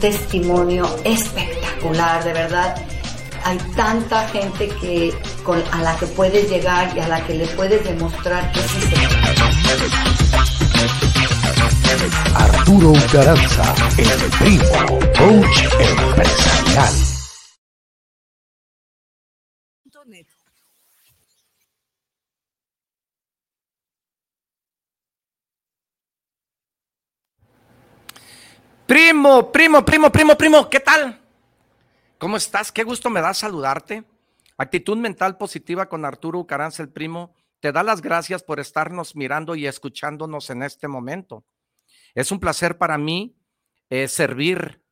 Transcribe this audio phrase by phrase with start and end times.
[0.00, 2.74] testimonio espectacular, de verdad
[3.44, 7.46] hay tanta gente que con, a la que puedes llegar y a la que le
[7.48, 8.96] puedes demostrar que sí se
[12.34, 16.94] Arturo Garanza, el primo, coach empresarial.
[28.90, 31.20] Primo, primo, primo, ¿qué tal?
[32.16, 32.72] ¿Cómo estás?
[32.72, 34.04] Qué gusto me da saludarte.
[34.56, 37.34] Actitud mental positiva con Arturo Caranza, el primo.
[37.60, 41.44] Te da las gracias por estarnos mirando y escuchándonos en este momento.
[42.14, 43.36] Es un placer para mí
[43.90, 44.82] eh, servir.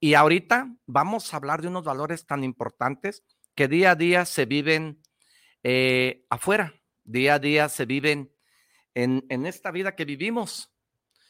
[0.00, 3.22] Y ahorita vamos a hablar de unos valores tan importantes
[3.54, 5.00] que día a día se viven
[5.62, 6.74] eh, afuera,
[7.04, 8.34] día a día se viven
[8.94, 10.74] en, en esta vida que vivimos.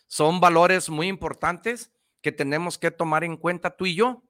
[0.07, 4.23] Son valores muy importantes que tenemos que tomar en cuenta tú y yo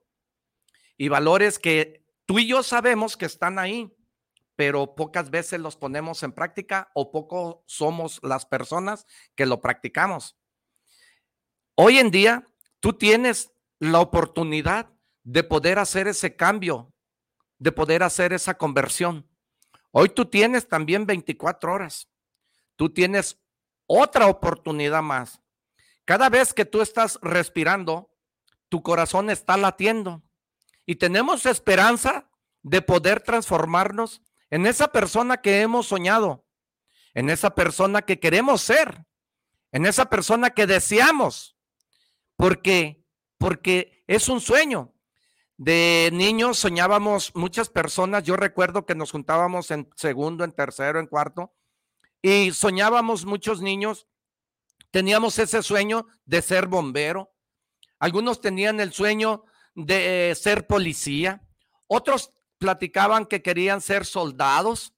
[0.97, 3.93] y valores que tú y yo sabemos que están ahí,
[4.55, 10.37] pero pocas veces los ponemos en práctica o poco somos las personas que lo practicamos.
[11.75, 12.45] Hoy en día,
[12.79, 14.91] tú tienes la oportunidad
[15.23, 16.93] de poder hacer ese cambio,
[17.57, 19.27] de poder hacer esa conversión.
[19.91, 22.07] Hoy tú tienes también 24 horas.
[22.75, 23.39] Tú tienes
[23.87, 25.40] otra oportunidad más.
[26.05, 28.11] Cada vez que tú estás respirando,
[28.69, 30.23] tu corazón está latiendo.
[30.85, 32.29] Y tenemos esperanza
[32.63, 36.45] de poder transformarnos en esa persona que hemos soñado,
[37.13, 39.05] en esa persona que queremos ser,
[39.71, 41.55] en esa persona que deseamos,
[42.35, 43.01] porque
[43.41, 44.93] porque es un sueño.
[45.57, 51.07] De niños soñábamos muchas personas, yo recuerdo que nos juntábamos en segundo, en tercero, en
[51.07, 51.53] cuarto
[52.21, 54.07] y soñábamos muchos niños,
[54.91, 57.33] teníamos ese sueño de ser bombero.
[57.99, 61.41] Algunos tenían el sueño de ser policía,
[61.87, 64.93] otros platicaban que querían ser soldados.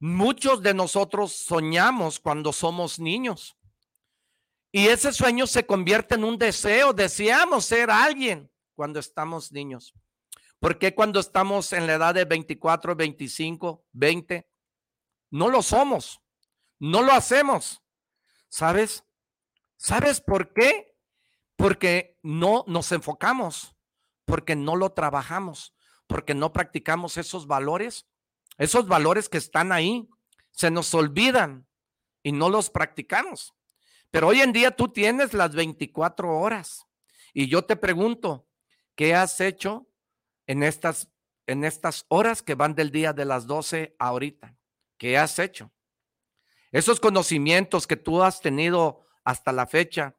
[0.00, 3.56] Muchos de nosotros soñamos cuando somos niños.
[4.72, 6.92] Y ese sueño se convierte en un deseo.
[6.92, 9.94] Deseamos ser alguien cuando estamos niños.
[10.58, 14.48] porque cuando estamos en la edad de 24, 25, 20,
[15.30, 16.22] no lo somos?
[16.78, 17.83] No lo hacemos.
[18.54, 19.04] ¿Sabes?
[19.76, 20.96] ¿Sabes por qué?
[21.56, 23.74] Porque no nos enfocamos,
[24.24, 25.74] porque no lo trabajamos,
[26.06, 28.06] porque no practicamos esos valores,
[28.56, 30.08] esos valores que están ahí,
[30.52, 31.66] se nos olvidan
[32.22, 33.56] y no los practicamos.
[34.12, 36.86] Pero hoy en día tú tienes las 24 horas
[37.32, 38.46] y yo te pregunto,
[38.94, 39.88] ¿qué has hecho
[40.46, 41.10] en estas,
[41.48, 44.56] en estas horas que van del día de las 12 a ahorita?
[44.96, 45.72] ¿Qué has hecho?
[46.74, 50.14] Esos conocimientos que tú has tenido hasta la fecha,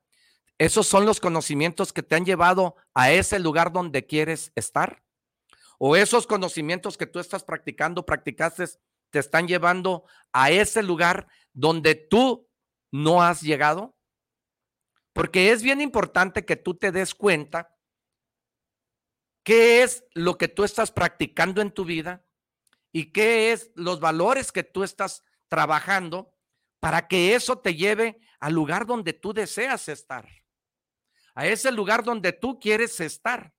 [0.58, 5.04] ¿Esos son los conocimientos que te han llevado a ese lugar donde quieres estar?
[5.78, 8.66] ¿O esos conocimientos que tú estás practicando, practicaste,
[9.10, 12.48] te están llevando a ese lugar donde tú
[12.90, 13.98] no has llegado?
[15.12, 17.76] Porque es bien importante que tú te des cuenta
[19.44, 22.26] qué es lo que tú estás practicando en tu vida
[22.94, 26.35] y qué es los valores que tú estás trabajando
[26.86, 30.30] para que eso te lleve al lugar donde tú deseas estar
[31.34, 33.56] a ese lugar donde tú quieres estar.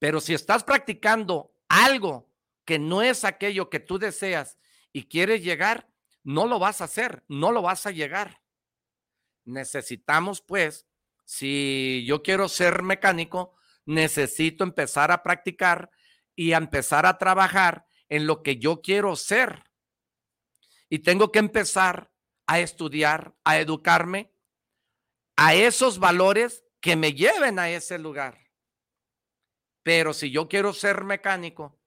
[0.00, 2.28] Pero si estás practicando algo
[2.64, 4.58] que no es aquello que tú deseas
[4.92, 5.92] y quieres llegar,
[6.24, 8.42] no lo vas a hacer, no lo vas a llegar.
[9.44, 10.88] Necesitamos, pues,
[11.24, 13.54] si yo quiero ser mecánico,
[13.86, 15.88] necesito empezar a practicar
[16.34, 19.62] y a empezar a trabajar en lo que yo quiero ser.
[20.92, 22.12] Y tengo que empezar
[22.46, 24.30] a estudiar, a educarme
[25.36, 28.50] a esos valores que me lleven a ese lugar.
[29.82, 31.80] Pero si yo quiero ser mecánico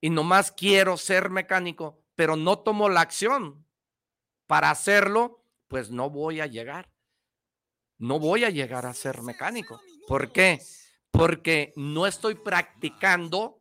[0.00, 3.66] y nomás quiero ser mecánico, pero no tomo la acción
[4.46, 6.92] para hacerlo, pues no voy a llegar.
[7.98, 9.80] No voy a llegar a ser mecánico.
[10.06, 10.62] ¿Por qué?
[11.10, 13.60] Porque no estoy practicando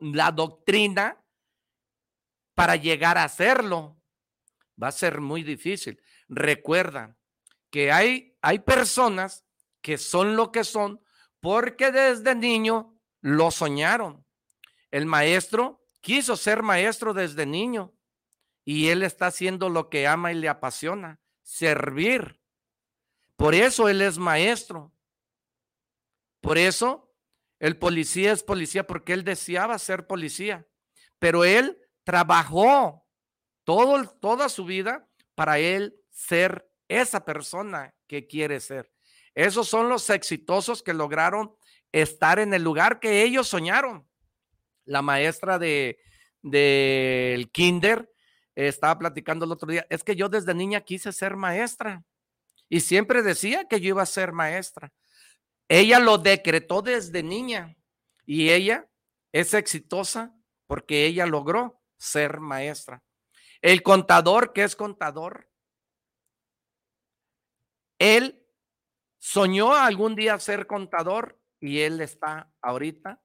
[0.00, 1.25] la doctrina
[2.56, 3.96] para llegar a hacerlo.
[4.82, 6.02] Va a ser muy difícil.
[6.28, 7.16] Recuerda,
[7.70, 9.44] que hay, hay personas
[9.82, 11.00] que son lo que son
[11.40, 14.24] porque desde niño lo soñaron.
[14.90, 17.92] El maestro quiso ser maestro desde niño
[18.64, 22.40] y él está haciendo lo que ama y le apasiona, servir.
[23.36, 24.92] Por eso él es maestro.
[26.40, 27.12] Por eso
[27.58, 30.66] el policía es policía porque él deseaba ser policía,
[31.18, 33.04] pero él trabajó
[33.64, 38.92] todo, toda su vida para él ser esa persona que quiere ser.
[39.34, 41.56] Esos son los exitosos que lograron
[41.90, 44.08] estar en el lugar que ellos soñaron.
[44.84, 45.98] La maestra de
[46.42, 48.08] del kinder
[48.54, 52.04] estaba platicando el otro día, es que yo desde niña quise ser maestra
[52.68, 54.92] y siempre decía que yo iba a ser maestra.
[55.68, 57.76] Ella lo decretó desde niña
[58.24, 58.88] y ella
[59.32, 60.32] es exitosa
[60.68, 63.02] porque ella logró ser maestra.
[63.60, 65.48] El contador, que es contador,
[67.98, 68.46] él
[69.18, 73.20] soñó algún día ser contador y él está ahorita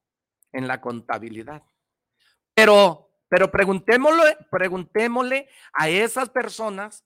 [0.52, 1.62] en la contabilidad.
[2.54, 7.04] Pero, pero preguntémosle, preguntémosle a esas personas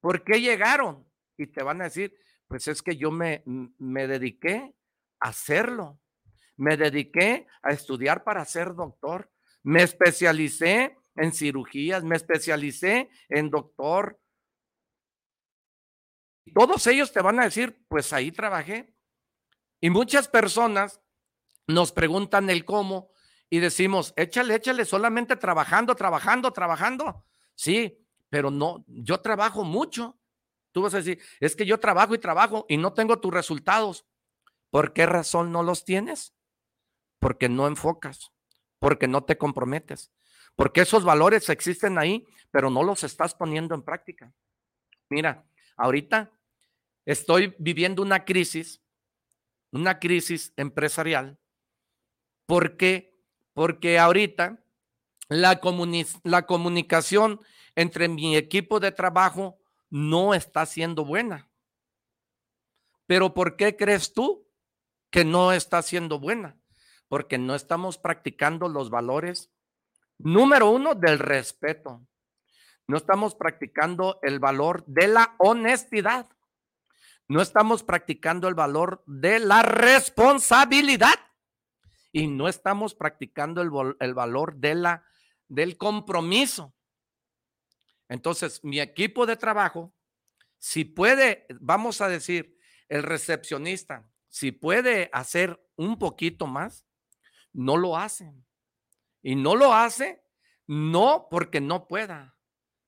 [0.00, 2.16] por qué llegaron y te van a decir,
[2.46, 4.74] pues es que yo me, me dediqué
[5.20, 6.00] a hacerlo.
[6.56, 9.30] Me dediqué a estudiar para ser doctor.
[9.68, 14.18] Me especialicé en cirugías, me especialicé en doctor.
[16.54, 18.94] Todos ellos te van a decir, pues ahí trabajé.
[19.78, 21.02] Y muchas personas
[21.66, 23.12] nos preguntan el cómo
[23.50, 27.26] y decimos, échale, échale, solamente trabajando, trabajando, trabajando.
[27.54, 30.18] Sí, pero no, yo trabajo mucho.
[30.72, 34.06] Tú vas a decir, es que yo trabajo y trabajo y no tengo tus resultados.
[34.70, 36.34] ¿Por qué razón no los tienes?
[37.18, 38.32] Porque no enfocas,
[38.78, 40.12] porque no te comprometes,
[40.56, 44.32] porque esos valores existen ahí, pero no los estás poniendo en práctica.
[45.08, 45.44] Mira,
[45.76, 46.30] ahorita
[47.04, 48.82] estoy viviendo una crisis,
[49.70, 51.38] una crisis empresarial,
[52.46, 53.18] porque
[53.58, 54.62] porque ahorita
[55.28, 55.60] la,
[56.22, 57.40] la comunicación
[57.74, 59.58] entre mi equipo de trabajo
[59.90, 61.48] no está siendo buena.
[63.06, 64.46] Pero ¿por qué crees tú
[65.10, 66.57] que no está siendo buena?
[67.08, 69.50] Porque no estamos practicando los valores,
[70.18, 72.06] número uno, del respeto.
[72.86, 76.28] No estamos practicando el valor de la honestidad.
[77.28, 81.14] No estamos practicando el valor de la responsabilidad
[82.12, 85.04] y no estamos practicando el, valor de la,
[85.46, 86.74] del compromiso.
[88.08, 89.94] Entonces, mi equipo de trabajo,
[90.56, 92.56] si puede, vamos a decir,
[92.88, 96.86] el recepcionista, si puede hacer un poquito más,
[97.52, 98.34] no lo hace.
[99.22, 100.22] Y no lo hace,
[100.66, 102.36] no porque no pueda.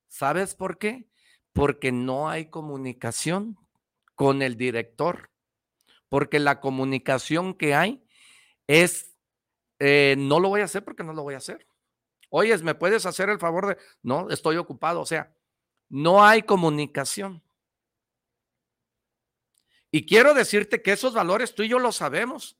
[0.08, 1.08] ¿Sabes por qué?
[1.52, 3.58] Porque no hay comunicación
[4.14, 5.30] con el director.
[6.08, 8.04] Porque la comunicación que hay
[8.66, 9.10] es
[9.80, 11.66] eh, no lo voy a hacer porque no lo voy a hacer.
[12.28, 15.00] Oyes, ¿me puedes hacer el favor de, no, estoy ocupado?
[15.00, 15.34] O sea,
[15.88, 17.42] no hay comunicación.
[19.90, 22.59] Y quiero decirte que esos valores tú y yo lo sabemos,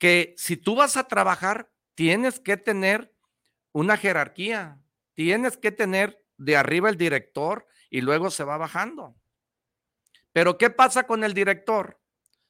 [0.00, 3.14] que si tú vas a trabajar, tienes que tener
[3.72, 4.80] una jerarquía,
[5.12, 9.14] tienes que tener de arriba el director y luego se va bajando.
[10.32, 12.00] Pero ¿qué pasa con el director?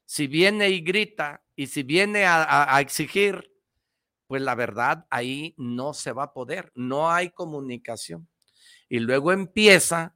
[0.07, 3.52] Si viene y grita y si viene a, exigir,
[4.28, 8.28] pues la verdad ahí no se va a poder, no hay comunicación.
[8.88, 10.14] Y luego empieza,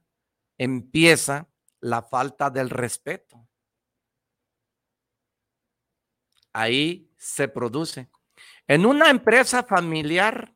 [0.57, 1.49] empieza
[1.81, 3.45] la falta del respeto.
[6.53, 8.09] Ahí se produce.
[8.67, 10.53] En una empresa familiar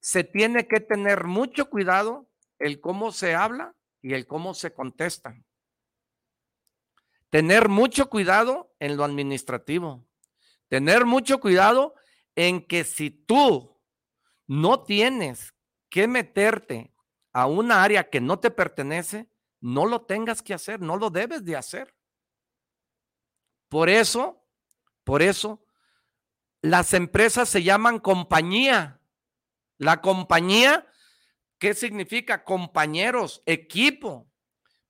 [0.00, 5.36] se tiene que tener mucho cuidado el cómo se habla y el cómo se contesta.
[7.30, 10.06] Tener mucho cuidado en lo administrativo.
[10.68, 11.94] Tener mucho cuidado
[12.34, 13.78] en que si tú
[14.46, 15.54] no tienes
[15.90, 16.94] que meterte
[17.32, 19.28] a una área que no te pertenece,
[19.60, 21.94] no lo tengas que hacer, no lo debes de hacer.
[23.68, 24.37] Por eso,
[25.08, 25.64] por eso,
[26.60, 29.00] las empresas se llaman compañía.
[29.78, 30.86] La compañía,
[31.58, 32.44] ¿qué significa?
[32.44, 34.30] Compañeros, equipo.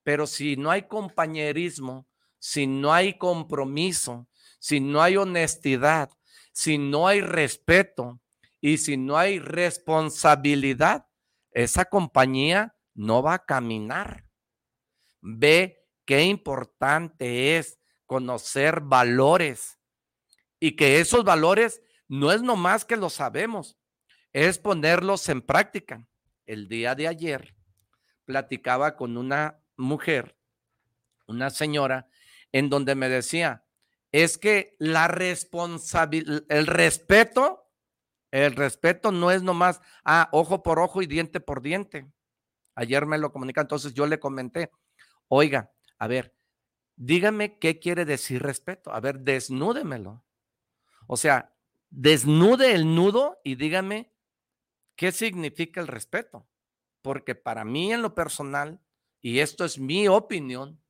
[0.02, 2.08] Pero si no hay compañerismo,
[2.40, 4.26] si no hay compromiso,
[4.58, 6.10] si no hay honestidad,
[6.52, 8.20] si no hay respeto
[8.60, 11.06] y si no hay responsabilidad,
[11.52, 14.24] esa compañía no va a caminar.
[15.20, 19.77] Ve qué importante es conocer valores
[20.60, 23.78] y que esos valores no es nomás que lo sabemos,
[24.32, 26.06] es ponerlos en práctica.
[26.46, 27.54] El día de ayer
[28.24, 30.36] platicaba con una mujer,
[31.26, 32.08] una señora,
[32.52, 33.64] en donde me decía,
[34.12, 37.70] es que la responsabilidad, el respeto,
[38.30, 42.10] el respeto no es nomás, ah, ojo por ojo y diente por diente.
[42.74, 44.70] Ayer me lo comunica, entonces yo le comenté,
[45.28, 46.34] oiga, a ver,
[46.96, 48.92] dígame qué quiere decir respeto.
[48.92, 50.24] A ver, desnúdemelo.
[51.08, 51.52] O sea,
[51.90, 54.12] desnude el nudo y dígame
[54.94, 56.46] qué significa el respeto.
[57.02, 58.80] Porque para mí en lo personal,
[59.20, 60.80] y esto es mi opinión,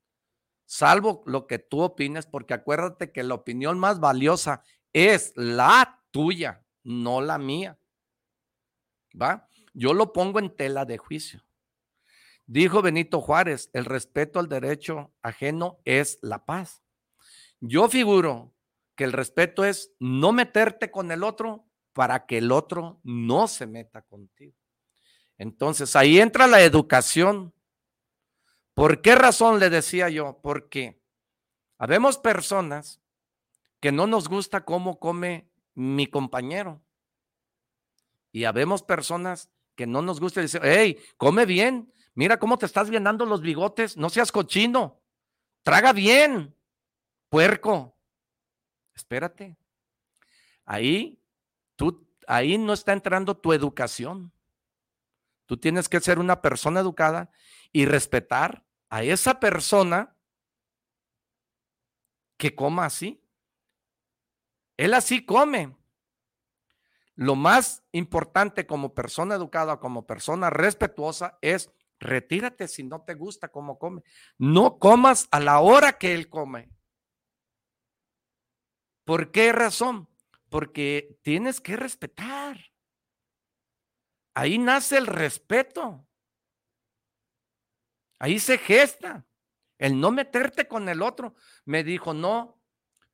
[0.67, 6.65] salvo lo que tú opines, porque acuérdate que la opinión más valiosa es la tuya,
[6.83, 7.79] no la mía.
[9.21, 9.49] ¿Va?
[9.73, 11.45] Yo lo pongo en tela de juicio.
[12.47, 16.83] Dijo Benito Juárez, el respeto al derecho ajeno es la paz.
[17.61, 18.55] Yo figuro
[18.99, 23.67] que el respeto es no meterte con el otro para que el otro no se
[23.67, 24.59] meta contigo.
[25.39, 27.55] Entonces ahí entra la educación.
[28.75, 30.41] ¿Por qué razón le decía yo?
[30.43, 31.01] Porque
[31.79, 33.01] habemos personas
[33.81, 36.83] que no nos gusta cómo come mi compañero.
[38.33, 42.91] Y habemos personas que no nos gusta decir, hey, come bien, Mira cómo te estás
[42.91, 43.97] llenando los bigotes.
[43.97, 45.01] No seas cochino.
[45.63, 46.53] Traga bien,
[47.29, 47.97] puerco.
[48.99, 49.57] Espérate.
[50.65, 51.23] Ahí,
[51.77, 54.33] tú, ahí no está entrando tu educación.
[55.47, 57.31] Tú tienes que ser una persona educada
[57.73, 60.17] y respetar a esa persona
[62.37, 63.23] que coma así.
[64.77, 65.77] Él así come.
[67.15, 73.49] Lo más importante como persona educada, como persona respetuosa, es Retírate si no te gusta
[73.49, 74.03] cómo come.
[74.39, 76.71] No comas a la hora que él come.
[79.09, 80.07] ¿Por qué razón?
[80.51, 82.59] Porque tienes que respetar.
[84.35, 86.07] Ahí nace el respeto.
[88.19, 89.27] Ahí se gesta
[89.79, 91.35] el no meterte con el otro.
[91.65, 92.61] Me dijo, no,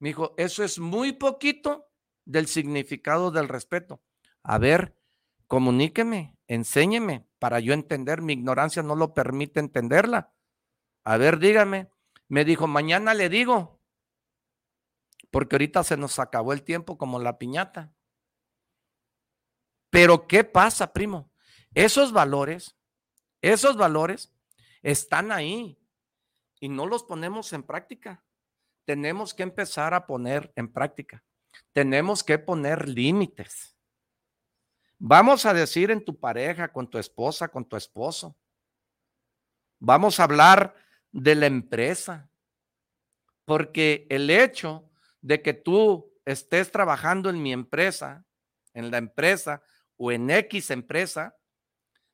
[0.00, 1.88] me dijo, eso es muy poquito
[2.24, 4.02] del significado del respeto.
[4.42, 4.96] A ver,
[5.46, 8.20] comuníqueme, enséñeme para yo entender.
[8.20, 10.32] Mi ignorancia no lo permite entenderla.
[11.04, 11.88] A ver, dígame.
[12.26, 13.73] Me dijo, mañana le digo,
[15.34, 17.92] porque ahorita se nos acabó el tiempo como la piñata.
[19.90, 21.28] Pero ¿qué pasa, primo?
[21.74, 22.76] Esos valores,
[23.42, 24.32] esos valores
[24.80, 25.76] están ahí
[26.60, 28.22] y no los ponemos en práctica.
[28.84, 31.24] Tenemos que empezar a poner en práctica.
[31.72, 33.76] Tenemos que poner límites.
[35.00, 38.36] Vamos a decir en tu pareja, con tu esposa, con tu esposo.
[39.80, 40.76] Vamos a hablar
[41.10, 42.30] de la empresa.
[43.44, 44.92] Porque el hecho
[45.24, 48.26] de que tú estés trabajando en mi empresa,
[48.74, 49.62] en la empresa
[49.96, 51.34] o en X empresa,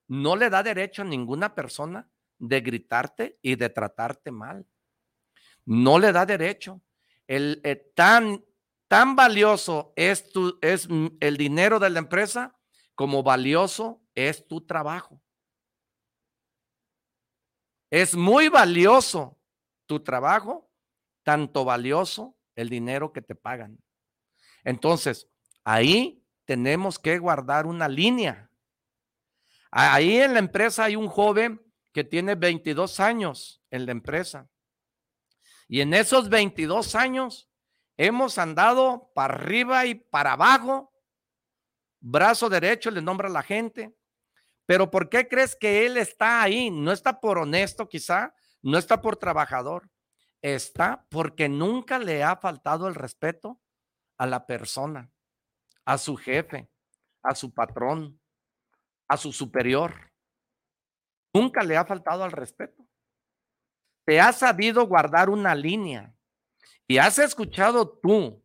[0.06, 4.64] no le da derecho a ninguna persona de gritarte y de tratarte mal.
[5.64, 6.82] No le da derecho.
[7.26, 8.44] El, eh, tan,
[8.86, 10.88] tan valioso es, tu, es
[11.18, 12.56] el dinero de la empresa
[12.94, 15.20] como valioso es tu trabajo.
[17.90, 19.36] Es muy valioso
[19.86, 20.70] tu trabajo,
[21.24, 23.78] tanto valioso el dinero que te pagan.
[24.64, 25.28] Entonces,
[25.64, 28.50] ahí tenemos que guardar una línea.
[29.70, 31.60] Ahí en la empresa hay un joven
[31.92, 34.48] que tiene 22 años en la empresa.
[35.68, 37.48] Y en esos 22 años
[37.96, 40.90] hemos andado para arriba y para abajo
[42.00, 43.94] brazo derecho, le nombra a la gente.
[44.66, 46.70] Pero ¿por qué crees que él está ahí?
[46.70, 49.88] No está por honesto quizá, no está por trabajador,
[50.42, 53.60] está porque nunca le ha faltado el respeto
[54.18, 55.10] a la persona,
[55.84, 56.70] a su jefe,
[57.22, 58.20] a su patrón,
[59.08, 60.12] a su superior.
[61.34, 62.86] Nunca le ha faltado al respeto.
[64.04, 66.14] Te ha sabido guardar una línea
[66.88, 68.42] y has escuchado tú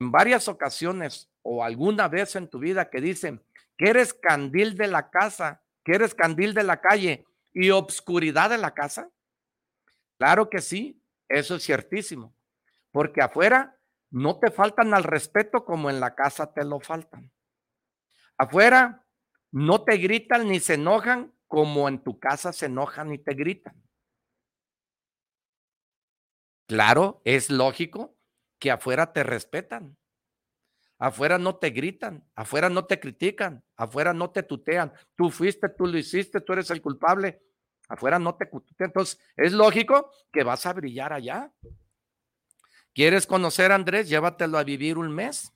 [0.00, 3.44] en varias ocasiones o alguna vez en tu vida que dicen
[3.76, 8.58] que eres candil de la casa, que eres candil de la calle y obscuridad de
[8.58, 9.10] la casa?
[10.18, 12.34] Claro que sí, eso es ciertísimo,
[12.90, 13.78] porque afuera
[14.10, 17.32] no te faltan al respeto como en la casa te lo faltan.
[18.38, 19.06] Afuera
[19.50, 23.82] no te gritan ni se enojan como en tu casa se enojan y te gritan.
[26.66, 28.16] Claro, es lógico
[28.58, 29.96] que afuera te respetan.
[30.98, 34.92] Afuera no te gritan, afuera no te critican, afuera no te tutean.
[35.14, 37.42] Tú fuiste, tú lo hiciste, tú eres el culpable.
[37.88, 38.50] Afuera no te.
[38.78, 41.52] Entonces, es lógico que vas a brillar allá.
[42.92, 44.08] ¿Quieres conocer a Andrés?
[44.08, 45.52] Llévatelo a vivir un mes.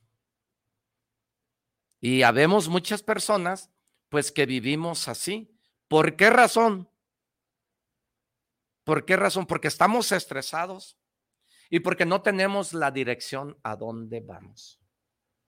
[2.00, 3.70] Y habemos muchas personas,
[4.08, 5.56] pues, que vivimos así.
[5.88, 6.90] ¿Por qué razón?
[8.84, 9.46] ¿Por qué razón?
[9.46, 10.98] Porque estamos estresados
[11.68, 14.80] y porque no tenemos la dirección a dónde vamos.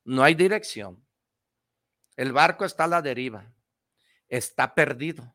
[0.04, 1.04] No hay dirección.
[2.16, 3.52] El barco está a la deriva.
[4.28, 5.34] Está perdido.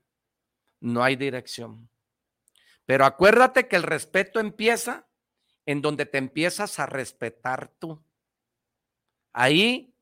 [0.79, 1.89] No hay dirección.
[2.85, 5.07] Pero acuérdate que el respeto empieza
[5.65, 8.01] en donde te empiezas a respetar tú.
[9.33, 9.93] Ahí,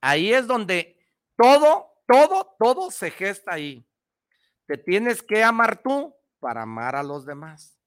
[0.00, 0.98] ahí es donde
[1.36, 3.86] todo, todo, todo se gesta ahí.
[4.66, 7.78] Te tienes que amar tú para amar a los demás.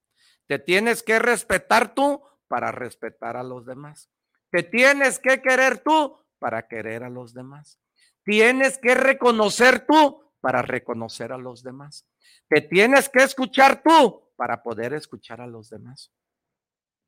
[0.47, 4.11] Te tienes que respetar tú para respetar a los demás.
[4.51, 7.79] Te tienes que querer tú para querer a los demás.
[8.23, 12.05] Tienes que reconocer tú para reconocer a los demás.
[12.49, 16.11] Te tienes que escuchar tú para poder escuchar a los demás.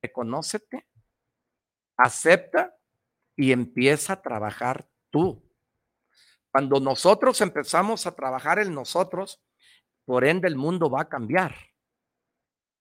[0.02, 0.88] Reconócete,
[1.98, 2.74] acepta
[3.36, 5.44] y empieza a trabajar tú.
[6.50, 9.44] Cuando nosotros empezamos a trabajar en nosotros,
[10.06, 11.54] por ende el mundo va a cambiar.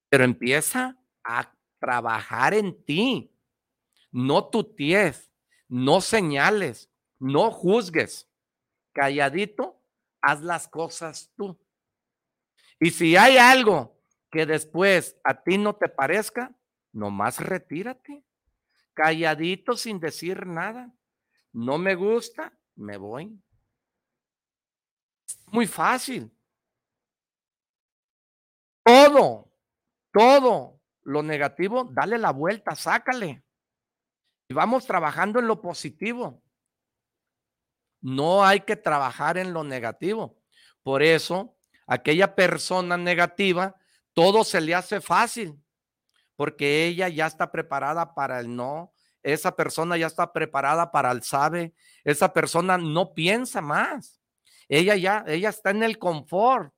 [0.08, 3.36] Pero empieza a trabajar en ti.
[4.12, 5.32] No tuties,
[5.66, 6.88] no señales,
[7.18, 8.30] no juzgues.
[8.92, 9.80] Calladito,
[10.24, 11.58] haz las cosas tú.
[12.80, 16.54] Y si hay algo que después a ti no te parezca,
[16.92, 18.24] nomás retírate.
[18.94, 20.92] Calladito sin decir nada.
[21.52, 23.40] No me gusta, me voy.
[25.46, 26.30] Muy fácil.
[28.82, 29.50] Todo,
[30.12, 33.42] todo lo negativo, dale la vuelta, sácale.
[34.48, 36.43] Y vamos trabajando en lo positivo.
[38.04, 40.36] No hay que trabajar en lo negativo.
[40.82, 43.76] Por eso, aquella persona negativa,
[44.12, 45.58] todo se le hace fácil,
[46.36, 51.22] porque ella ya está preparada para el no, esa persona ya está preparada para el
[51.22, 51.72] sabe,
[52.04, 54.20] esa persona no piensa más.
[54.68, 56.74] Ella ya, ella está en el confort.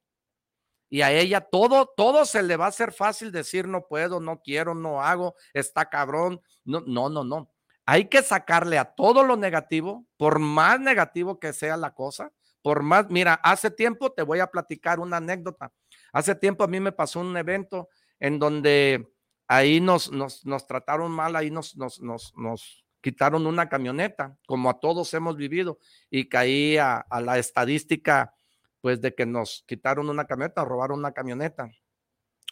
[0.89, 4.41] Y a ella todo, todo se le va a hacer fácil decir no puedo, no
[4.43, 6.41] quiero, no hago, está cabrón.
[6.65, 7.51] No, no, no, no.
[7.87, 12.83] Hay que sacarle a todo lo negativo, por más negativo que sea la cosa, por
[12.83, 15.72] más, mira, hace tiempo te voy a platicar una anécdota.
[16.12, 19.09] Hace tiempo a mí me pasó un evento en donde
[19.46, 24.68] ahí nos, nos, nos trataron mal, ahí nos, nos, nos, nos quitaron una camioneta, como
[24.68, 25.79] a todos hemos vivido,
[26.11, 28.35] y caí a, a la estadística,
[28.81, 31.70] pues, de que nos quitaron una camioneta, robaron una camioneta.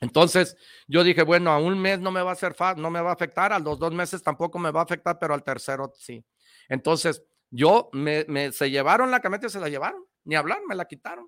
[0.04, 3.10] Entonces yo dije, bueno, a un mes no me va a hacer no me va
[3.10, 6.22] a afectar, a los dos meses tampoco me va a afectar, pero al tercero sí.
[6.68, 11.26] Entonces yo me, se llevaron la camioneta se la llevaron, ni hablar, me la quitaron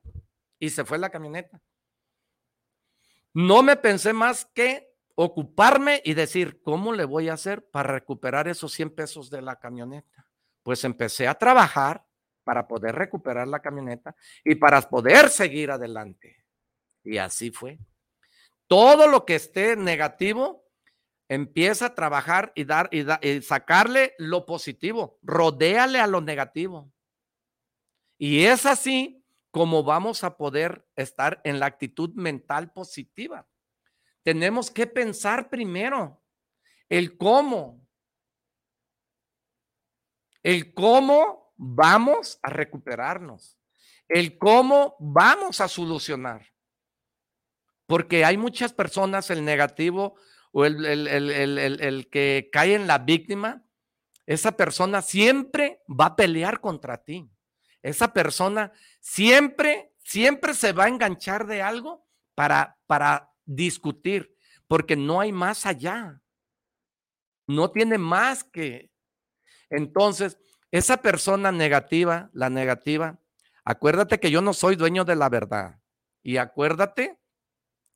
[0.58, 1.60] y se fue la camioneta.
[3.32, 8.46] No me pensé más que ocuparme y decir, ¿cómo le voy a hacer para recuperar
[8.46, 10.26] esos 100 pesos de la camioneta?
[10.62, 12.04] Pues empecé a trabajar
[12.44, 16.44] para poder recuperar la camioneta y para poder seguir adelante.
[17.04, 17.78] Y así fue.
[18.66, 20.66] Todo lo que esté negativo,
[21.29, 26.92] empieza a trabajar y dar y, sacarle lo positivo, rodéale a lo negativo.
[28.18, 33.46] Y es así como vamos a poder estar en la actitud mental positiva.
[34.22, 36.22] Tenemos que pensar primero
[36.88, 37.87] el cómo.
[40.42, 43.59] El cómo vamos a recuperarnos.
[44.09, 46.46] El cómo vamos a solucionar.
[47.87, 50.16] Porque hay muchas personas, el negativo
[50.53, 53.64] o el, el, que cae en la víctima,
[54.25, 57.31] esa persona siempre va a pelear contra ti.
[57.83, 64.35] Esa persona siempre, siempre se va a enganchar de algo para, para discutir,
[64.66, 66.20] porque no hay más allá.
[67.46, 68.90] No tiene más que.
[69.70, 70.38] Entonces,
[70.72, 73.20] esa persona negativa, la negativa,
[73.64, 75.79] acuérdate que yo no soy dueño de la verdad.
[76.22, 77.18] Y acuérdate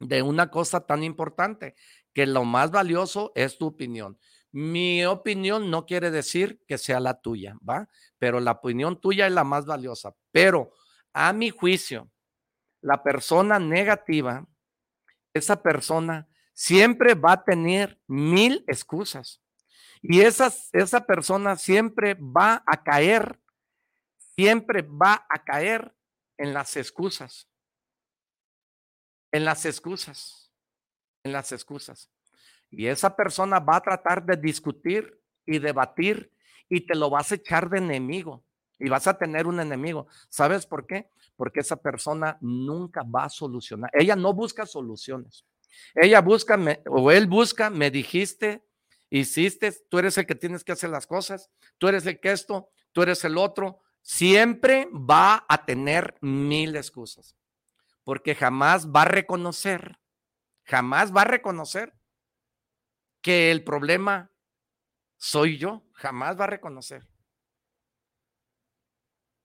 [0.01, 1.77] de una cosa tan importante,
[2.13, 4.19] que lo más valioso es tu opinión.
[4.51, 7.89] Mi opinión no quiere decir que sea la tuya, ¿va?
[8.19, 10.15] Pero la opinión tuya es la más valiosa.
[10.33, 10.73] Pero
[11.13, 12.11] a mi juicio,
[12.81, 14.47] la persona negativa,
[15.35, 19.41] esa persona siempre va a tener mil excusas.
[20.03, 20.51] Y esa,
[21.07, 23.39] persona siempre va a caer,
[24.35, 25.95] siempre va a caer
[26.39, 27.50] en las excusas
[29.33, 30.51] en las excusas,
[31.25, 32.11] en las excusas.
[32.71, 36.33] Y esa persona va a tratar de discutir y debatir
[36.69, 38.45] y te lo vas a echar de enemigo
[38.79, 40.07] y vas a tener un enemigo.
[40.29, 41.11] ¿Sabes por qué?
[41.37, 43.91] Porque esa persona nunca va a solucionar.
[43.93, 45.45] Ella no busca soluciones.
[45.95, 48.65] Ella busca, o él busca, me dijiste,
[49.09, 52.71] hiciste, tú eres el que tienes que hacer las cosas, tú eres el que esto,
[52.93, 53.81] tú eres el otro.
[54.03, 57.37] Siempre va a tener mil excusas
[58.11, 60.01] porque jamás va a reconocer,
[60.65, 61.95] jamás va a reconocer
[63.23, 64.33] que el problema
[65.17, 67.07] soy yo, jamás va a reconocer.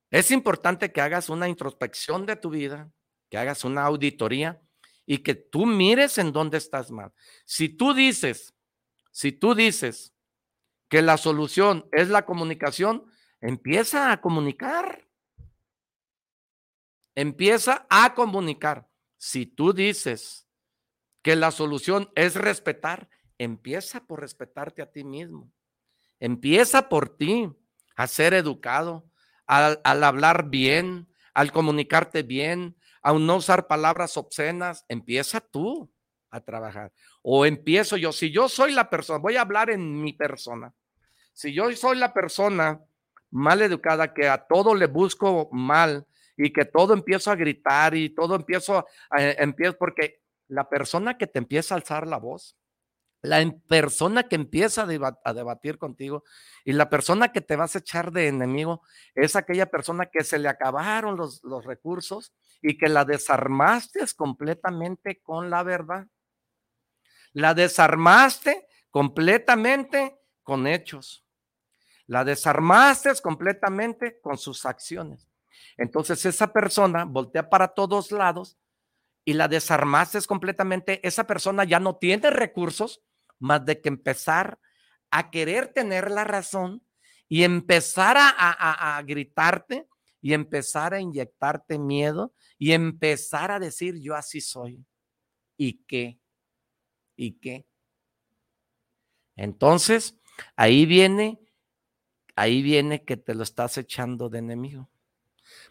[0.09, 2.91] Es importante que hagas una introspección de tu vida,
[3.29, 4.59] que hagas una auditoría
[5.05, 7.13] y que tú mires en dónde estás mal.
[7.45, 8.55] Si tú dices,
[9.11, 10.15] si tú dices
[10.89, 13.05] que la solución es la comunicación,
[13.41, 15.04] empieza a comunicar.
[17.15, 18.87] Empieza a comunicar.
[19.17, 20.47] Si tú dices
[21.21, 25.51] que la solución es respetar, empieza por respetarte a ti mismo.
[26.19, 27.49] Empieza por ti
[27.95, 29.09] a ser educado,
[29.47, 34.85] al, hablar bien, al comunicarte bien, a no usar palabras obscenas.
[34.89, 35.91] Empieza tú
[36.29, 36.91] a trabajar.
[37.21, 40.73] O empiezo yo, si yo soy la persona, voy a hablar en mi persona.
[41.33, 42.81] Si yo soy la persona
[43.31, 46.05] mal educada que a todo le busco mal
[46.37, 48.85] y que todo empiezo a gritar y todo empiezo a,
[49.17, 52.57] empiezo porque la persona que te empieza a alzar la voz,
[53.21, 56.23] la persona que empieza a, debatir contigo
[56.63, 58.83] y la persona que te vas a echar de enemigo
[59.15, 65.21] es aquella persona que se le acabaron los, los recursos y que la desarmaste completamente
[65.21, 66.07] con la verdad.
[67.33, 71.25] La desarmaste completamente con hechos.
[72.07, 75.27] La desarmaste completamente con sus acciones.
[75.77, 78.57] Entonces esa persona voltea para todos lados
[79.25, 81.05] y la desarmaste completamente.
[81.05, 83.01] Esa persona ya no tiene recursos
[83.39, 84.59] más de que empezar
[85.11, 86.83] a querer tener la razón
[87.27, 89.87] y empezar a, a gritarte
[90.21, 94.85] y empezar a inyectarte miedo y empezar a decir yo así soy.
[95.57, 96.19] ¿Y qué?
[97.15, 97.65] ¿Y qué?
[99.35, 100.17] Entonces,
[100.55, 101.39] ahí viene
[102.35, 104.89] ahí viene que te lo estás echando de enemigo.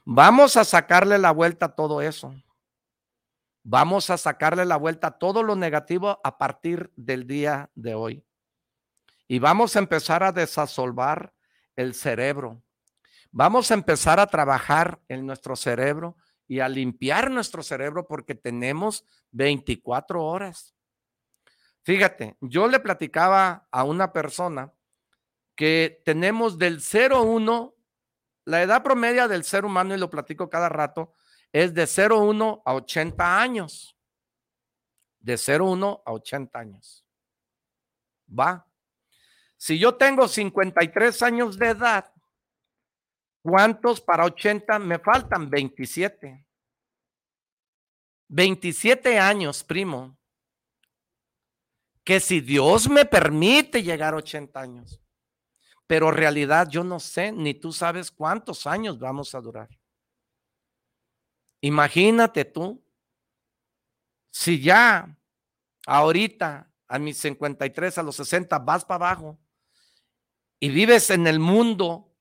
[0.05, 2.35] Vamos a sacarle la vuelta a todo eso.
[3.63, 8.25] Vamos a sacarle la vuelta a todo lo negativo a partir del día de hoy.
[9.27, 11.33] Y vamos a empezar a desasolvar
[11.77, 12.63] el cerebro.
[13.31, 16.17] Vamos a empezar a trabajar en nuestro cerebro
[16.47, 20.75] y a limpiar nuestro cerebro porque tenemos 24 horas.
[21.83, 24.73] Fíjate, yo le platicaba a una persona
[25.55, 27.75] que tenemos del 0-1,
[28.45, 31.15] la edad promedia del ser humano, y lo platico cada rato,
[31.53, 33.97] es de 0-1 a 80 años.
[35.21, 37.07] De 0-1 a 80 años.
[38.29, 38.67] Va.
[39.57, 42.13] Si yo tengo 53 años de edad,
[43.43, 45.49] ¿cuántos para 80 me faltan?
[45.49, 46.47] 27.
[48.29, 50.19] 27 años, primo.
[52.03, 55.04] Que si Dios me permite llegar a 80 años
[55.87, 59.69] pero realidad yo no sé, ni tú sabes cuántos años vamos a durar.
[61.61, 62.85] Imagínate tú,
[64.31, 65.17] si ya
[65.87, 69.39] ahorita a mis 53, a los 60 vas para abajo
[70.61, 72.15] y vives en el mundo,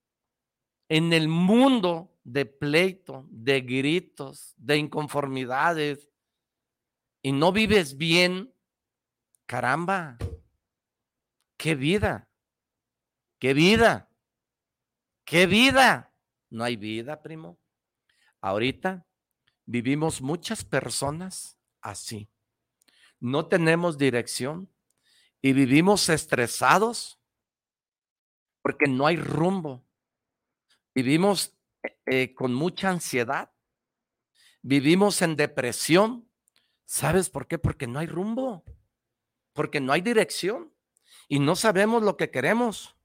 [0.90, 6.10] en el mundo de pleito, de gritos, de inconformidades
[7.22, 8.54] y no vives bien,
[9.46, 10.18] caramba,
[11.58, 12.30] qué vida.
[13.44, 14.10] ¿Qué vida?
[15.26, 16.16] ¿Qué vida?
[16.50, 17.60] No hay vida, primo.
[18.40, 19.06] Ahorita
[19.66, 22.30] vivimos muchas personas así.
[23.20, 24.74] No tenemos dirección
[25.42, 27.20] y vivimos estresados
[28.62, 29.86] porque no hay rumbo.
[30.96, 31.54] Vivimos
[31.84, 33.52] eh, eh, con mucha ansiedad.
[34.62, 36.30] Vivimos en depresión.
[36.86, 37.58] ¿Sabes por qué?
[37.58, 38.64] Porque no hay rumbo.
[39.52, 40.74] Porque no hay dirección
[41.28, 42.96] y no sabemos lo que queremos.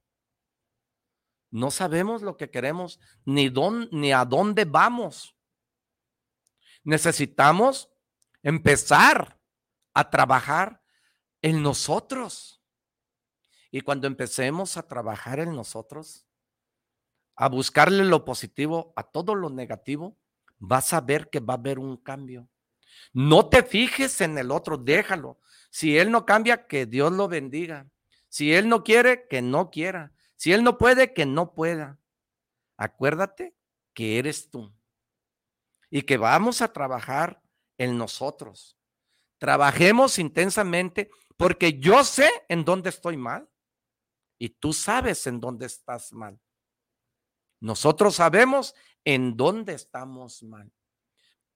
[1.50, 3.52] No sabemos lo que queremos ni,
[3.90, 5.34] ni a dónde vamos.
[6.84, 7.90] Necesitamos
[8.42, 9.38] empezar
[9.94, 10.82] a trabajar
[11.42, 12.62] en nosotros.
[13.70, 16.26] Y cuando empecemos a trabajar en nosotros,
[17.36, 20.18] a buscarle lo positivo a todo lo negativo,
[20.58, 22.48] vas a ver que va a haber un cambio.
[23.12, 25.38] No te fijes en el otro, déjalo.
[25.70, 27.86] Si él no cambia, que Dios lo bendiga.
[28.28, 30.12] Si él no quiere, que no quiera.
[30.38, 31.98] Si él no puede, que no pueda.
[32.76, 33.56] Acuérdate
[33.92, 34.72] que eres tú
[35.90, 37.42] y que vamos a trabajar
[37.76, 38.78] en nosotros.
[39.38, 43.48] Trabajemos intensamente porque yo sé en dónde estoy mal
[44.38, 46.38] y tú sabes en dónde estás mal.
[47.60, 50.70] Nosotros sabemos en dónde estamos mal,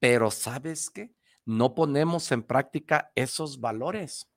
[0.01, 1.15] pero ¿sabes qué?
[1.45, 4.29] No ponemos en práctica esos valores.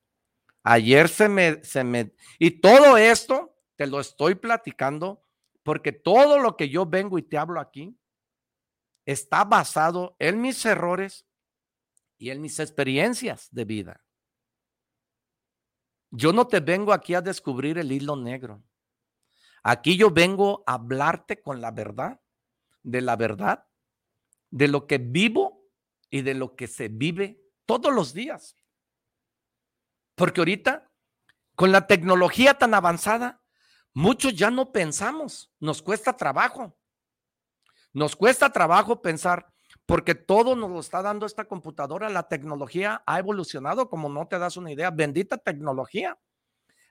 [0.62, 5.23] Ayer se me, se me, y todo esto te lo estoy platicando
[5.63, 7.97] porque todo lo que yo vengo y te hablo aquí
[9.05, 11.25] está basado en mis errores
[12.17, 14.05] y en mis experiencias de vida.
[16.11, 18.63] Yo no te vengo aquí a descubrir el hilo negro.
[19.63, 22.21] Aquí yo vengo a hablarte con la verdad,
[22.83, 23.67] de la verdad,
[24.51, 25.67] de lo que vivo
[26.09, 28.55] y de lo que se vive todos los días.
[30.13, 30.91] Porque ahorita,
[31.55, 33.43] con la tecnología tan avanzada,
[33.97, 36.77] Muchos ya no pensamos, nos cuesta trabajo.
[37.93, 39.47] Nos cuesta trabajo pensar,
[39.86, 42.10] porque todo nos lo está dando esta computadora.
[42.10, 44.91] La tecnología ha evolucionado como no te das una idea.
[44.91, 46.19] Bendita tecnología.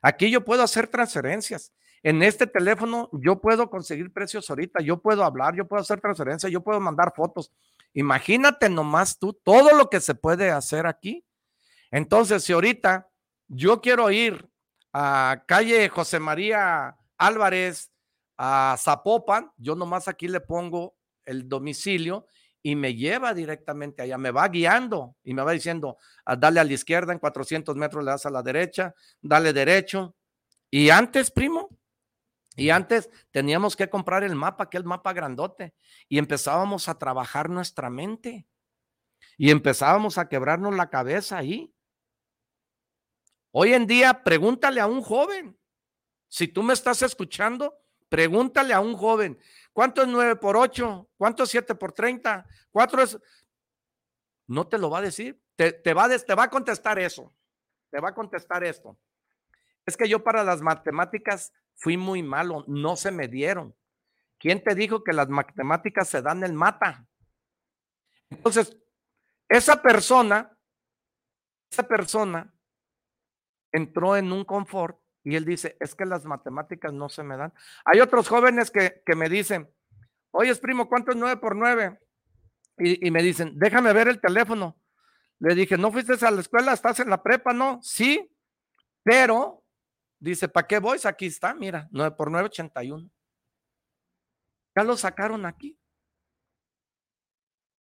[0.00, 1.74] Aquí yo puedo hacer transferencias.
[2.02, 6.50] En este teléfono yo puedo conseguir precios ahorita, yo puedo hablar, yo puedo hacer transferencias,
[6.50, 7.52] yo puedo mandar fotos.
[7.92, 11.22] Imagínate nomás tú todo lo que se puede hacer aquí.
[11.90, 13.10] Entonces, si ahorita
[13.46, 14.48] yo quiero ir
[14.94, 17.90] a calle José María Álvarez
[18.36, 22.28] a Zapopan, yo nomás aquí le pongo el domicilio
[22.62, 26.64] y me lleva directamente allá, me va guiando y me va diciendo, ah, dale a
[26.64, 30.14] la izquierda, en 400 metros le das a la derecha, dale derecho.
[30.70, 31.68] Y antes, primo,
[32.56, 35.74] y antes teníamos que comprar el mapa, aquel mapa grandote,
[36.08, 38.46] y empezábamos a trabajar nuestra mente.
[39.36, 41.73] Y empezábamos a quebrarnos la cabeza ahí.
[43.56, 45.56] Hoy en día, pregúntale a un joven,
[46.28, 49.38] si tú me estás escuchando, pregúntale a un joven,
[49.74, 51.10] ¿Cuánto es 9 por 8?
[51.16, 52.46] ¿Cuánto es 7 por 30?
[52.70, 53.18] ¿Cuatro es...
[54.46, 55.42] No te lo va a decir.
[55.56, 57.34] Te, va a, te va a contestar eso.
[57.90, 58.96] Te va a contestar esto.
[59.84, 62.64] Es que yo para las matemáticas fui muy malo.
[62.68, 63.74] No se me dieron.
[64.38, 67.04] ¿Quién te dijo que las matemáticas se dan en mata?
[68.30, 68.76] Entonces,
[69.48, 70.56] esa persona,
[71.68, 72.53] esa persona
[73.74, 77.52] entró en un confort y él dice, es que las matemáticas no se me dan.
[77.84, 79.68] Hay otros jóvenes que, me dicen,
[80.30, 81.98] oye, primo, ¿cuánto es 9 por 9?
[82.78, 84.76] Y, y, me dicen, déjame ver el teléfono.
[85.40, 86.72] Le dije, ¿no fuiste a la escuela?
[86.72, 87.52] ¿Estás en la prepa?
[87.52, 88.30] No, sí,
[89.02, 89.64] pero,
[90.20, 90.98] dice, ¿para qué voy?
[91.04, 93.10] Aquí está, mira, 9 por 9, 81.
[94.76, 95.78] Ya lo sacaron aquí.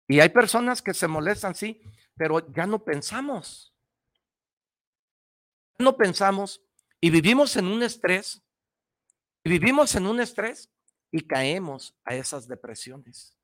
[0.08, 1.82] Y hay personas que se molestan, sí,
[2.16, 3.71] pero ya no pensamos.
[5.82, 6.62] No pensamos
[7.00, 8.40] y vivimos en un estrés,
[9.42, 10.70] y vivimos en un estrés
[11.10, 13.36] y caemos a esas depresiones.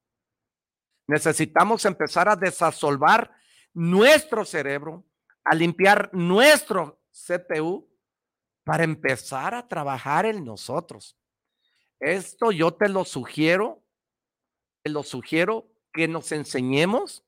[1.09, 3.29] Necesitamos empezar a desasolvar
[3.75, 5.05] nuestro cerebro,
[5.43, 7.91] a limpiar nuestro CPU
[8.63, 11.19] para empezar a trabajar en nosotros.
[11.99, 13.83] Esto yo te lo sugiero,
[14.85, 17.25] te lo sugiero que nos enseñemos,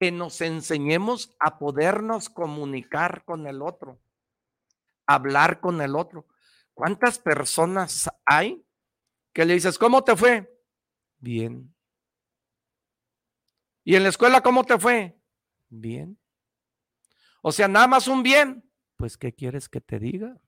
[0.00, 4.00] que nos enseñemos a podernos comunicar con el otro
[5.06, 6.26] hablar con el otro.
[6.74, 8.64] ¿Cuántas personas hay
[9.32, 10.52] que le dices, ¿cómo te fue?
[11.18, 11.74] Bien.
[13.84, 15.18] ¿Y en la escuela cómo te fue?
[15.68, 16.18] Bien.
[17.42, 18.70] O sea, nada más un bien.
[18.96, 20.40] Pues, ¿qué quieres que te diga?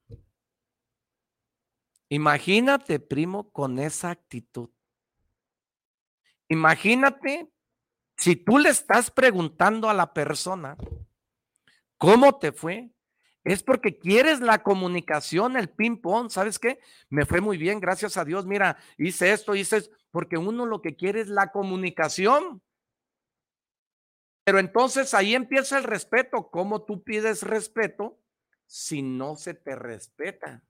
[2.08, 4.70] Imagínate, primo, con esa actitud.
[6.48, 7.50] Imagínate
[8.16, 10.76] si tú le estás preguntando a la persona,
[11.98, 12.93] ¿cómo te fue?
[13.44, 16.30] Es porque quieres la comunicación, el ping-pong.
[16.30, 16.80] ¿Sabes qué?
[17.10, 18.46] Me fue muy bien, gracias a Dios.
[18.46, 19.96] Mira, hice esto, hice esto.
[20.10, 22.62] Porque uno lo que quiere es la comunicación.
[24.44, 26.50] Pero entonces ahí empieza el respeto.
[26.50, 28.18] ¿Cómo tú pides respeto
[28.66, 30.62] si no se te respeta?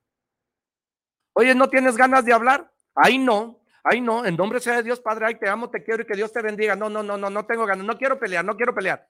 [1.33, 2.73] Oye, ¿no tienes ganas de hablar?
[2.95, 3.61] Ahí no.
[3.87, 6.17] Ay, no, en nombre sea de Dios, Padre, ay, te amo, te quiero y que
[6.17, 6.75] Dios te bendiga.
[6.75, 9.07] No, no, no, no, no tengo ganas, no quiero pelear, no quiero pelear.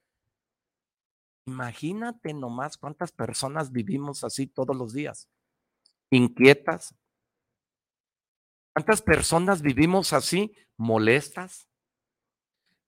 [1.47, 5.29] Imagínate nomás cuántas personas vivimos así todos los días,
[6.11, 6.95] inquietas.
[8.73, 11.69] ¿Cuántas personas vivimos así, molestas?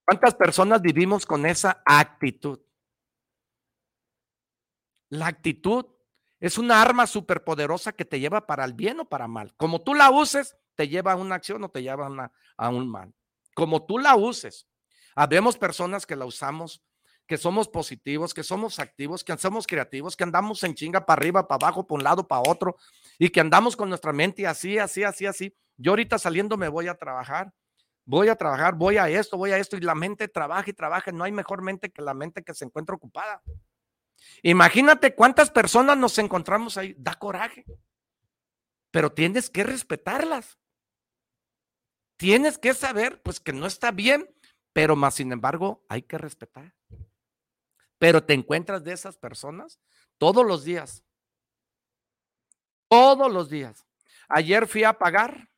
[0.05, 2.61] ¿Cuántas personas vivimos con esa actitud?
[5.09, 5.87] La actitud
[6.41, 9.55] es una arma superpoderosa que te lleva para el bien o para mal.
[9.57, 12.89] Como tú la uses, te lleva a una acción o te lleva a, a un
[12.89, 13.15] mal.
[13.55, 14.69] Como tú la uses.
[15.15, 16.86] Habemos personas que la usamos
[17.27, 21.49] que somos positivos, que somos activos, que somos creativos, que andamos en chinga para arriba,
[21.49, 22.77] para abajo, para un lado, para otro,
[23.19, 25.57] y que andamos con nuestra mente así, así, así, así.
[25.77, 27.53] Yo ahorita saliendo me voy a trabajar,
[28.05, 31.11] voy a trabajar, voy a esto, voy a esto, y la mente trabaja y trabaja.
[31.13, 33.43] No hay mejor mente que la mente que se encuentra ocupada.
[34.43, 37.65] Imagínate cuántas personas nos encontramos ahí, da coraje,
[38.91, 40.59] pero tienes que respetarlas.
[42.17, 44.35] Tienes que saber, pues, que no está bien,
[44.73, 46.76] pero más sin embargo hay que respetar.
[47.99, 49.81] Pero te encuentras de esas personas
[50.19, 51.05] todos los días.
[52.89, 53.87] Todos los días.
[54.29, 55.51] Ayer fui a pagar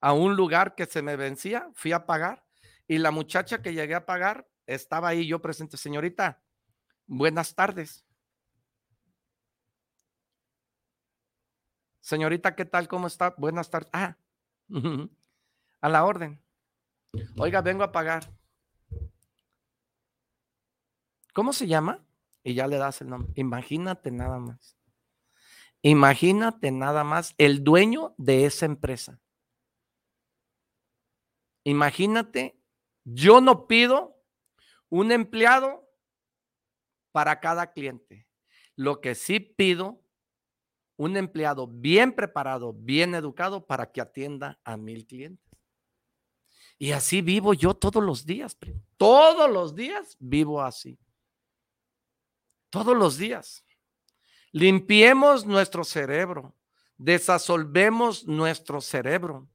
[0.00, 2.44] a un lugar que se me vencía, fui a pagar
[2.86, 6.42] y la muchacha que llegué a pagar estaba ahí yo presente, señorita,
[7.06, 8.04] buenas tardes.
[12.00, 12.86] Señorita, ¿qué tal?
[12.86, 13.34] ¿Cómo está?
[13.36, 13.90] Buenas tardes.
[13.92, 14.16] Ah,
[15.80, 16.40] a la orden.
[17.36, 18.30] Oiga, vengo a pagar.
[21.36, 22.02] ¿Cómo se llama?
[22.42, 23.30] Y ya le das el nombre.
[23.34, 24.74] Imagínate nada más.
[25.82, 29.20] Imagínate nada más el dueño de esa empresa.
[31.62, 32.58] Imagínate
[33.04, 34.18] Yo no pido
[34.88, 35.86] un empleado
[37.12, 38.26] para cada cliente.
[38.74, 40.02] Lo que sí pido,
[40.96, 45.46] un empleado bien preparado, bien educado para que atienda a mil clientes.
[46.78, 48.56] Y así vivo yo todos los días.
[48.96, 50.98] Todos los días vivo así.
[52.76, 53.64] Todos los días.
[54.52, 56.54] Limpiemos nuestro cerebro,
[56.98, 59.48] desasolvemos nuestro cerebro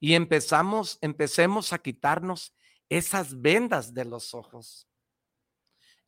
[0.00, 2.52] y empezamos, empecemos a quitarnos
[2.88, 4.88] esas vendas de los ojos.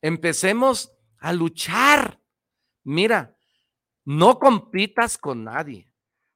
[0.01, 2.21] Empecemos a luchar.
[2.83, 3.37] Mira,
[4.03, 5.89] no compitas con nadie.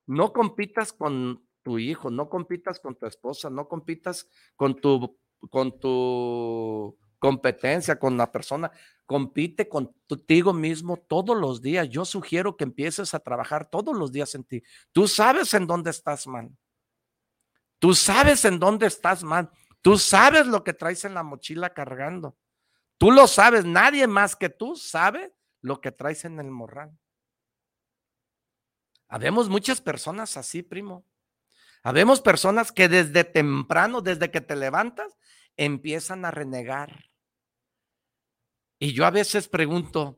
[0.05, 5.77] No compitas con tu hijo, no compitas con tu esposa, no compitas con tu, con
[5.77, 8.71] tu competencia, con la persona.
[9.05, 11.89] Compite contigo mismo todos los días.
[11.89, 14.63] Yo sugiero que empieces a trabajar todos los días en ti.
[14.91, 16.49] Tú sabes en dónde estás mal.
[17.77, 19.49] Tú sabes en dónde estás mal.
[19.81, 22.37] Tú sabes lo que traes en la mochila cargando.
[22.97, 23.65] Tú lo sabes.
[23.65, 26.97] Nadie más que tú sabe lo que traes en el morral.
[29.07, 31.05] Habemos muchas personas así, primo.
[31.81, 35.17] Habemos personas que desde temprano, desde que te levantas,
[35.57, 37.08] empiezan a renegar.
[38.79, 40.17] Y yo a veces pregunto,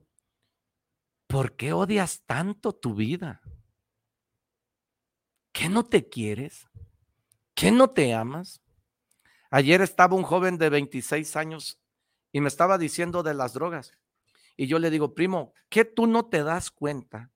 [1.26, 3.42] ¿por qué odias tanto tu vida?
[5.52, 6.70] ¿Qué no te quieres?
[7.56, 8.62] ¿Qué no te amas?
[9.50, 11.82] Ayer estaba un joven de 26 años
[12.32, 13.98] y me estaba diciendo de las drogas.
[14.56, 17.32] Y yo le digo, primo, ¿qué tú no te das cuenta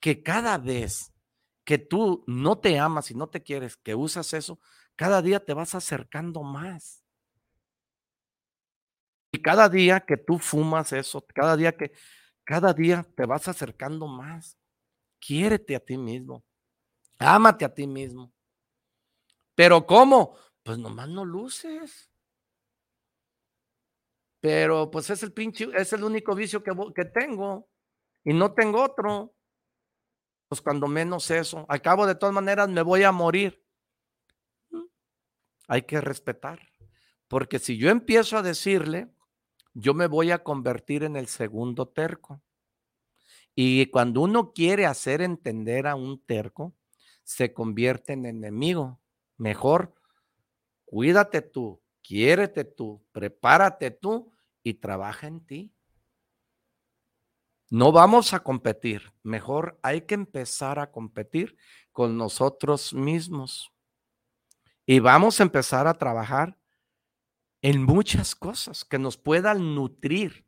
[0.00, 1.14] que cada vez
[1.64, 4.60] que tú no te amas y no te quieres, que usas eso,
[4.96, 7.07] cada día te vas acercando más?
[9.30, 11.92] Y cada día que tú fumas eso, cada día que,
[12.44, 14.58] cada día te vas acercando más.
[15.20, 16.44] Quiérete a ti mismo.
[17.18, 18.32] Ámate a ti mismo.
[19.54, 20.36] Pero ¿cómo?
[20.62, 22.10] Pues nomás no luces.
[24.40, 27.68] Pero pues es el pinche, es el único vicio que, que tengo
[28.24, 29.34] y no tengo otro.
[30.48, 31.66] Pues cuando menos eso.
[31.68, 33.62] Al cabo de todas maneras me voy a morir.
[34.70, 34.84] Mm,
[35.66, 36.60] hay que respetar.
[37.26, 39.12] Porque si yo empiezo a decirle,
[39.74, 42.42] yo me voy a convertir en el segundo terco.
[43.54, 46.74] Y cuando uno quiere hacer entender a un terco,
[47.24, 49.00] se convierte en enemigo.
[49.36, 49.94] Mejor
[50.84, 55.74] cuídate tú, quiérete tú, prepárate tú y trabaja en ti.
[57.70, 61.56] No vamos a competir, mejor hay que empezar a competir
[61.92, 63.70] con nosotros mismos.
[64.86, 66.56] Y vamos a empezar a trabajar
[67.62, 70.46] en muchas cosas que nos puedan nutrir.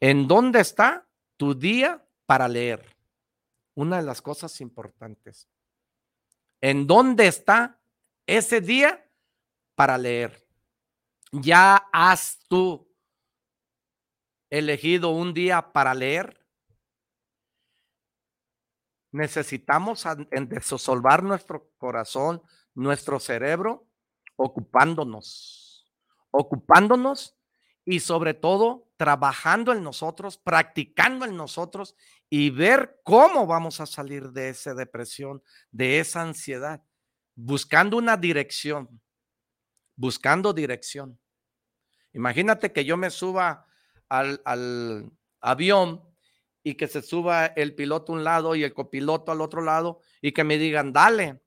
[0.00, 2.96] ¿En dónde está tu día para leer?
[3.74, 5.48] Una de las cosas importantes.
[6.60, 7.78] ¿En dónde está
[8.28, 9.04] ese día
[9.74, 10.44] para leer.
[11.32, 12.92] ¿Ya has tú
[14.50, 16.44] elegido un día para leer?
[19.12, 22.42] Necesitamos desosolvar nuestro corazón,
[22.74, 23.88] nuestro cerebro,
[24.36, 25.67] ocupándonos,
[26.30, 27.36] ocupándonos
[27.84, 31.94] y sobre todo trabajando en nosotros, practicando en nosotros
[32.28, 36.82] y ver cómo vamos a salir de esa depresión, de esa ansiedad
[37.40, 39.00] buscando una dirección,
[39.94, 41.20] buscando dirección.
[42.12, 43.64] Imagínate que yo me suba
[44.08, 46.02] al, avión
[46.64, 50.00] y que se suba el piloto a un lado y el copiloto al otro lado
[50.20, 51.40] y que me digan, dale.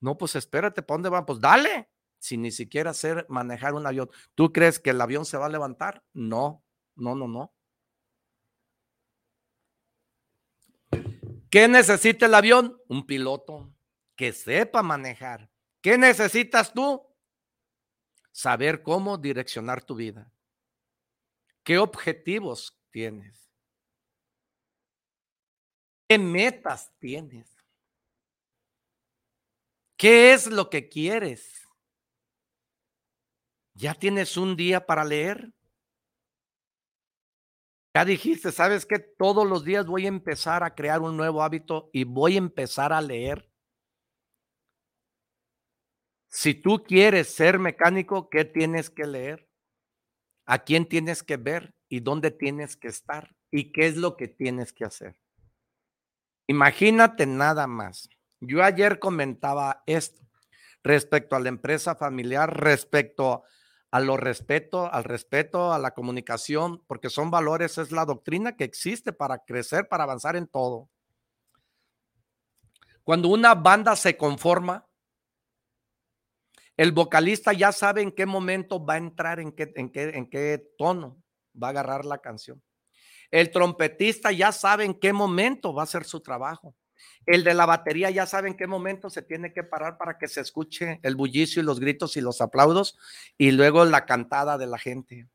[0.00, 1.24] No, pues espérate, ¿para dónde van?
[1.24, 1.88] Pues dale,
[2.18, 4.10] sin ni siquiera hacer manejar un avión.
[4.34, 6.04] ¿Tú crees que el avión se va a levantar?
[6.12, 6.64] No,
[6.96, 7.54] no, no, no.
[11.50, 12.80] ¿Qué necesita el avión?
[12.88, 13.72] Un piloto
[14.16, 15.50] que sepa manejar.
[15.80, 17.06] ¿Qué necesitas tú?
[18.32, 20.30] Saber cómo direccionar tu vida.
[21.62, 23.50] ¿Qué objetivos tienes?
[26.08, 27.54] ¿Qué metas tienes?
[29.96, 31.67] ¿Qué es lo que quieres?
[33.78, 35.52] ¿Ya tienes un día para leer?
[37.94, 38.98] Ya dijiste, ¿sabes qué?
[38.98, 42.92] Todos los días voy a empezar a crear un nuevo hábito y voy a empezar
[42.92, 43.48] a leer.
[46.26, 49.48] Si tú quieres ser mecánico, ¿qué tienes que leer?
[50.44, 51.72] ¿A quién tienes que ver?
[51.88, 53.36] ¿Y dónde tienes que estar?
[53.52, 55.20] ¿Y qué es lo que tienes que hacer?
[56.48, 58.08] Imagínate nada más.
[58.40, 60.20] Yo ayer comentaba esto
[60.82, 63.57] respecto a la empresa familiar, respecto a
[63.92, 69.12] lo respeto, al respeto, a la comunicación, porque son valores, es la doctrina que existe
[69.12, 70.88] para crecer, para avanzar en todo.
[73.02, 74.84] Cuando una banda se conforma,
[76.78, 80.30] El vocalista ya sabe en qué momento va a entrar, en qué, en qué, en
[80.30, 81.20] qué tono
[81.60, 82.62] va a agarrar la canción.
[83.32, 86.76] El trompetista ya sabe en qué momento va a hacer su trabajo.
[87.26, 90.28] El de la batería ya sabe en qué momento se tiene que parar para que
[90.28, 92.98] se escuche el bullicio y los gritos y los aplausos
[93.36, 95.28] y luego la cantada de la gente.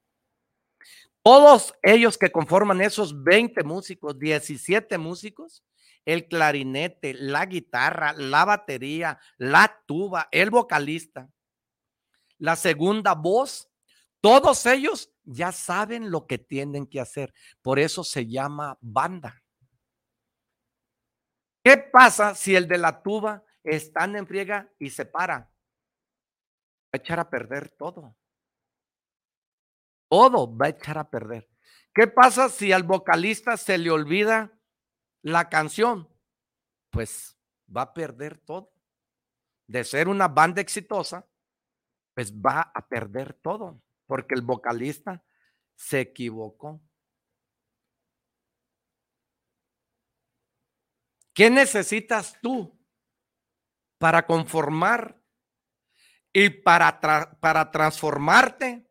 [1.21, 5.63] Todos ellos que conforman esos 20 músicos, 17 músicos,
[6.05, 11.29] el clarinete, la guitarra, la batería, la tuba, el vocalista,
[12.37, 13.69] la segunda voz,
[14.19, 17.33] todos ellos ya saben lo que tienen que hacer.
[17.61, 19.42] Por eso se llama banda.
[21.63, 25.39] ¿Qué pasa si el de la tuba está en friega y se para?
[25.39, 25.49] Va
[26.91, 28.15] a echar a perder todo.
[30.09, 31.49] Todo va a echar a perder.
[31.93, 34.59] ¿Qué pasa si al vocalista se le olvida
[35.21, 36.09] la canción?
[36.89, 37.37] Pues
[37.75, 38.73] va a perder todo.
[39.67, 41.25] De ser una banda exitosa,
[42.13, 45.23] pues va a perder todo, porque el vocalista
[45.75, 46.81] se equivocó.
[51.33, 52.79] ¿Qué necesitas tú
[53.97, 55.19] para conformar
[56.31, 56.99] y para,
[57.39, 58.87] para transformarte,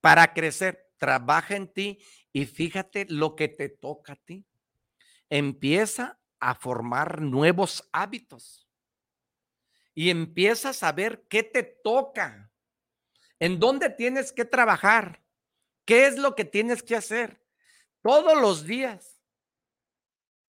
[0.00, 0.92] para crecer?
[0.96, 1.98] Trabaja en ti
[2.32, 4.46] y fíjate lo que te toca a ti.
[5.28, 8.68] Empieza a formar nuevos hábitos
[9.94, 12.52] y empieza a saber qué te toca,
[13.40, 15.22] en dónde tienes que trabajar,
[15.84, 17.42] qué es lo que tienes que hacer
[18.00, 19.17] todos los días.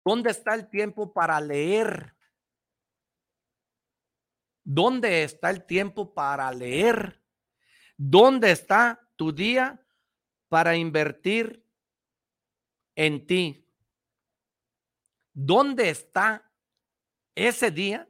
[0.05, 2.15] ¿Dónde está el tiempo para leer?
[4.65, 7.23] ¿Dónde está el tiempo para leer?
[7.97, 9.85] ¿Dónde está tu día
[10.49, 11.65] para invertir
[12.95, 13.67] en ti?
[15.33, 16.53] ¿Dónde está
[17.35, 18.09] ese día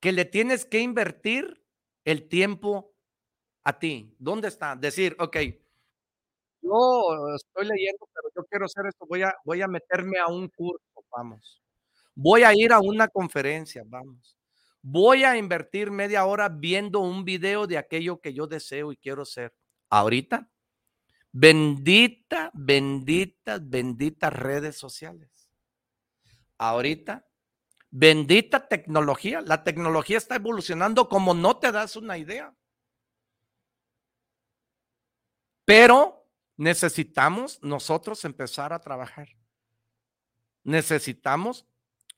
[0.00, 1.64] que le tienes que invertir
[2.04, 2.94] el tiempo
[3.62, 4.14] a ti?
[4.18, 4.76] ¿Dónde está?
[4.76, 5.36] Decir, ok,
[6.64, 10.48] yo estoy leyendo, pero yo quiero hacer esto, voy a, voy a meterme a un
[10.48, 11.62] curso vamos.
[12.14, 14.36] Voy a ir a una conferencia, vamos.
[14.82, 19.24] Voy a invertir media hora viendo un video de aquello que yo deseo y quiero
[19.24, 19.54] ser.
[19.88, 20.48] Ahorita,
[21.32, 25.48] bendita, bendita, benditas redes sociales.
[26.58, 27.26] Ahorita,
[27.90, 29.40] bendita tecnología.
[29.40, 32.54] La tecnología está evolucionando como no te das una idea.
[35.64, 39.28] Pero necesitamos nosotros empezar a trabajar
[40.64, 41.66] necesitamos,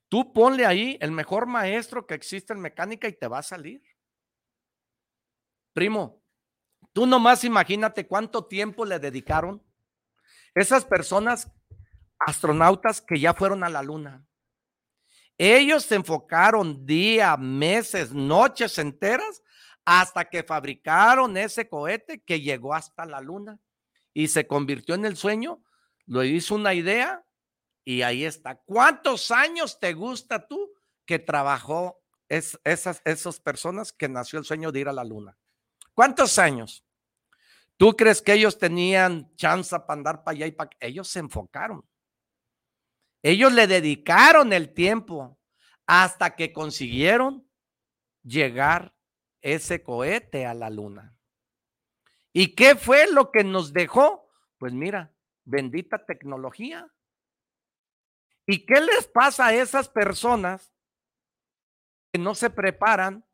[0.09, 3.83] tú ponle ahí el mejor maestro que existe en mecánica y te va a salir.
[5.75, 6.23] Primo,
[6.93, 9.63] tú nomás imagínate cuánto tiempo le dedicaron
[10.55, 11.53] esas personas
[12.19, 14.27] astronautas que ya fueron a la luna.
[15.37, 19.43] Ellos se enfocaron días, meses, noches enteras
[19.85, 23.61] hasta que fabricaron ese cohete que llegó hasta la luna
[24.15, 25.63] y se convirtió en el sueño.
[26.07, 27.26] Lo hizo una idea
[27.87, 28.57] y ahí está.
[28.57, 30.75] ¿Cuántos años te gusta tú
[31.07, 35.39] que trabajó es, esas, esas personas que nació el sueño de ir a la luna?
[35.95, 36.85] ¿Cuántos años?
[37.77, 41.89] ¿Tú crees que ellos tenían chance para andar para allá y para Ellos se enfocaron.
[43.23, 45.39] Ellos le dedicaron el tiempo
[45.87, 47.49] hasta que consiguieron
[48.25, 48.97] llegar
[49.43, 51.17] ese cohete a la luna.
[52.33, 54.29] ¿Y qué fue lo que nos dejó?
[54.59, 55.15] Pues mira,
[55.45, 56.93] bendita tecnología.
[58.47, 60.73] ¿Y qué les pasa a esas personas
[62.13, 63.25] que no se preparan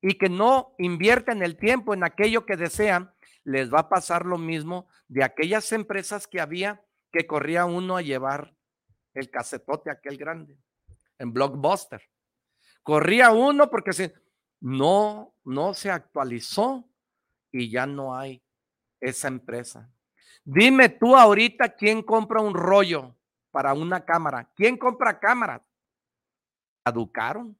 [0.00, 3.14] y que no invierten el tiempo en aquello que desean?
[3.44, 6.82] Les va a pasar lo mismo de aquellas empresas que había
[7.12, 8.54] que corría uno a llevar
[9.14, 10.58] el casetote aquel grande
[11.18, 12.02] en Blockbuster.
[12.82, 14.14] Corría uno porque se,
[14.60, 16.88] no, no se actualizó
[17.50, 18.42] y ya no hay
[19.00, 19.90] esa empresa.
[20.44, 23.15] Dime tú ahorita quién compra un rollo
[23.56, 24.50] para una cámara.
[24.54, 25.62] ¿Quién compra cámaras?
[26.84, 27.58] Caducaron.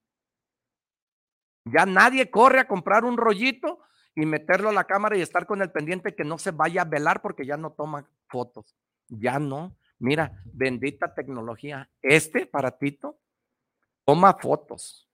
[1.64, 3.80] Ya nadie corre a comprar un rollito
[4.14, 6.84] y meterlo a la cámara y estar con el pendiente que no se vaya a
[6.84, 8.76] velar porque ya no toma fotos.
[9.08, 9.74] Ya no.
[9.98, 11.88] Mira, bendita tecnología.
[12.02, 13.18] Este aparatito
[14.04, 15.08] toma fotos.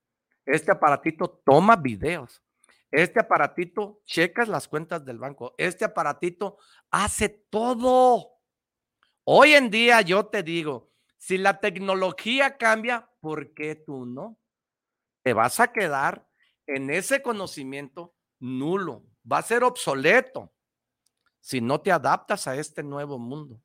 [0.45, 2.43] Este aparatito toma videos.
[2.91, 5.55] Este aparatito checas las cuentas del banco.
[5.59, 6.59] Este aparatito
[6.91, 8.32] hace todo.
[9.25, 14.39] Hoy en día yo te digo, si la tecnología cambia, ¿por qué tú no?
[15.23, 16.29] Te vas a quedar
[16.67, 20.53] en ese conocimiento nulo, va a ser obsoleto
[21.41, 23.61] si no te adaptas a este nuevo mundo.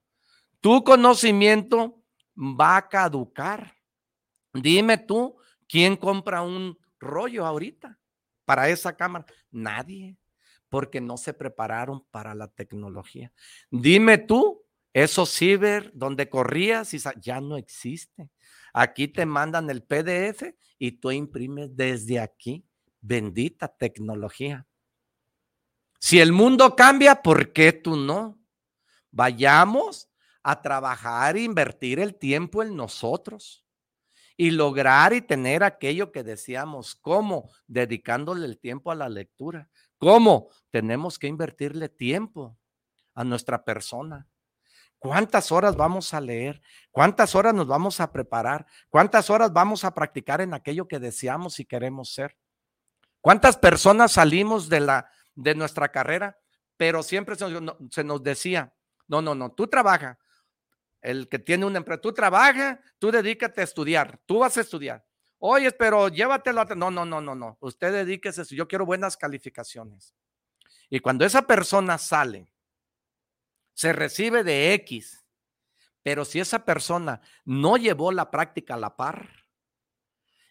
[0.62, 2.04] Tu conocimiento
[2.36, 3.76] va a caducar.
[4.54, 5.38] Dime tú,
[5.68, 8.00] ¿quién compra un rollo ahorita?
[8.48, 9.26] para esa cámara?
[9.52, 10.16] Nadie,
[10.70, 13.34] porque no se prepararon para la tecnología.
[13.70, 14.64] Dime tú,
[15.04, 18.32] esos ciber donde corrías y ya no existe.
[18.74, 22.66] Aquí te mandan el PDF y tú imprimes desde aquí.
[23.00, 24.66] Bendita tecnología.
[26.00, 28.40] Si el mundo cambia, ¿por qué tú no?
[29.12, 30.10] Vayamos
[30.42, 33.64] a trabajar e invertir el tiempo en nosotros
[34.36, 36.96] y lograr y tener aquello que decíamos.
[36.96, 37.52] ¿Cómo?
[37.68, 39.70] Dedicándole el tiempo a la lectura.
[40.00, 40.50] ¿Cómo?
[40.72, 42.58] Tenemos que invertirle tiempo
[43.14, 44.28] a nuestra persona.
[45.00, 46.62] ¿Cuántas horas vamos a leer?
[46.92, 48.66] ¿Cuántas horas nos vamos a preparar?
[48.90, 52.36] ¿Cuántas horas vamos a practicar en aquello que deseamos y queremos ser?
[53.22, 56.38] ¿Cuántas personas salimos de la de nuestra carrera,
[56.76, 58.74] pero siempre se, nos decía,
[59.08, 60.18] no, no, no, tú trabaja,
[61.00, 65.06] el que tiene una empresa, tú trabaja, tú dedícate a estudiar, tú vas a estudiar.
[65.38, 66.66] Oye, pero llévatelo a...
[66.76, 70.16] No, no, no, no, no, usted dedíquese, yo quiero buenas calificaciones.
[70.90, 72.52] Y cuando esa persona sale,
[73.78, 75.24] se recibe de X,
[76.02, 79.30] pero si esa persona no llevó la práctica a la par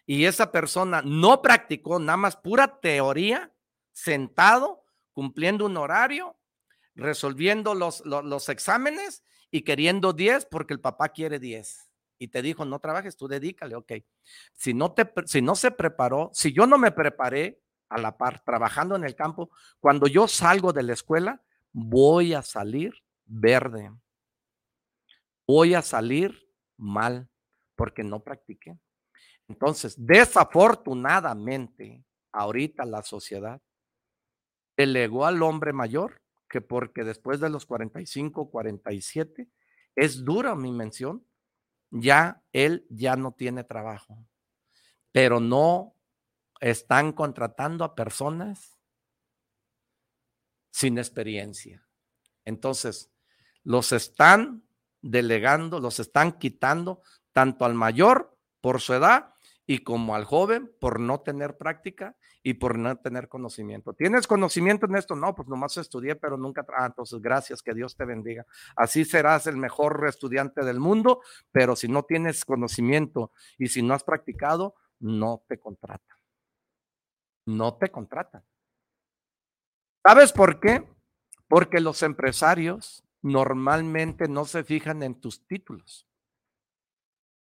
[0.05, 3.53] y esa persona no practicó nada más pura teoría,
[3.91, 6.39] sentado, cumpliendo un horario,
[6.95, 11.89] resolviendo los, los, exámenes y queriendo 10 porque el papá quiere 10.
[12.19, 13.91] Y te dijo, no trabajes, tú dedícale, ok.
[14.53, 18.41] Si no, te, si no se preparó, si yo no me preparé a la par,
[18.45, 19.49] trabajando en el campo,
[19.81, 22.93] cuando yo salgo de la escuela, voy a salir
[23.27, 23.91] verde.
[25.45, 27.29] Voy a salir mal
[27.75, 28.77] porque no practiqué.
[29.47, 33.61] Entonces, desafortunadamente, ahorita la sociedad
[34.75, 39.49] delegó al hombre mayor, que porque después de los 45, 47,
[39.95, 41.25] es dura mi mención,
[41.89, 44.27] ya él ya no tiene trabajo,
[45.11, 45.95] pero no
[46.59, 48.77] están contratando a personas
[50.71, 51.87] sin experiencia.
[52.45, 53.11] Entonces,
[53.67, 54.63] los están
[55.01, 57.01] delegando, los están quitando
[57.33, 59.33] tanto al mayor por su edad
[59.65, 63.93] y como al joven por no tener práctica y por no tener conocimiento.
[63.93, 65.17] ¿Tienes conocimiento en esto?
[65.17, 66.65] No, pues nomás estudié, pero nunca.
[66.77, 68.45] Ah, entonces gracias, que Dios te bendiga.
[68.77, 71.19] Así serás el mejor estudiante del mundo,
[71.51, 76.17] pero si no tienes conocimiento y si no has practicado, no te contratan.
[77.45, 78.45] No te contratan.
[80.05, 80.87] ¿Sabes por qué?
[81.49, 86.07] Porque los empresarios normalmente no se fijan en tus títulos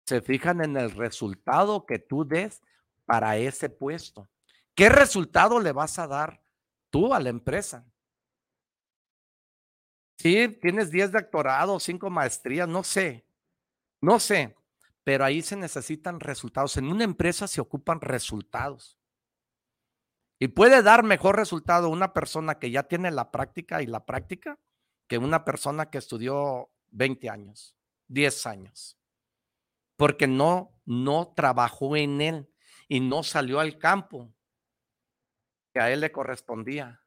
[0.05, 2.61] se fijan en el resultado que tú des
[3.05, 4.29] para ese puesto.
[4.75, 6.41] ¿Qué resultado le vas a dar
[6.89, 7.85] tú a la empresa?
[10.17, 13.25] Si tienes 10 doctorados, 5 maestrías, no sé,
[14.01, 14.55] no sé,
[15.03, 16.77] pero ahí se necesitan resultados.
[16.77, 18.97] En una empresa se ocupan resultados.
[20.39, 24.59] Y puede dar mejor resultado una persona que ya tiene la práctica y la práctica
[25.07, 27.75] que una persona que estudió 20 años,
[28.07, 28.97] 10 años
[29.97, 32.49] porque no, no trabajó en él
[32.87, 34.33] y no salió al campo
[35.73, 37.01] que a él le correspondía.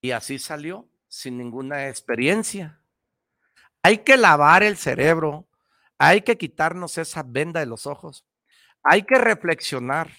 [0.00, 2.80] Y así salió sin ninguna experiencia.
[3.82, 5.48] Hay que lavar el cerebro,
[5.98, 8.26] hay que quitarnos esa venda de los ojos,
[8.82, 10.10] hay que reflexionar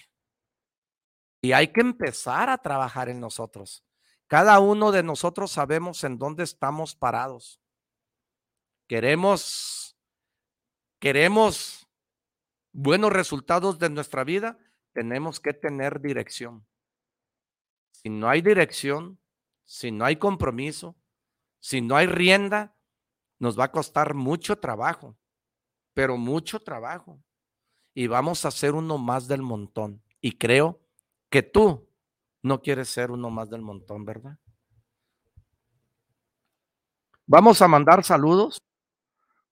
[1.40, 3.84] y hay que empezar a trabajar en nosotros.
[4.28, 7.60] Cada uno de nosotros sabemos en dónde estamos parados.
[8.88, 9.96] Queremos
[10.98, 11.86] queremos
[12.72, 14.58] buenos resultados de nuestra vida,
[14.92, 16.66] tenemos que tener dirección.
[17.92, 19.18] Si no hay dirección,
[19.64, 20.96] si no hay compromiso,
[21.60, 22.74] si no hay rienda,
[23.38, 25.16] nos va a costar mucho trabajo,
[25.94, 27.22] pero mucho trabajo.
[27.94, 30.02] Y vamos a ser uno más del montón.
[30.20, 30.80] Y creo
[31.30, 31.85] que tú
[32.46, 34.38] no quieres ser uno más del montón, ¿verdad?
[37.26, 38.62] Vamos a mandar saludos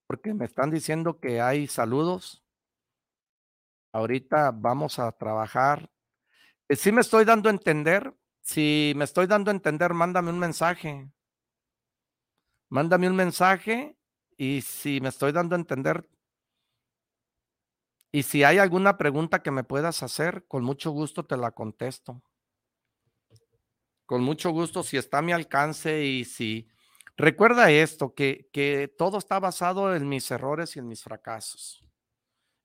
[0.07, 2.45] porque me están diciendo que hay saludos.
[3.93, 5.91] Ahorita vamos a trabajar.
[6.69, 10.39] Si sí me estoy dando a entender, si me estoy dando a entender, mándame un
[10.39, 11.11] mensaje.
[12.69, 13.97] Mándame un mensaje
[14.37, 16.09] y si me estoy dando a entender,
[18.13, 22.23] y si hay alguna pregunta que me puedas hacer, con mucho gusto te la contesto.
[24.07, 26.69] Con mucho gusto, si está a mi alcance y si
[27.17, 31.85] Recuerda esto, que, que todo está basado en mis errores y en mis fracasos,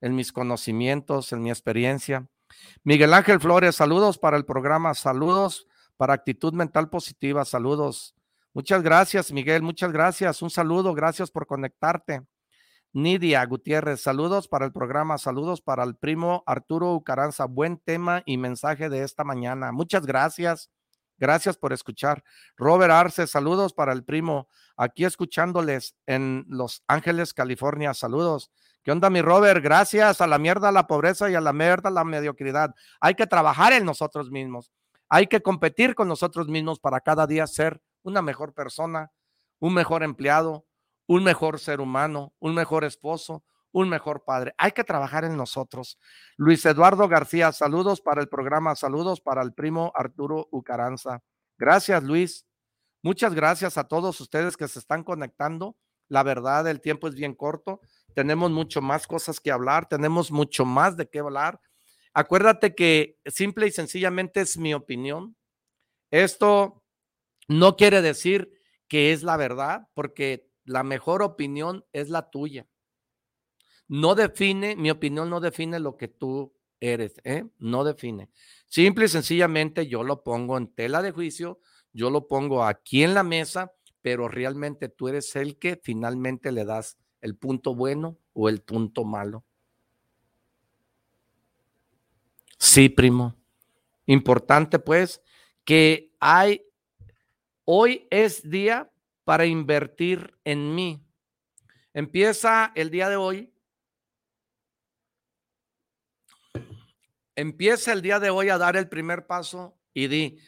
[0.02, 2.28] en mis conocimientos, en mi experiencia.
[2.84, 5.68] Miguel Ángel Flores, saludos para el programa, saludos
[5.98, 8.16] para actitud mental positiva, saludos.
[8.52, 10.42] Muchas gracias, Miguel, muchas gracias.
[10.42, 12.24] Un saludo, gracias por conectarte.
[12.92, 17.46] Nidia Gutiérrez, saludos para el programa, saludos para el primo Arturo Ucaranza.
[17.46, 19.72] Buen tema y mensaje de esta mañana.
[19.72, 20.72] Muchas gracias.
[21.20, 22.24] Gracias por escuchar.
[22.56, 24.48] Robert Arce, saludos para el primo.
[24.78, 27.94] Aquí escuchándoles en Los Ángeles, California.
[27.94, 28.52] Saludos.
[28.84, 29.62] ¿Qué onda, mi Robert?
[29.62, 32.74] Gracias a la mierda, la pobreza y a la mierda, la mediocridad.
[33.02, 34.72] Hay que trabajar en nosotros mismos.
[35.10, 39.12] Hay que competir con nosotros mismos para cada día ser una mejor persona,
[39.60, 40.66] un mejor empleado,
[41.06, 44.54] un mejor ser humano, un mejor esposo, un mejor padre.
[44.58, 46.00] Hay que trabajar en nosotros.
[46.38, 51.22] Luis Eduardo García, saludos para el programa, saludos para el primo Arturo Ucaranza.
[51.58, 52.46] Gracias, Luis.
[53.02, 55.78] Muchas gracias a todos ustedes que se están conectando.
[56.08, 57.82] La verdad, el tiempo es bien corto.
[58.16, 61.62] Tenemos mucho más cosas que hablar, tenemos mucho más de qué hablar.
[62.14, 65.36] Acuérdate que simple y sencillamente es mi opinión.
[66.10, 66.84] Esto
[67.48, 68.52] no quiere decir
[68.88, 72.68] que es la verdad, porque la mejor opinión es la tuya
[73.90, 77.46] no define, mi opinión no define lo que tú eres, ¿eh?
[77.58, 78.30] no define.
[78.68, 81.60] Simple y sencillamente yo lo pongo en tela de juicio,
[81.92, 86.66] yo lo pongo aquí en la mesa, pero realmente tú eres el que finalmente le
[86.66, 89.44] das el punto bueno o el punto malo.
[92.60, 93.36] Sí, primo.
[94.06, 95.22] Importante pues
[95.66, 96.64] que hay,
[97.66, 98.92] hoy es día
[99.24, 101.04] para invertir en mí.
[101.94, 103.52] Empieza el día de hoy
[107.40, 110.40] Empieza el día de hoy a dar el primer paso y di,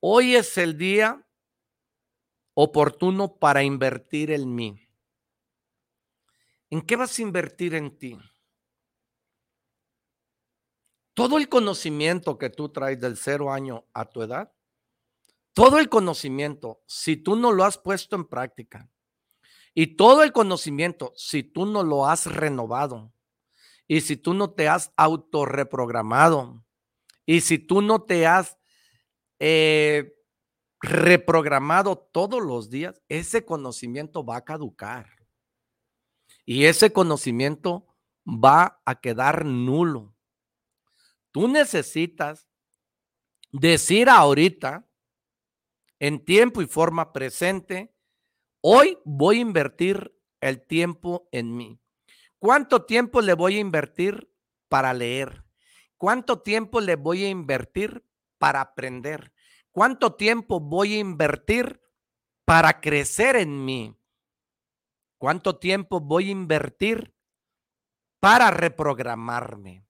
[0.00, 1.24] hoy es el día
[2.54, 4.88] oportuno para invertir en mí.
[6.68, 8.18] ¿En qué vas a invertir en ti?
[11.14, 14.52] Todo el conocimiento que tú traes del cero año a tu edad,
[15.52, 18.90] todo el conocimiento, si tú no lo has puesto en práctica,
[19.72, 23.12] y todo el conocimiento, si tú no lo has renovado,
[23.90, 26.64] y si tú no te has autorreprogramado,
[27.26, 28.56] y si tú no te has
[29.40, 30.14] eh,
[30.80, 35.10] reprogramado todos los días, ese conocimiento va a caducar.
[36.46, 37.88] Y ese conocimiento
[38.24, 40.14] va a quedar nulo.
[41.32, 42.46] Tú necesitas
[43.50, 44.88] decir ahorita,
[45.98, 47.92] en tiempo y forma presente,
[48.60, 51.79] hoy voy a invertir el tiempo en mí.
[52.40, 54.32] ¿Cuánto tiempo le voy a invertir
[54.70, 55.44] para leer?
[55.98, 58.02] ¿Cuánto tiempo le voy a invertir
[58.38, 59.34] para aprender?
[59.70, 61.82] ¿Cuánto tiempo voy a invertir
[62.46, 63.94] para crecer en mí?
[65.18, 67.14] ¿Cuánto tiempo voy a invertir
[68.20, 69.84] para reprogramarme?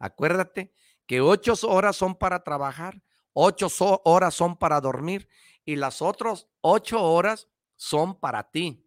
[0.00, 0.74] Acuérdate
[1.06, 3.00] que ocho horas son para trabajar,
[3.32, 3.68] ocho
[4.02, 5.28] horas son para dormir
[5.64, 8.85] y las otras ocho horas son para ti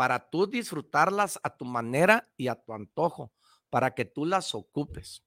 [0.00, 3.34] para tú disfrutarlas a tu manera y a tu antojo,
[3.68, 5.22] para que tú las ocupes.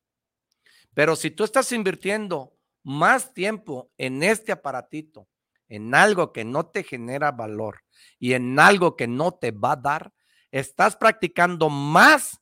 [0.96, 5.28] Pero si tú estás invirtiendo más tiempo en este aparatito,
[5.68, 7.84] en algo que no te genera valor
[8.18, 10.12] y en algo que no te va a dar,
[10.50, 12.42] estás practicando más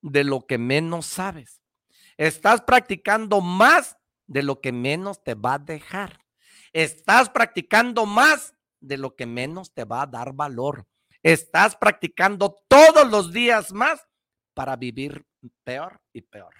[0.00, 1.60] de lo que menos sabes.
[2.16, 3.96] Estás practicando más
[4.28, 6.24] de lo que menos te va a dejar.
[6.72, 10.86] Estás practicando más de lo que menos te va a dar valor
[11.22, 14.06] estás practicando todos los días más
[14.54, 15.26] para vivir
[15.64, 16.54] peor y peor.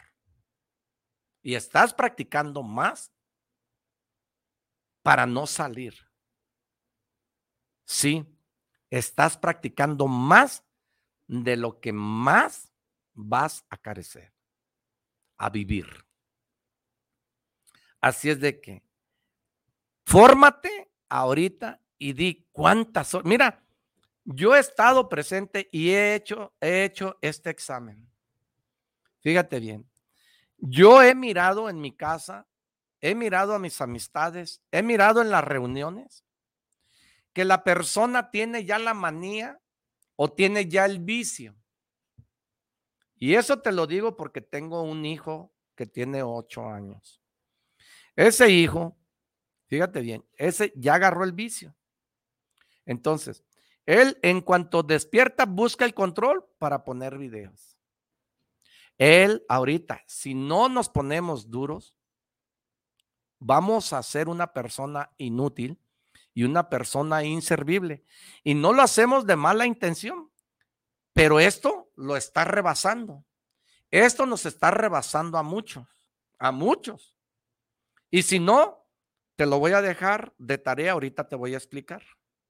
[1.43, 3.13] Y estás practicando más
[5.03, 5.95] para no salir.
[7.85, 8.27] Sí,
[8.91, 10.65] estás practicando más
[11.27, 12.73] de lo que más
[13.15, 14.35] vas a carecer,
[15.39, 15.87] a vivir.
[18.01, 18.85] Así es de que,
[20.05, 23.27] fórmate ahorita y di cuántas horas.
[23.27, 23.68] Mira,
[24.31, 28.07] yo he estado presente y he hecho, he hecho este examen.
[29.21, 29.91] Fíjate bien.
[30.59, 32.47] Yo he mirado en mi casa,
[33.01, 36.27] he mirado a mis amistades, he mirado en las reuniones
[37.33, 39.61] que la persona tiene ya la manía
[40.17, 41.57] o tiene ya el vicio.
[43.17, 47.23] Y eso te lo digo porque tengo un hijo que tiene ocho años.
[48.15, 48.99] Ese hijo,
[49.69, 51.75] fíjate bien, ese ya agarró el vicio.
[52.85, 53.45] Entonces,
[53.89, 57.79] él, en cuanto despierta, busca el control para poner videos.
[58.99, 61.97] Él, ahorita, si no nos ponemos duros,
[63.39, 65.81] vamos a ser una persona inútil
[66.35, 68.05] y una persona inservible.
[68.45, 70.31] Y no lo hacemos de mala intención,
[71.15, 73.25] pero esto lo está rebasando.
[73.91, 75.89] Esto nos está rebasando a muchos,
[76.39, 77.17] a muchos.
[78.11, 78.87] Y si no,
[79.35, 82.03] te lo voy a dejar de tarea, ahorita te voy a explicar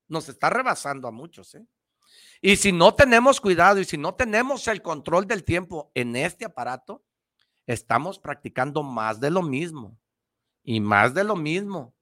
[0.09, 1.55] nos está rebasando a muchos.
[1.55, 1.67] ¿eh?
[2.41, 6.45] Y si no tenemos cuidado y si no tenemos el control del tiempo en este
[6.45, 7.05] aparato,
[7.67, 9.99] estamos practicando más de lo mismo
[10.63, 11.95] y más de lo mismo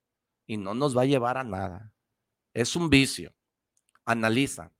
[0.46, 1.92] y no nos va a llevar a nada.
[2.54, 3.34] Es un vicio.
[4.04, 4.72] Analiza.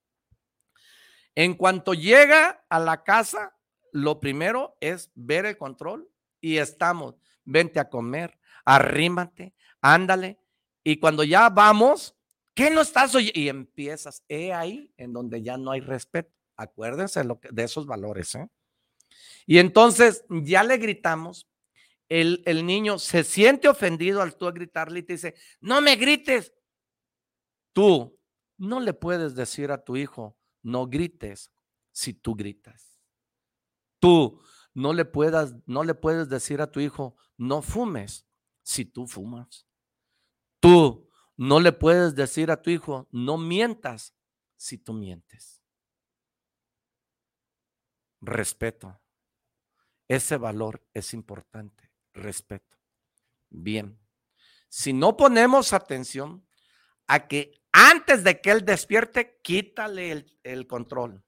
[1.34, 3.56] En cuanto llega a la casa,
[3.92, 6.08] lo primero es ver el control
[6.40, 10.38] y estamos, vente a comer, arrímate, ándale.
[10.82, 12.15] Y cuando ya vamos,
[12.56, 13.38] ¿qué no estás oyendo?
[13.38, 16.32] Y empiezas, he ahí en donde ya no hay respeto.
[16.56, 18.34] Acuérdense de esos valores.
[18.34, 18.48] ¿eh?
[19.46, 21.48] Y entonces ya le gritamos,
[22.08, 26.52] el, el, niño se siente ofendido al tú gritarle y te dice, no me grites.
[27.72, 28.18] Tú
[28.56, 31.52] no le puedes decir a tu hijo, no grites
[31.92, 32.98] si tú gritas.
[34.00, 34.40] Tú
[34.72, 38.26] no le puedas, no le puedes decir a tu hijo, no fumes
[38.62, 39.66] si tú fumas.
[40.60, 41.06] Tú
[41.36, 44.14] no le puedes decir a tu hijo, no mientas
[44.56, 45.62] si tú mientes.
[48.20, 49.00] Respeto.
[50.08, 51.92] Ese valor es importante.
[52.14, 52.78] Respeto.
[53.50, 53.98] Bien.
[54.68, 56.46] Si no ponemos atención
[57.06, 61.22] a que antes de que él despierte, quítale el, control.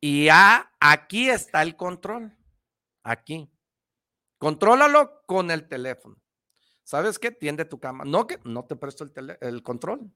[0.00, 2.36] Y ya aquí está el control.
[3.02, 3.50] Aquí.
[4.38, 6.19] Contrólalo con el teléfono.
[6.90, 7.30] ¿Sabes qué?
[7.30, 8.02] Tiende tu cama.
[8.04, 9.06] No que no te presto
[9.40, 10.12] el, control.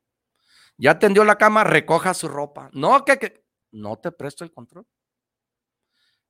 [0.76, 2.68] Ya tendió la cama, recoja su ropa.
[2.72, 4.84] No que, que no te presto el control.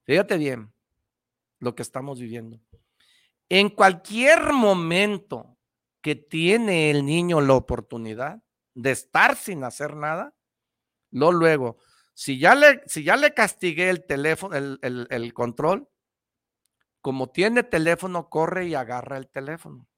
[0.02, 0.70] Fíjate bien
[1.60, 2.60] lo que estamos viviendo.
[3.48, 5.56] En cualquier momento
[6.02, 8.42] que tiene el niño la oportunidad
[8.74, 10.34] de estar sin hacer nada,
[11.10, 11.78] lo luego,
[12.12, 15.88] si ya le, si ya le castigué el teléfono, el, el, el control,
[17.00, 19.88] como tiene teléfono, corre y agarra el teléfono.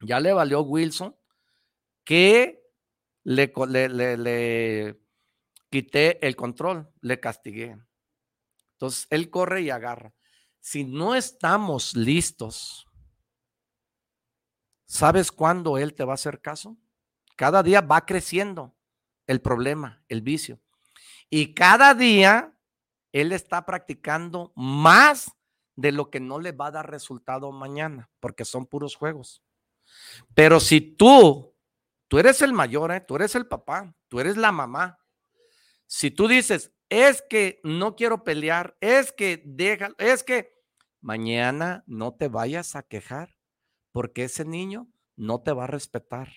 [0.00, 1.16] Ya le valió Wilson
[2.04, 2.62] que
[3.24, 5.00] le, le, le, le,
[5.70, 7.76] quité el control, le castigué.
[8.72, 10.14] Entonces, él corre y agarra.
[10.60, 12.86] Si no estamos listos,
[14.86, 16.76] ¿sabes cuándo él te va a hacer caso?
[17.36, 18.76] Cada día va creciendo
[19.26, 20.60] el problema, el vicio.
[21.28, 22.56] Y cada día
[23.12, 25.32] él está practicando más
[25.74, 29.42] de lo que no le va a dar resultado mañana, porque son puros juegos.
[30.34, 31.54] Pero si tú,
[32.08, 33.00] tú eres el mayor, ¿eh?
[33.00, 34.98] tú eres el papá, tú eres la mamá.
[35.86, 40.52] Si tú dices, es que no quiero pelear, es que deja, es que
[41.00, 43.36] mañana no te vayas a quejar,
[43.92, 46.28] porque ese niño no te va a respetar.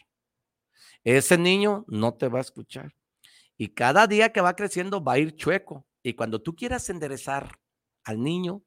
[1.03, 2.93] Ese niño no te va a escuchar.
[3.57, 5.85] Y cada día que va creciendo va a ir chueco.
[6.01, 7.59] Y cuando tú quieras enderezar
[8.03, 8.63] al niño,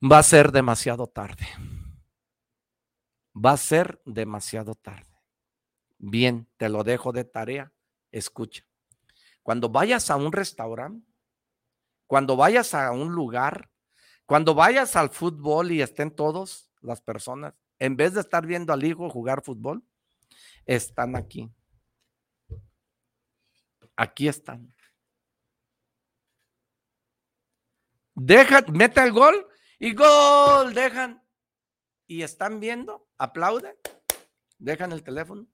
[0.00, 1.46] va a ser demasiado tarde.
[3.34, 5.12] Va a ser demasiado tarde.
[5.98, 7.72] Bien, te lo dejo de tarea.
[8.10, 8.64] Escucha.
[9.42, 11.06] Cuando vayas a un restaurante,
[12.06, 13.70] cuando vayas a un lugar,
[14.26, 18.84] cuando vayas al fútbol y estén todos las personas, en vez de estar viendo al
[18.84, 19.82] hijo jugar fútbol,
[20.66, 21.50] están aquí.
[23.96, 24.74] Aquí están.
[28.14, 29.46] Dejan, mete el gol
[29.78, 31.21] y gol, dejan.
[32.12, 33.74] Y están viendo, aplauden,
[34.58, 35.46] dejan el teléfono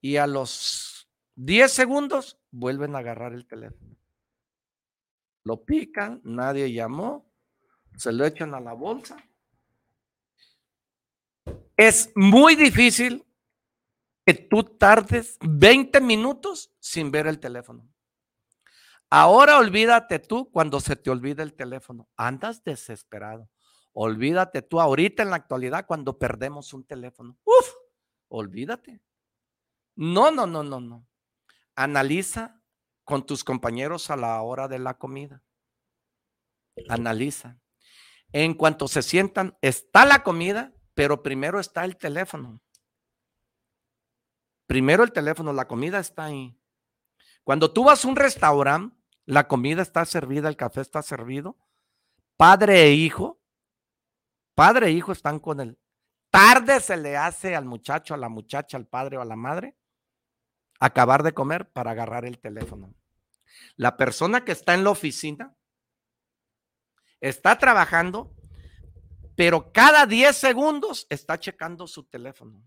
[0.00, 3.96] y a los 10 segundos vuelven a agarrar el teléfono.
[5.42, 7.28] Lo pican, nadie llamó,
[7.96, 9.16] se lo echan a la bolsa.
[11.76, 13.26] Es muy difícil
[14.24, 17.92] que tú tardes 20 minutos sin ver el teléfono.
[19.10, 22.08] Ahora olvídate tú cuando se te olvida el teléfono.
[22.16, 23.50] Andas desesperado.
[24.00, 27.36] Olvídate tú ahorita en la actualidad cuando perdemos un teléfono.
[27.42, 27.68] Uf,
[28.28, 29.02] olvídate.
[29.96, 31.04] No, no, no, no, no.
[31.74, 32.62] Analiza
[33.02, 35.42] con tus compañeros a la hora de la comida.
[36.88, 37.58] Analiza.
[38.30, 42.62] En cuanto se sientan, está la comida, pero primero está el teléfono.
[44.68, 46.56] Primero el teléfono, la comida está ahí.
[47.42, 51.58] Cuando tú vas a un restaurante, la comida está servida, el café está servido.
[52.36, 53.37] Padre e hijo,
[54.58, 55.78] padre e hijo están con él.
[56.30, 59.76] Tarde se le hace al muchacho, a la muchacha, al padre o a la madre
[60.80, 62.92] acabar de comer para agarrar el teléfono.
[63.76, 65.56] La persona que está en la oficina
[67.20, 68.34] está trabajando,
[69.36, 72.60] pero cada 10 segundos está checando su teléfono.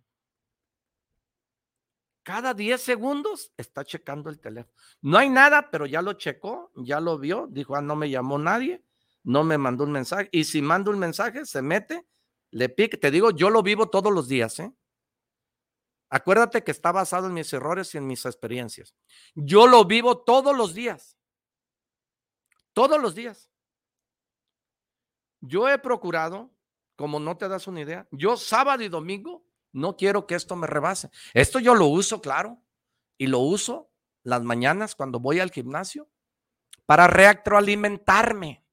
[2.23, 4.73] Cada 10 segundos está checando el teléfono.
[5.01, 8.37] No hay nada, pero ya lo checó, ya lo vio, dijo, ah, no me llamó
[8.37, 8.81] nadie,
[9.23, 10.29] no me mandó un mensaje.
[10.31, 12.07] Y si manda un mensaje, se mete,
[12.51, 12.97] le pique.
[12.97, 14.73] Te digo, yo lo vivo todos los días, ¿eh?
[16.09, 18.93] Acuérdate que está basado en mis errores y en mis experiencias.
[19.33, 21.17] Yo lo vivo todos los días.
[22.73, 23.49] Todos los días.
[25.39, 26.51] Yo he procurado,
[26.97, 30.67] como no te das una idea, yo sábado y domingo no quiero que esto me
[30.67, 31.09] rebase.
[31.33, 32.61] Esto yo lo uso, claro,
[33.17, 33.89] y lo uso
[34.23, 36.09] las mañanas cuando voy al gimnasio
[36.85, 38.65] para retroalimentarme.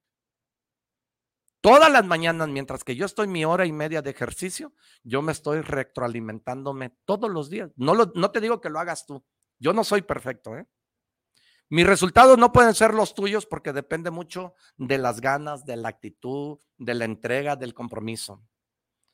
[1.68, 5.32] Todas las mañanas, mientras que yo estoy mi hora y media de ejercicio, yo me
[5.32, 7.70] estoy retroalimentándome todos los días.
[7.76, 9.22] No, no te digo que lo hagas tú.
[9.58, 10.66] Yo no soy perfecto, ¿eh?
[11.68, 15.90] Mis resultados no pueden ser los tuyos porque depende mucho de las ganas, de la
[15.90, 18.42] actitud, de la entrega, del compromiso.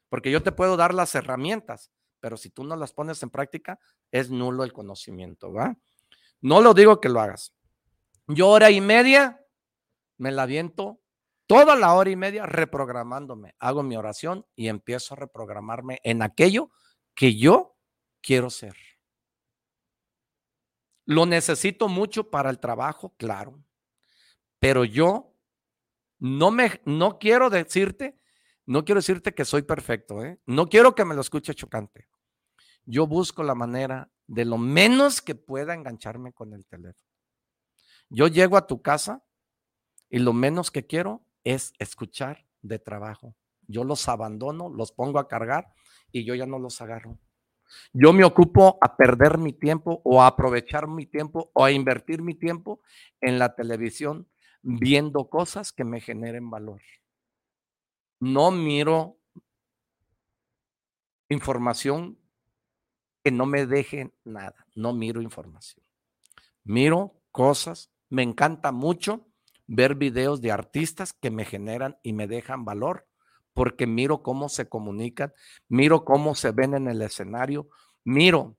[0.09, 1.91] Porque yo te puedo dar las herramientas,
[2.21, 3.81] pero si tú no las pones en práctica,
[4.13, 5.77] es nulo el conocimiento, ¿va?
[6.41, 7.53] No lo digo que lo hagas.
[8.29, 9.45] Yo hora y media
[10.19, 11.01] me la viento
[11.47, 13.55] toda la hora y media reprogramándome.
[13.59, 16.71] Hago mi oración y empiezo a reprogramarme en aquello
[17.15, 17.77] que yo
[18.21, 18.75] quiero ser.
[21.07, 23.63] Lo necesito mucho para el trabajo, claro.
[24.59, 25.35] Pero yo
[26.19, 28.19] no me no quiero decirte,
[28.65, 30.41] no quiero decirte que soy perfecto, ¿eh?
[30.47, 32.09] No quiero que me lo escuche chocante.
[32.87, 37.05] Yo busco la manera de lo menos que pueda engancharme con el teléfono.
[38.09, 39.23] Yo llego a tu casa
[40.09, 43.35] y lo menos que quiero es escuchar de trabajo.
[43.67, 45.73] Yo los abandono, los pongo a cargar
[46.11, 47.19] y yo ya no los agarro.
[47.93, 52.23] Yo me ocupo a perder mi tiempo o a aprovechar mi tiempo o a invertir
[52.23, 52.81] mi tiempo
[53.21, 54.29] en la televisión
[54.63, 56.81] viendo cosas que me generen valor.
[58.21, 59.19] No miro
[61.29, 62.19] información
[63.23, 64.67] que no me deje nada.
[64.75, 65.85] No miro información.
[66.65, 67.91] Miro cosas.
[68.09, 69.27] Me encanta mucho
[69.67, 73.07] ver videos de artistas que me generan y me dejan valor
[73.55, 75.33] porque miro cómo se comunican,
[75.69, 77.69] miro cómo se ven en el escenario,
[78.03, 78.57] miro,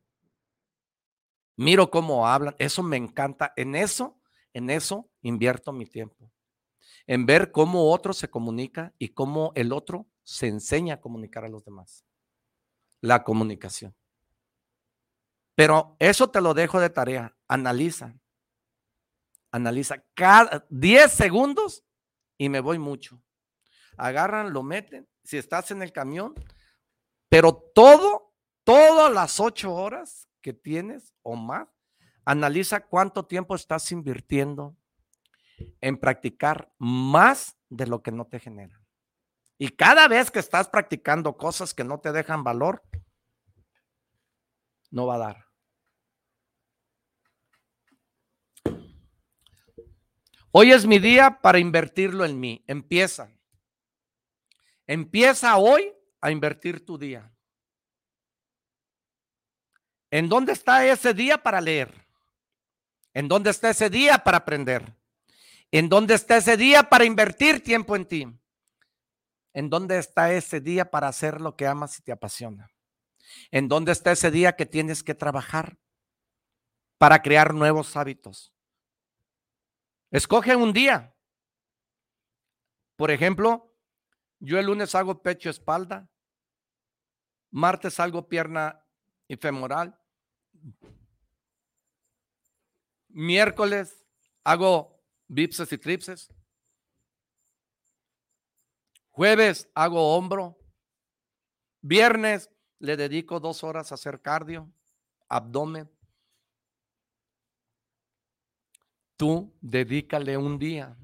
[1.58, 4.18] miro cómo hablan, eso me encanta, en eso,
[4.54, 6.32] en eso invierto mi tiempo,
[7.08, 11.50] en ver cómo otro se comunica y cómo el otro se enseña a comunicar a
[11.50, 12.06] los demás.
[13.02, 13.96] La comunicación.
[15.56, 18.16] Pero eso te lo dejo de tarea, analiza,
[19.56, 21.84] analiza cada 10 segundos
[22.38, 23.22] y me voy mucho
[23.98, 26.34] agarran, lo meten, si estás en el camión,
[27.30, 28.34] pero todo,
[28.64, 31.68] todas las ocho horas que tienes o más,
[32.24, 34.76] analiza cuánto tiempo estás invirtiendo
[35.82, 38.82] en practicar más de lo que no te genera.
[39.58, 42.84] Y cada vez que estás practicando cosas que no te dejan valor,
[44.92, 45.46] no va a dar.
[50.58, 52.64] Hoy es mi día para invertirlo en mí.
[52.66, 53.30] Empieza.
[54.88, 57.30] Empieza hoy a invertir tu día.
[60.10, 61.94] ¿En dónde está ese día para leer?
[63.14, 64.96] ¿En dónde está ese día para aprender?
[65.72, 68.26] ¿En dónde está ese día para invertir tiempo en ti?
[69.52, 72.72] ¿En dónde está ese día para hacer lo que amas y te apasiona?
[73.52, 75.78] ¿En dónde está ese día que tienes que trabajar
[76.98, 78.55] para crear nuevos hábitos?
[80.12, 81.16] Escoge un día.
[82.96, 83.76] Por ejemplo,
[84.40, 86.10] yo el lunes hago pecho, espalda.
[87.52, 88.84] Martes hago pierna
[89.28, 90.00] y femoral.
[93.10, 94.06] Miércoles
[94.44, 96.34] hago bíceps y tripses.
[99.12, 100.58] Jueves hago hombro.
[101.82, 102.50] Viernes
[102.80, 104.70] le dedico dos horas a hacer cardio,
[105.30, 105.90] abdomen.
[109.18, 110.98] Tú dedícale un día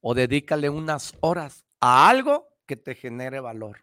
[0.00, 3.82] o dedícale unas horas a algo que te genere valor.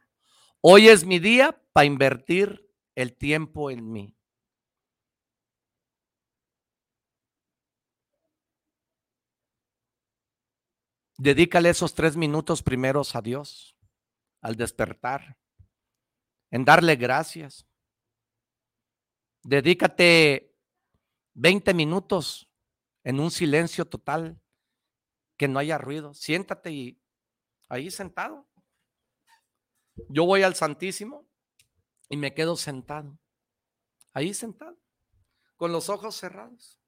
[0.62, 4.16] Hoy es mi día para invertir el tiempo en mí.
[11.18, 13.76] Dedícale esos tres minutos primeros a Dios,
[14.42, 15.38] al despertar,
[16.52, 17.66] en darle gracias.
[19.44, 20.56] Dedícate
[21.36, 22.45] 20 minutos
[23.06, 24.42] en un silencio total,
[25.38, 26.14] que no haya ruido.
[26.14, 27.02] Siéntate y
[27.70, 28.48] ahí sentado.
[30.10, 31.26] Yo voy al Santísimo
[32.10, 33.18] y me quedo sentado.
[34.12, 34.78] Ahí sentado,
[35.56, 36.80] con los ojos cerrados.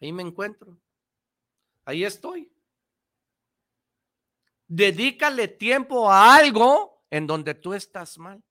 [0.00, 0.78] Ahí me encuentro.
[1.84, 2.52] Ahí estoy.
[4.66, 8.42] Dedícale tiempo a algo en donde tú estás mal.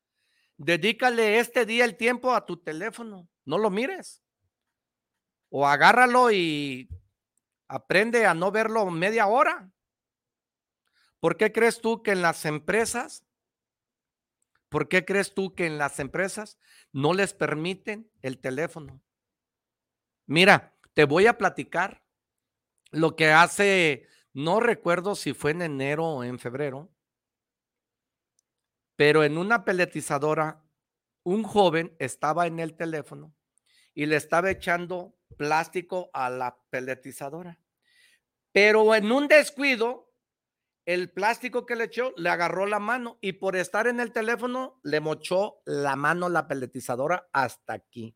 [0.55, 3.27] Dedícale este día el tiempo a tu teléfono.
[3.43, 4.24] No lo mires.
[5.57, 6.89] O agárralo y
[7.69, 9.71] aprende a no verlo media hora.
[11.21, 13.25] ¿Por qué crees tú que en las empresas
[14.67, 16.59] ¿Por qué crees tú que en las empresas
[16.91, 19.01] no les permiten el teléfono?
[20.25, 22.03] Mira, te voy a platicar
[22.91, 26.91] lo que hace, no recuerdo si fue en enero o en febrero,
[28.97, 30.61] pero en una peletizadora,
[31.23, 33.33] un joven estaba en el teléfono
[33.93, 37.59] y le estaba echando plástico a la peletizadora.
[38.51, 40.13] Pero en un descuido,
[40.86, 44.80] el plástico que le echó le agarró la mano y por estar en el teléfono
[44.84, 48.15] le mochó la mano la peletizadora hasta aquí.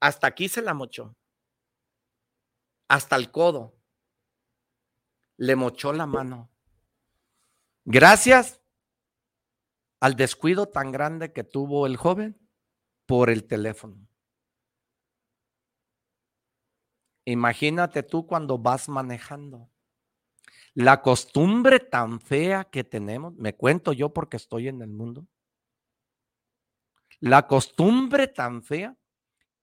[0.00, 1.16] Hasta aquí se la mochó.
[2.88, 3.78] Hasta el codo.
[5.38, 6.50] Le mochó la mano.
[7.84, 8.60] Gracias
[10.00, 12.38] al descuido tan grande que tuvo el joven
[13.06, 14.08] por el teléfono.
[17.24, 19.70] Imagínate tú cuando vas manejando.
[20.74, 25.26] La costumbre tan fea que tenemos, me cuento yo porque estoy en el mundo.
[27.20, 28.96] La costumbre tan fea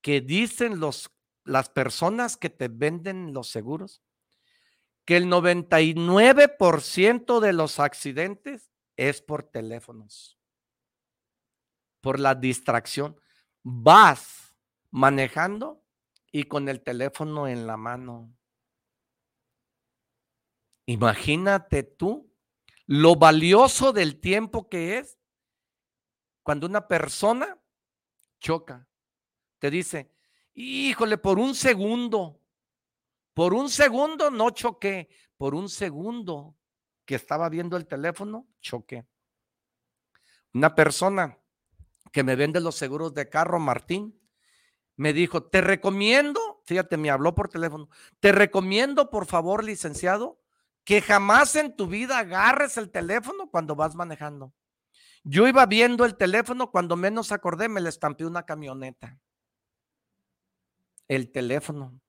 [0.01, 1.12] que dicen los,
[1.43, 4.01] las personas que te venden los seguros,
[5.03, 10.39] que el 99% de los accidentes es por teléfonos,
[12.01, 13.20] por la distracción.
[13.64, 14.55] Vas
[14.91, 15.84] manejando
[16.32, 18.34] y con el teléfono en la mano.
[20.86, 22.34] Imagínate tú
[22.86, 25.19] lo valioso del tiempo que es
[26.41, 27.59] cuando una persona
[28.39, 28.88] choca.
[29.59, 30.11] Te dice,
[30.53, 32.41] híjole, por un segundo,
[33.34, 36.57] por un segundo no choqué, por un segundo
[37.05, 39.05] que estaba viendo el teléfono, choqué.
[40.53, 41.38] Una persona
[42.11, 44.18] que me vende los seguros de carro, Martín,
[45.00, 47.88] me dijo, te recomiendo, fíjate, me habló por teléfono,
[48.20, 50.41] te recomiendo, por favor, licenciado,
[50.84, 54.54] que jamás en tu vida agarres el teléfono cuando vas manejando.
[55.24, 59.18] Yo iba viendo el teléfono, cuando menos acordé, me le estampé una camioneta.
[61.08, 62.02] El teléfono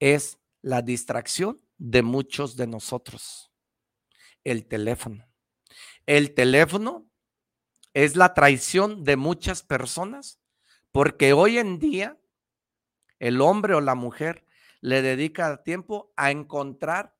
[0.00, 3.52] es la distracción de muchos de nosotros
[4.42, 5.28] el teléfono.
[6.06, 7.10] El teléfono
[7.92, 10.40] es la traición de muchas personas
[10.96, 12.18] porque hoy en día
[13.18, 14.46] el hombre o la mujer
[14.80, 17.14] le dedica tiempo a encontrar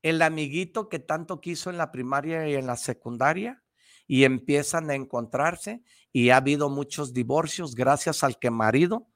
[0.00, 3.62] el amiguito que tanto quiso en la primaria y en la secundaria
[4.06, 9.10] y empiezan a encontrarse y ha habido muchos divorcios gracias al que marido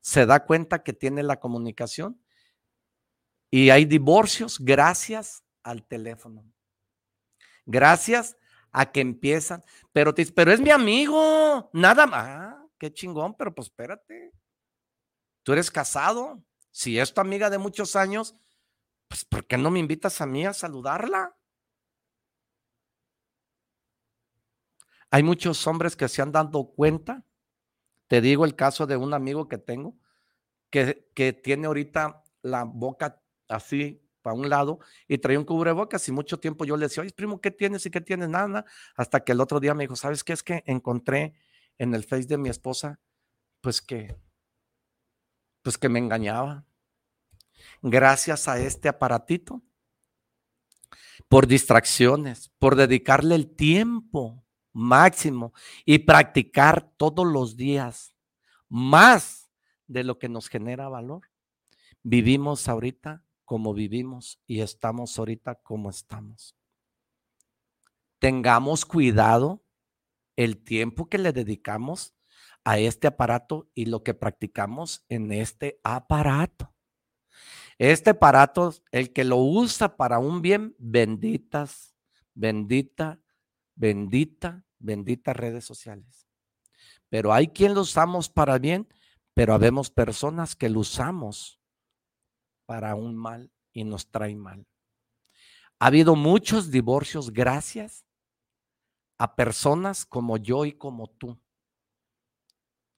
[0.00, 2.20] se da cuenta que tiene la comunicación
[3.48, 6.44] y hay divorcios gracias al teléfono.
[7.64, 8.36] Gracias
[8.72, 9.62] a que empiezan,
[9.92, 12.61] pero, pero es mi amigo, nada más.
[12.82, 14.32] Qué chingón, pero pues espérate.
[15.44, 16.42] Tú eres casado.
[16.72, 18.34] Si es tu amiga de muchos años,
[19.06, 21.36] pues ¿por qué no me invitas a mí a saludarla?
[25.12, 27.24] Hay muchos hombres que se han dado cuenta.
[28.08, 29.96] Te digo el caso de un amigo que tengo,
[30.68, 36.10] que, que tiene ahorita la boca así para un lado y traía un cubrebocas y
[36.10, 38.28] mucho tiempo yo le decía, oye, primo, ¿qué tienes y qué tienes?
[38.28, 38.64] Nada,
[38.96, 40.32] hasta que el otro día me dijo, ¿sabes qué?
[40.32, 41.36] Es que encontré
[41.78, 43.00] en el face de mi esposa,
[43.60, 44.16] pues que,
[45.62, 46.64] pues que me engañaba.
[47.80, 49.62] Gracias a este aparatito,
[51.28, 55.52] por distracciones, por dedicarle el tiempo máximo
[55.84, 58.14] y practicar todos los días
[58.68, 59.50] más
[59.86, 61.30] de lo que nos genera valor.
[62.02, 66.56] Vivimos ahorita como vivimos y estamos ahorita como estamos.
[68.18, 69.61] Tengamos cuidado
[70.36, 72.14] el tiempo que le dedicamos
[72.64, 76.72] a este aparato y lo que practicamos en este aparato.
[77.78, 81.96] Este aparato, el que lo usa para un bien, benditas,
[82.34, 83.20] bendita,
[83.74, 86.28] bendita, benditas redes sociales.
[87.08, 88.88] Pero hay quien lo usamos para bien,
[89.34, 91.60] pero habemos personas que lo usamos
[92.66, 94.66] para un mal y nos trae mal.
[95.78, 98.04] Ha habido muchos divorcios gracias
[99.18, 101.40] a personas como yo y como tú.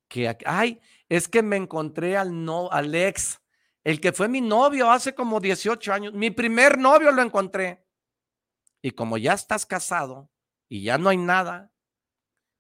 [0.09, 3.41] Que, ay, es que me encontré al, no, al ex,
[3.83, 7.85] el que fue mi novio hace como 18 años, mi primer novio lo encontré.
[8.81, 10.31] Y como ya estás casado
[10.69, 11.73] y ya no hay nada,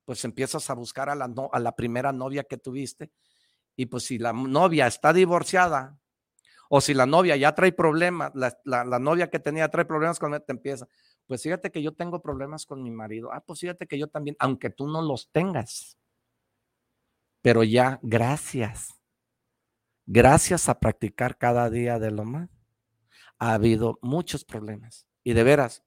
[0.04, 3.12] pues empiezas a buscar a la, a la primera novia que tuviste.
[3.76, 5.98] Y pues si la novia está divorciada
[6.68, 10.42] o si la novia ya trae problemas, la, novia que tenía trae problemas con él,
[10.44, 10.86] te empieza.
[11.26, 13.32] Pues fíjate que yo tengo problemas con mi marido.
[13.32, 15.98] Ah, pues fíjate que yo también, aunque tú no los tengas.
[17.40, 18.94] Pero ya, gracias.
[20.06, 22.50] Gracias a practicar cada día de lo más,
[23.38, 25.06] ha habido muchos problemas.
[25.22, 25.82] Y de veras,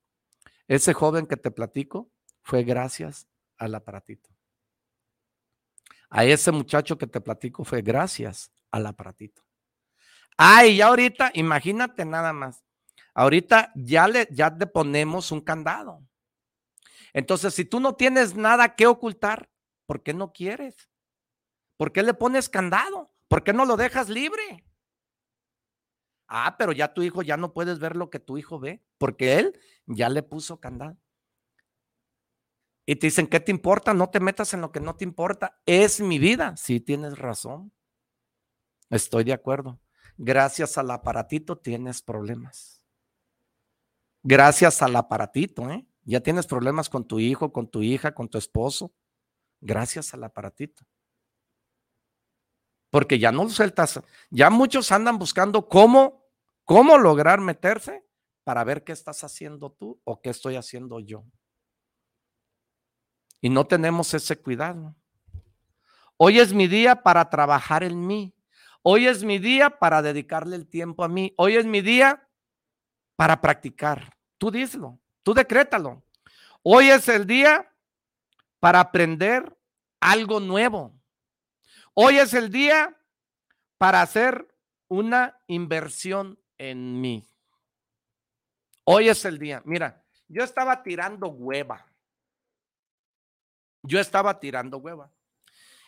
[0.68, 2.10] ese joven que te platico
[2.42, 3.28] fue gracias
[3.58, 4.30] al aparatito.
[6.10, 9.44] A ese muchacho que te platico fue gracias al aparatito.
[10.38, 12.64] Ay, ya ahorita, imagínate nada más.
[13.18, 16.08] Ahorita ya le, ya te ponemos un candado.
[17.14, 19.50] Entonces, si tú no tienes nada que ocultar,
[19.88, 20.92] ¿por qué no quieres?
[21.78, 23.12] ¿Por qué le pones candado?
[23.28, 24.64] ¿Por qué no lo dejas libre?
[26.28, 29.40] Ah, pero ya tu hijo ya no puedes ver lo que tu hijo ve, porque
[29.40, 30.96] él ya le puso candado.
[32.86, 33.96] Y te dicen, ¿qué te importa?
[33.96, 35.60] No te metas en lo que no te importa.
[35.66, 36.56] Es mi vida.
[36.56, 37.74] Sí, tienes razón.
[38.92, 39.82] Estoy de acuerdo.
[40.18, 42.77] Gracias al aparatito tienes problemas.
[44.24, 45.88] Gracias al aparatito, ¿eh?
[46.04, 48.94] Ya tienes problemas con tu hijo, con tu hija, con tu esposo.
[49.60, 50.86] Gracias al aparatito.
[52.90, 54.00] Porque ya no lo sueltas.
[54.30, 56.26] Ya muchos andan buscando cómo,
[56.64, 58.06] cómo lograr meterse
[58.46, 61.26] para ver qué estás haciendo tú o qué estoy haciendo yo.
[63.42, 64.96] Y no tenemos ese cuidado.
[66.16, 68.34] Hoy es mi día para trabajar en mí.
[68.82, 71.34] Hoy es mi día para dedicarle el tiempo a mí.
[71.38, 72.27] Hoy es mi día
[73.18, 74.16] para practicar.
[74.38, 76.02] Tú díselo, tú decrétalo.
[76.64, 77.70] Hoy es el día
[78.60, 79.58] para aprender
[80.00, 80.94] algo nuevo.
[81.94, 82.96] Hoy es el día
[83.78, 84.48] para hacer
[84.88, 87.28] una inversión en mí.
[88.84, 89.62] Hoy es el día.
[89.66, 91.86] Mira, yo estaba tirando hueva.
[93.82, 95.12] Yo estaba tirando hueva.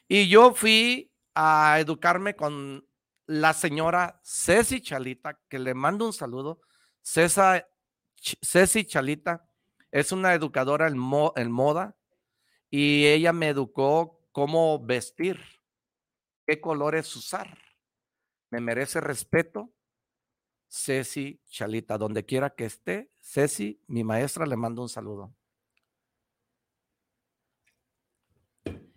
[0.07, 2.85] Y yo fui a educarme con
[3.27, 6.61] la señora Ceci Chalita, que le mando un saludo.
[7.01, 9.49] Ceci Chalita
[9.91, 10.99] es una educadora en,
[11.35, 11.95] en moda
[12.69, 15.39] y ella me educó cómo vestir,
[16.45, 17.57] qué colores usar.
[18.51, 19.73] Me merece respeto.
[20.71, 25.33] Ceci Chalita, donde quiera que esté, Ceci, mi maestra, le mando un saludo.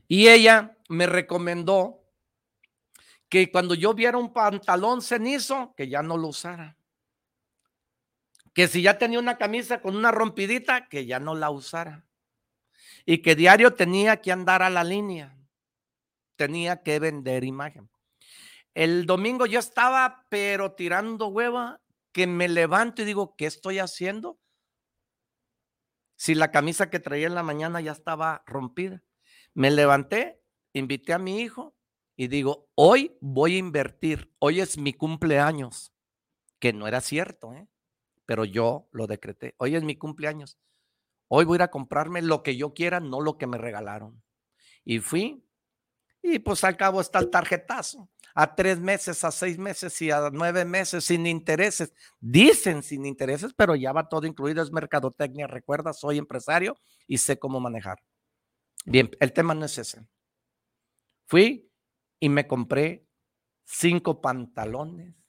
[0.07, 2.05] Y ella me recomendó
[3.31, 6.77] que cuando yo viera un pantalón cenizo, que ya no lo usara.
[8.53, 12.07] Que si ya tenía una camisa con una rompidita, que ya no la usara.
[13.07, 15.39] Y que diario tenía que andar a la línea.
[16.37, 17.91] Tenía que vender imagen.
[18.75, 21.81] El domingo yo estaba, pero tirando hueva,
[22.13, 24.39] que me levanto y digo, ¿qué estoy haciendo?
[26.17, 29.03] Si la camisa que traía en la mañana ya estaba rompida.
[29.55, 30.41] Me levanté,
[30.73, 31.75] invité a mi hijo
[32.17, 35.93] y digo, hoy voy a invertir, hoy es mi cumpleaños,
[36.59, 37.67] que no era cierto, ¿eh?
[38.33, 40.57] Pero yo lo decreté, hoy es mi cumpleaños,
[41.29, 44.23] hoy voy a ir a comprarme lo que yo quiera, no lo que me regalaron.
[44.87, 45.47] Y fui,
[46.23, 50.31] y pues al cabo está el tarjetazo, a tres meses, a seis meses y a
[50.33, 51.93] nueve meses sin intereses.
[52.21, 55.47] Dicen sin intereses, pero ya va todo incluido, es mercadotecnia.
[55.47, 57.99] Recuerda, soy empresario y sé cómo manejar.
[58.87, 60.07] Bien, el tema no es ese.
[61.27, 61.71] Fui
[62.19, 63.07] y me compré
[63.65, 65.22] cinco pantalones.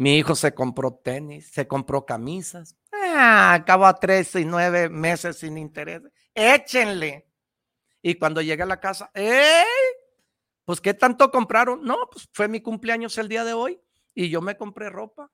[0.00, 2.74] Mi hijo se compró tenis, se compró camisas.
[2.90, 6.00] Ah, acabo a tres y nueve meses sin interés.
[6.32, 7.28] Échenle.
[8.00, 9.62] Y cuando llegué a la casa, ¡eh!
[10.64, 11.82] Pues, ¿qué tanto compraron?
[11.82, 13.78] No, pues fue mi cumpleaños el día de hoy
[14.14, 15.30] y yo me compré ropa.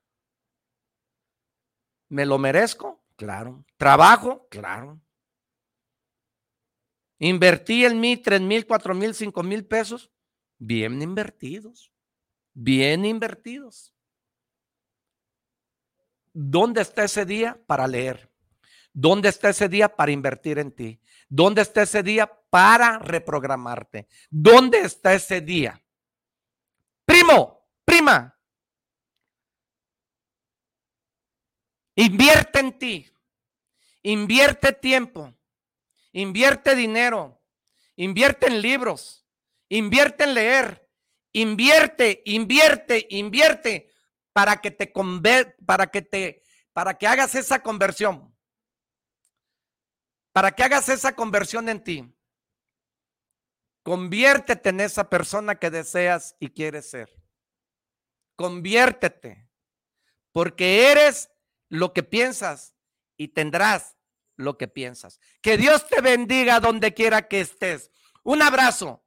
[2.09, 3.05] ¿Me lo merezco?
[3.15, 3.65] Claro.
[3.77, 4.49] ¿Trabajo?
[4.51, 5.01] Claro.
[7.21, 10.11] Invertí en mí tres mil, cuatro mil, cinco mil pesos.
[10.59, 11.93] Bien invertidos.
[12.53, 13.96] Bien invertidos.
[16.39, 18.31] ¿Dónde está ese día para leer?
[18.93, 21.01] ¿Dónde está ese día para invertir en ti?
[21.31, 24.07] ¿Dónde está ese día para reprogramarte?
[24.29, 25.83] ¿Dónde está ese día?
[27.07, 28.39] Primo, prima,
[31.95, 33.11] invierte en ti,
[34.03, 35.35] invierte tiempo,
[36.13, 37.43] invierte dinero,
[37.95, 39.27] invierte en libros,
[39.71, 40.87] invierte en leer,
[41.33, 43.96] invierte, invierte, invierte
[44.37, 44.93] para que te
[45.65, 46.43] para que te
[46.75, 48.37] para que hagas esa conversión.
[50.31, 52.15] Para que hagas esa conversión en ti.
[53.83, 57.11] Conviértete en esa persona que deseas y quieres ser.
[58.35, 59.49] Conviértete,
[60.33, 61.31] porque eres
[61.71, 62.75] lo que piensas
[63.17, 63.97] y tendrás
[64.37, 65.19] lo que piensas.
[65.41, 67.91] Que Dios te bendiga donde quiera que estés.
[68.23, 69.03] Un abrazo,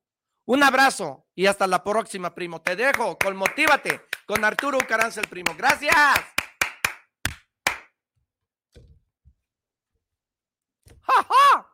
[0.45, 2.63] un abrazo y hasta la próxima, primo.
[2.63, 5.55] Te dejo con Motívate con Arturo Caranza, el primo.
[5.57, 5.95] Gracias.
[11.01, 11.68] ¡Ja, ja!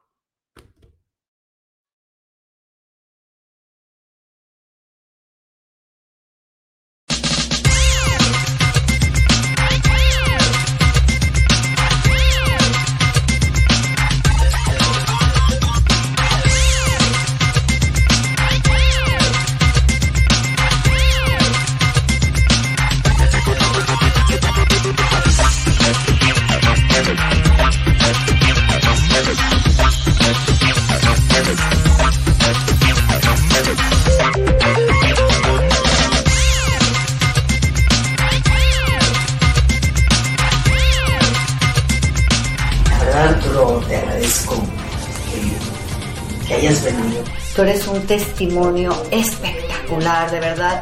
[47.55, 50.81] Tú eres un testimonio espectacular, de verdad.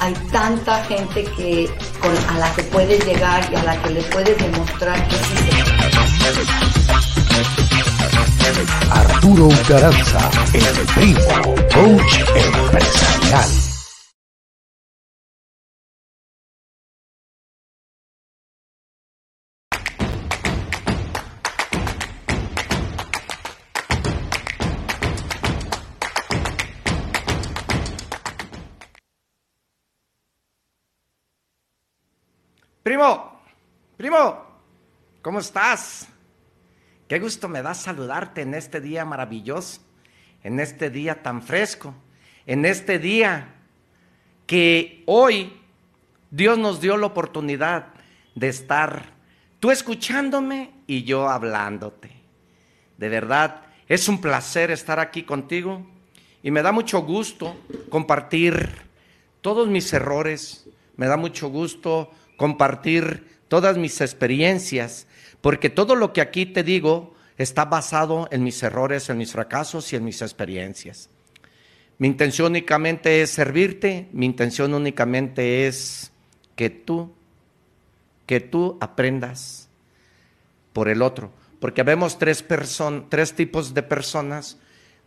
[0.00, 1.70] Hay tanta gente que
[2.00, 5.36] con, a la que puedes llegar y a la que le puedes demostrar que sí
[5.36, 5.64] se
[8.90, 13.63] Arturo Garanza, el primo, coach empresarial.
[32.84, 33.40] Primo,
[33.96, 34.44] primo,
[35.22, 36.06] ¿cómo estás?
[37.08, 39.80] Qué gusto me da saludarte en este día maravilloso,
[40.42, 41.94] en este día tan fresco,
[42.44, 43.54] en este día
[44.46, 45.54] que hoy
[46.30, 47.86] Dios nos dio la oportunidad
[48.34, 49.14] de estar
[49.60, 52.10] tú escuchándome y yo hablándote.
[52.98, 55.86] De verdad, es un placer estar aquí contigo
[56.42, 57.56] y me da mucho gusto
[57.88, 58.68] compartir
[59.40, 65.06] todos mis errores, me da mucho gusto compartir todas mis experiencias,
[65.40, 69.92] porque todo lo que aquí te digo está basado en mis errores, en mis fracasos
[69.92, 71.10] y en mis experiencias.
[71.98, 76.10] Mi intención únicamente es servirte, mi intención únicamente es
[76.56, 77.12] que tú,
[78.26, 79.68] que tú aprendas
[80.72, 81.30] por el otro,
[81.60, 82.44] porque vemos tres,
[83.08, 84.58] tres tipos de personas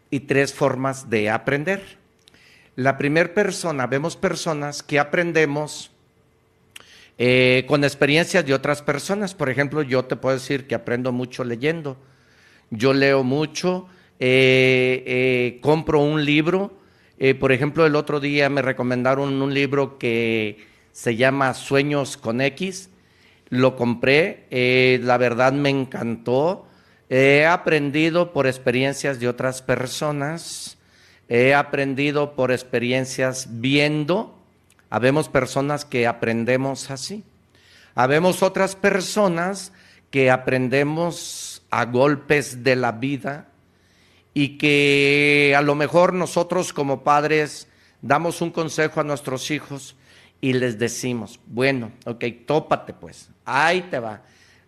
[0.09, 1.97] y tres formas de aprender.
[2.75, 5.91] La primera persona, vemos personas que aprendemos
[7.19, 9.33] eh, con experiencias de otras personas.
[9.33, 11.97] Por ejemplo, yo te puedo decir que aprendo mucho leyendo.
[12.69, 13.87] Yo leo mucho,
[14.19, 16.77] eh, eh, compro un libro.
[17.39, 22.91] por ejemplo, el otro día me recomendaron un libro que se llama Sueños con X.
[23.49, 24.45] Lo compré,
[25.01, 26.67] la verdad me encantó.
[27.09, 30.77] He aprendido por experiencias de otras personas.
[31.27, 34.36] He aprendido por experiencias viendo
[34.89, 37.23] Habemos personas que aprendemos así.
[37.95, 39.73] Habemos otras personas
[40.11, 43.47] que aprendemos a golpes de la vida
[44.33, 47.67] y que a lo mejor nosotros como padres
[48.01, 49.95] damos un consejo a nuestros hijos
[50.39, 54.21] y les decimos, bueno, ok, tópate pues, ahí te va,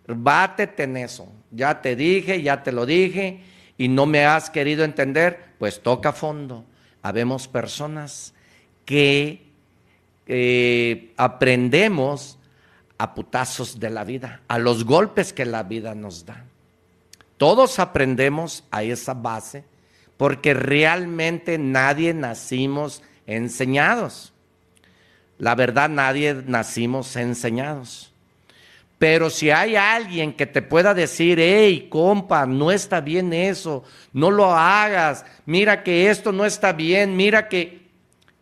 [0.06, 3.44] bátete en eso, ya te dije, ya te lo dije
[3.78, 6.64] y no me has querido entender, pues toca fondo.
[7.02, 8.34] Habemos personas
[8.84, 9.49] que
[10.32, 12.38] eh, aprendemos
[12.98, 16.44] a putazos de la vida, a los golpes que la vida nos da.
[17.36, 19.64] Todos aprendemos a esa base
[20.16, 24.32] porque realmente nadie nacimos enseñados.
[25.38, 28.12] La verdad, nadie nacimos enseñados.
[28.98, 33.82] Pero si hay alguien que te pueda decir, hey, compa, no está bien eso,
[34.12, 37.80] no lo hagas, mira que esto no está bien, mira que...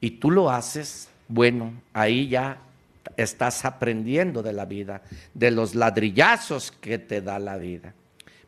[0.00, 2.58] Y tú lo haces, bueno, ahí ya
[3.16, 5.02] estás aprendiendo de la vida,
[5.34, 7.94] de los ladrillazos que te da la vida.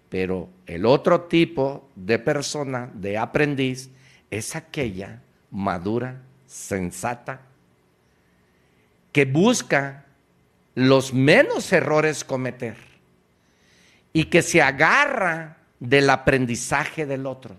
[0.08, 3.90] Pero el otro tipo de persona, de aprendiz,
[4.30, 5.20] es aquella
[5.50, 7.42] madura, sensata,
[9.12, 10.04] que busca
[10.74, 12.76] los menos errores cometer
[14.12, 17.56] y que se agarra del aprendizaje del otro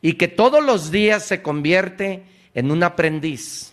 [0.00, 2.22] y que todos los días se convierte
[2.54, 3.72] en un aprendiz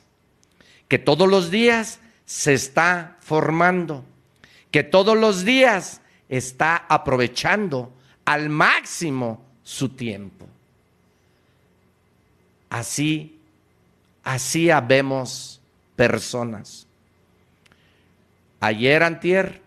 [0.87, 4.03] que todos los días se está formando,
[4.71, 7.93] que todos los días está aprovechando
[8.25, 10.47] al máximo su tiempo.
[12.69, 13.39] Así,
[14.23, 15.61] así habemos
[15.95, 16.87] personas.
[18.59, 19.61] Ayer, antier,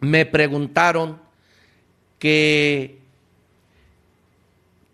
[0.00, 1.20] me preguntaron
[2.18, 2.98] que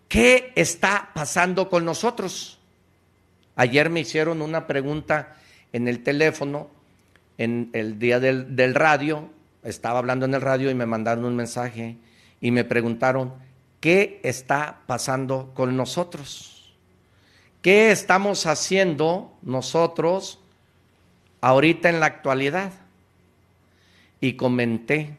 [0.08, 2.58] qué está pasando con nosotros.
[3.54, 5.36] Ayer me hicieron una pregunta
[5.72, 6.68] en el teléfono,
[7.38, 9.30] en el día del, radio,
[9.62, 11.96] estaba hablando en el radio y me mandaron un mensaje
[12.40, 13.34] y me preguntaron,
[13.80, 16.74] ¿qué está pasando con nosotros?
[17.62, 20.38] ¿Qué estamos haciendo nosotros
[21.40, 22.72] ahorita en la actualidad?
[24.20, 25.16] Y comenté,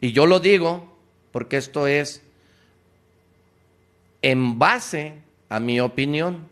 [0.00, 0.96] y yo lo digo
[1.32, 2.22] porque esto es
[4.22, 5.14] en base
[5.48, 6.47] a mi opinión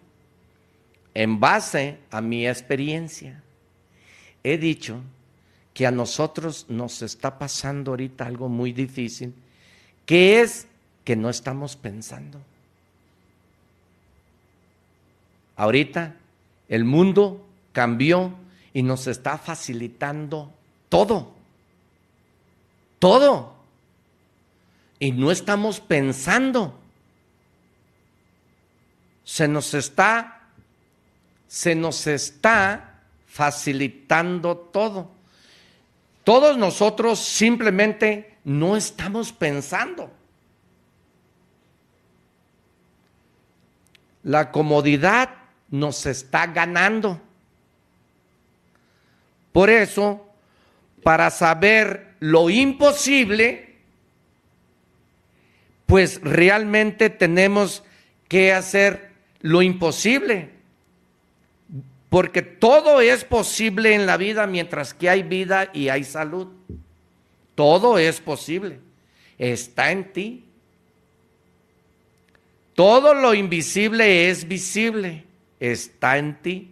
[1.16, 3.43] en base a mi experiencia,
[4.44, 5.01] he dicho
[5.72, 9.32] que a nosotros nos está pasando ahorita algo muy difícil,
[10.05, 10.66] que es
[11.05, 12.38] que no estamos pensando.
[15.56, 16.16] Ahorita
[16.68, 18.34] el mundo cambió
[18.74, 20.52] y nos está facilitando
[20.90, 21.32] todo.
[22.98, 23.55] Todo.
[24.98, 26.78] Y no estamos pensando.
[29.24, 30.35] se nos está,
[31.48, 35.10] se nos está facilitando todo.
[36.24, 40.10] Todos nosotros simplemente no estamos pensando.
[44.24, 45.31] La comodidad
[45.70, 47.20] nos está ganando.
[49.52, 50.27] Por eso,
[51.02, 53.77] para saber lo imposible,
[55.86, 57.85] pues realmente tenemos
[58.28, 60.56] que hacer lo imposible.
[62.16, 66.48] Porque todo es posible en la vida mientras que hay vida y hay salud.
[67.55, 68.80] Todo es posible.
[69.36, 70.44] Está en ti.
[72.74, 75.24] Todo lo invisible es visible.
[75.60, 76.70] Está en ti.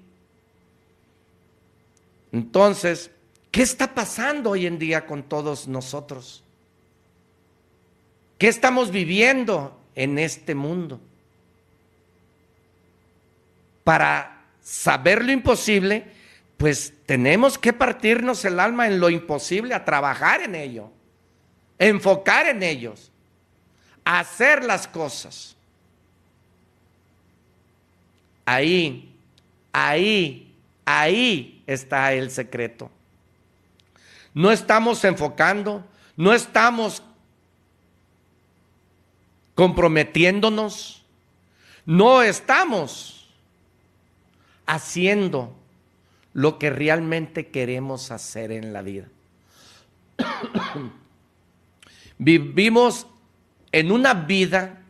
[2.33, 3.11] Entonces,
[3.51, 6.43] ¿qué está pasando hoy en día con todos nosotros?
[8.39, 11.03] ¿Qué estamos viviendo en este mundo?
[13.85, 14.34] Para
[14.65, 16.07] saber lo imposible,
[16.57, 20.91] pues tenemos que partirnos el alma en lo imposible, a trabajar en ello,
[21.79, 23.13] enfocar en ellos,
[24.05, 25.55] hacer las cosas.
[28.47, 29.15] Ahí,
[29.73, 30.53] ahí,
[30.85, 32.91] ahí está el secreto.
[34.33, 35.85] No estamos enfocando,
[36.17, 37.03] no estamos
[39.55, 41.03] comprometiéndonos,
[41.85, 43.14] no estamos
[44.67, 45.55] haciendo
[46.33, 49.07] lo que realmente queremos hacer en la vida.
[52.19, 53.07] Vivimos
[53.73, 54.83] en una vida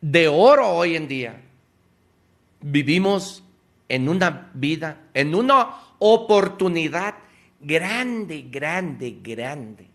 [0.00, 1.42] de oro hoy en día
[2.60, 3.44] vivimos
[3.88, 7.14] en una vida, en una oportunidad
[7.60, 9.86] grande, grande, grande.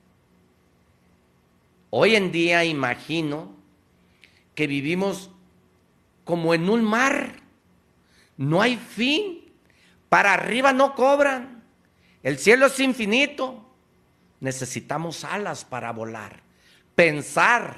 [1.90, 3.52] Hoy en día imagino
[4.56, 5.30] que vivimos
[6.24, 7.41] como en un mar.
[8.38, 9.52] No hay fin.
[10.10, 11.64] Para arriba no cobran.
[12.24, 13.66] El cielo es infinito.
[14.40, 16.42] Necesitamos alas para volar.
[16.96, 17.78] Pensar,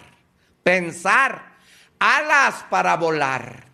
[0.63, 1.53] pensar,
[1.99, 3.67] alas para volar.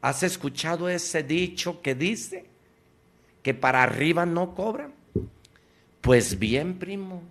[0.00, 2.46] ¿Has escuchado ese dicho que dice
[3.42, 4.94] que para arriba no cobran?
[6.00, 7.22] Pues bien, primo,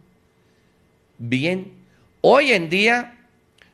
[1.18, 1.74] bien.
[2.22, 3.18] Hoy en día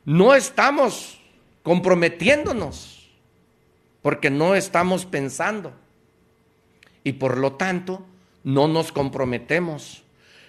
[0.06, 1.20] no estamos
[1.64, 2.95] comprometiéndonos
[4.06, 5.74] porque no estamos pensando
[7.04, 8.06] y por lo tanto
[8.44, 10.04] no nos comprometemos.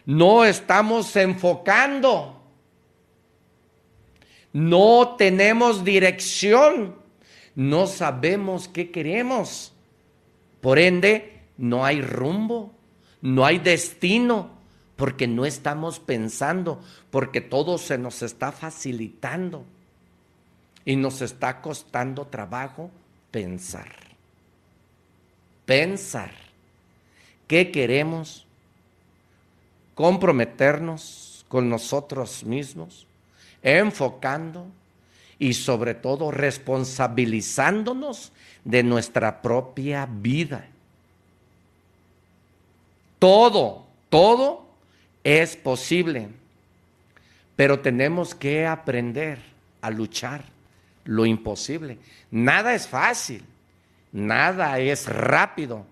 [0.04, 2.38] No estamos enfocando.
[4.52, 6.96] No tenemos dirección
[7.54, 9.72] no sabemos qué queremos.
[10.60, 12.74] Por ende, no hay rumbo,
[13.22, 14.50] no hay destino,
[14.94, 19.64] porque no estamos pensando, porque todo se nos está facilitando
[20.84, 22.90] y nos está costando trabajo
[23.36, 23.92] pensar.
[25.66, 26.30] Pensar.
[27.46, 28.46] Qué queremos,
[29.94, 33.06] comprometernos con nosotros mismos,
[33.62, 34.68] enfocando
[35.38, 38.32] y sobre todo responsabilizándonos
[38.64, 40.66] de nuestra propia vida.
[43.18, 44.64] Todo, todo
[45.22, 46.30] es posible,
[47.54, 49.38] pero tenemos que aprender
[49.82, 50.55] a luchar
[51.06, 51.98] lo imposible.
[52.30, 53.42] Nada es fácil,
[54.12, 55.86] nada es rápido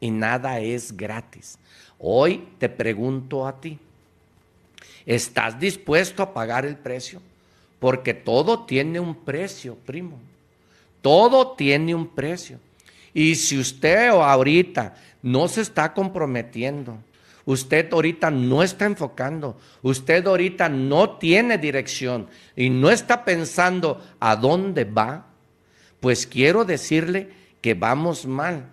[0.00, 1.58] y nada es gratis.
[1.98, 3.78] Hoy te pregunto a ti,
[5.04, 7.20] ¿estás dispuesto a pagar el precio?
[7.78, 10.18] Porque todo tiene un precio, primo.
[11.02, 12.58] Todo tiene un precio.
[13.12, 16.98] Y si usted ahorita no se está comprometiendo,
[17.50, 24.36] usted ahorita no está enfocando, usted ahorita no tiene dirección y no está pensando a
[24.36, 25.26] dónde va,
[26.00, 28.66] pues quiero decirle que vamos mal.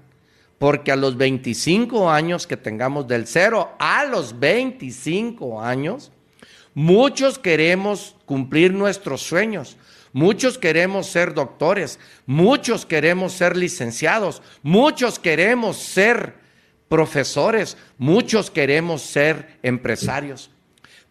[0.60, 6.12] Porque a los 25 años que tengamos del cero a los 25 años,
[6.80, 9.78] Muchos queremos cumplir nuestros sueños.
[10.14, 11.98] Muchos queremos ser doctores,
[12.28, 16.36] muchos queremos ser licenciados, muchos queremos ser
[16.88, 20.50] profesores, muchos queremos ser empresarios.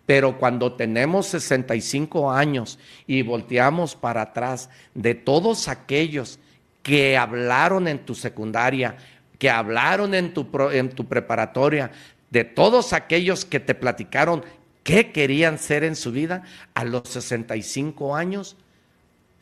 [0.05, 6.39] Pero cuando tenemos 65 años y volteamos para atrás de todos aquellos
[6.83, 8.97] que hablaron en tu secundaria,
[9.39, 11.91] que hablaron en tu, en tu preparatoria,
[12.31, 14.45] de todos aquellos que te platicaron
[14.87, 16.45] ¿Qué querían ser en su vida?
[16.73, 18.57] A los 65 años,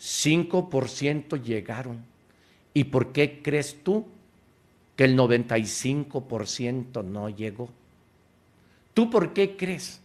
[0.01, 2.03] 5% llegaron.
[2.73, 4.07] ¿Y por qué crees tú
[4.97, 7.69] que el 95% no llegó?
[8.95, 10.01] ¿Tú por qué crees?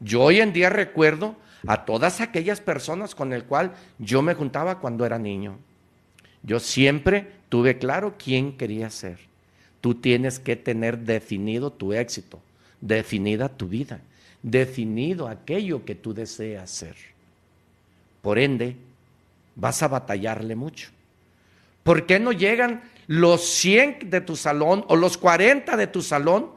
[0.00, 1.36] Yo hoy en día recuerdo
[1.66, 5.58] a todas aquellas personas con el cual yo me juntaba cuando era niño.
[6.42, 9.18] Yo siempre tuve claro quién quería ser.
[9.80, 12.40] Tú tienes que tener definido tu éxito,
[12.80, 14.00] definida tu vida,
[14.42, 16.96] definido aquello que tú deseas ser.
[18.22, 18.76] Por ende,
[19.54, 20.90] vas a batallarle mucho.
[21.82, 26.50] ¿Por qué no llegan los 100 de tu salón o los 40 de tu salón?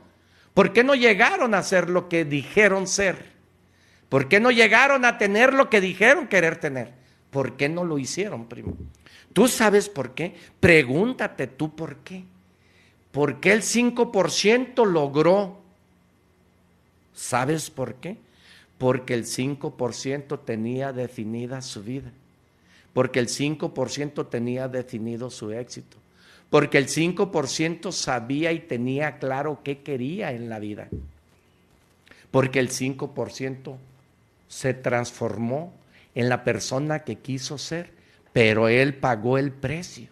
[0.54, 3.32] ¿Por qué no llegaron a ser lo que dijeron ser?
[4.10, 6.94] ¿Por qué no llegaron a tener lo que dijeron querer tener?
[7.32, 8.76] ¿Por qué no lo hicieron, primo?
[9.32, 10.36] ¿Tú sabes por qué?
[10.60, 12.26] Pregúntate tú por qué.
[13.14, 15.58] ¿Por qué el 5% logró?
[17.14, 18.18] ¿Sabes por qué?
[18.78, 22.12] Porque el 5% tenía definida su vida.
[22.92, 26.01] Porque el 5% tenía definido su éxito.
[26.52, 30.90] Porque el 5% sabía y tenía claro qué quería en la vida.
[32.30, 33.78] Porque el 5%
[34.50, 35.74] se transformó
[36.14, 37.92] en la persona que quiso ser,
[38.34, 40.10] pero él pagó el precio.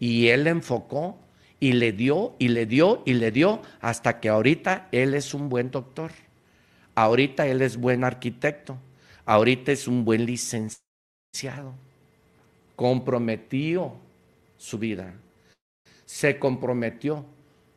[0.00, 1.18] Y él enfocó
[1.60, 5.50] y le dio y le dio y le dio hasta que ahorita él es un
[5.50, 6.12] buen doctor.
[6.94, 8.78] Ahorita él es buen arquitecto.
[9.26, 11.74] Ahorita es un buen licenciado.
[12.74, 13.92] Comprometió
[14.56, 15.12] su vida.
[16.06, 17.26] Se comprometió.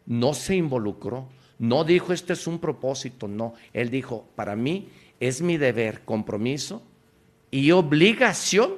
[0.05, 1.27] No se involucró.
[1.59, 3.27] No dijo, este es un propósito.
[3.27, 3.53] No.
[3.73, 4.87] Él dijo, para mí
[5.19, 6.81] es mi deber, compromiso
[7.51, 8.75] y obligación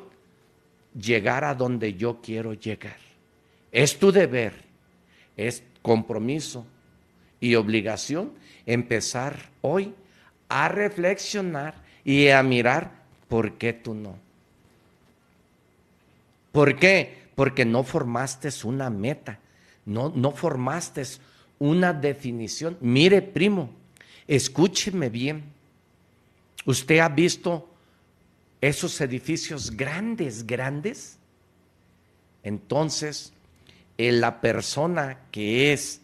[0.99, 2.97] llegar a donde yo quiero llegar.
[3.71, 4.53] Es tu deber,
[5.37, 6.65] es compromiso
[7.39, 8.33] y obligación
[8.65, 9.93] empezar hoy
[10.49, 12.91] a reflexionar y a mirar
[13.29, 14.15] por qué tú no.
[16.51, 17.21] ¿Por qué?
[17.35, 19.39] Porque no formaste una meta,
[19.91, 21.03] no, no formaste
[21.59, 22.77] una definición.
[22.81, 23.69] Mire, primo,
[24.27, 25.43] escúcheme bien.
[26.65, 27.69] ¿Usted ha visto
[28.59, 31.17] esos edificios grandes, grandes?
[32.43, 33.33] Entonces,
[33.97, 36.01] la persona que es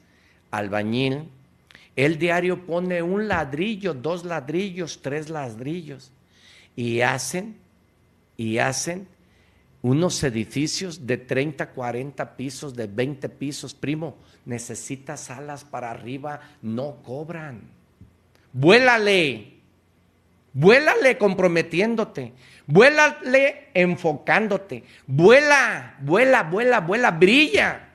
[0.51, 1.23] albañil,
[1.95, 6.11] el diario pone un ladrillo, dos ladrillos, tres ladrillos
[6.75, 7.57] y hacen,
[8.37, 9.07] y hacen
[9.87, 13.73] unos edificios de 30, 40 pisos, de 20 pisos.
[13.73, 17.61] Primo, necesitas alas para arriba, no cobran.
[18.51, 19.53] Vuélale,
[20.51, 22.33] vuélale comprometiéndote,
[22.65, 27.87] vuélale enfocándote, vuela, vuela, vuela, vuela, brilla.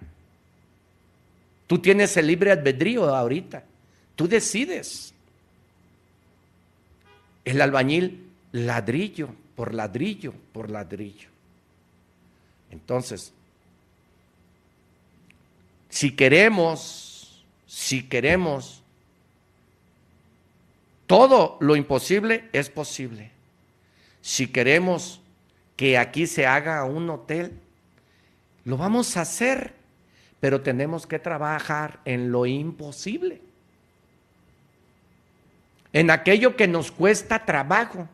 [1.66, 3.64] Tú tienes el libre albedrío ahorita.
[4.16, 5.12] Tú decides.
[7.44, 11.31] El albañil, ladrillo por ladrillo por ladrillo.
[12.72, 13.32] Entonces,
[15.88, 18.82] si queremos, si queremos,
[21.06, 23.30] todo lo imposible es posible.
[24.20, 25.20] Si queremos
[25.76, 27.52] que aquí se haga un hotel,
[28.64, 29.82] lo vamos a hacer
[30.42, 33.40] pero tenemos que trabajar en lo imposible,
[35.92, 38.08] en aquello que nos cuesta trabajo,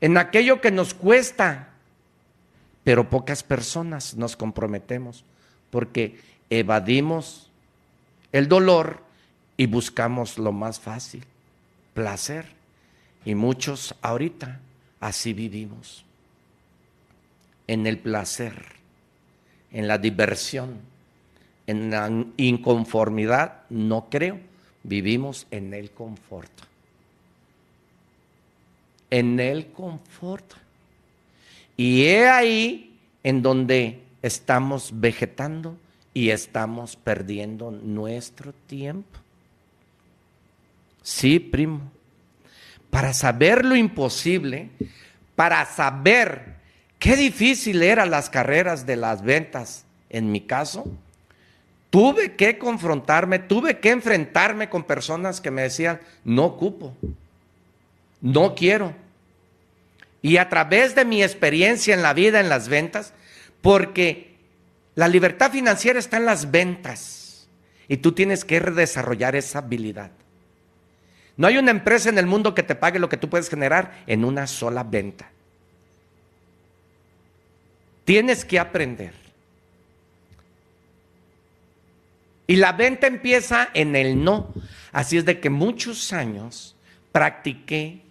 [0.00, 1.69] en aquello que nos cuesta,
[2.90, 5.22] pero pocas personas nos comprometemos
[5.70, 6.18] porque
[6.50, 7.48] evadimos
[8.32, 9.00] el dolor
[9.56, 11.22] y buscamos lo más fácil,
[11.94, 12.46] placer.
[13.24, 14.58] Y muchos ahorita
[14.98, 16.04] así vivimos,
[17.68, 18.60] en el placer,
[19.70, 20.80] en la diversión
[21.68, 24.40] en la inconformidad, no creo.
[24.82, 26.50] Vivimos en el confort.
[29.10, 30.54] En el confort.
[31.80, 35.78] Y he ahí en donde estamos vegetando
[36.12, 39.18] y estamos perdiendo nuestro tiempo.
[41.02, 41.80] Sí, primo.
[42.90, 44.68] Para saber lo imposible,
[45.34, 46.56] para saber
[46.98, 50.84] qué difícil eran las carreras de las ventas, en mi caso,
[51.88, 56.94] Tuve que confrontarme, tuve que enfrentarme con personas que me decían, no ocupo,
[58.20, 58.94] no quiero.
[60.22, 63.14] Y a través de mi experiencia en la vida, en las ventas,
[63.62, 64.36] porque
[64.94, 67.48] la libertad financiera está en las ventas
[67.88, 70.10] y tú tienes que desarrollar esa habilidad.
[71.36, 74.02] No hay una empresa en el mundo que te pague lo que tú puedes generar
[74.06, 75.30] en una sola venta.
[78.04, 79.14] Tienes que aprender.
[82.46, 84.52] Y la venta empieza en el no.
[84.92, 86.76] Así es de que muchos años
[87.12, 88.02] practiqué,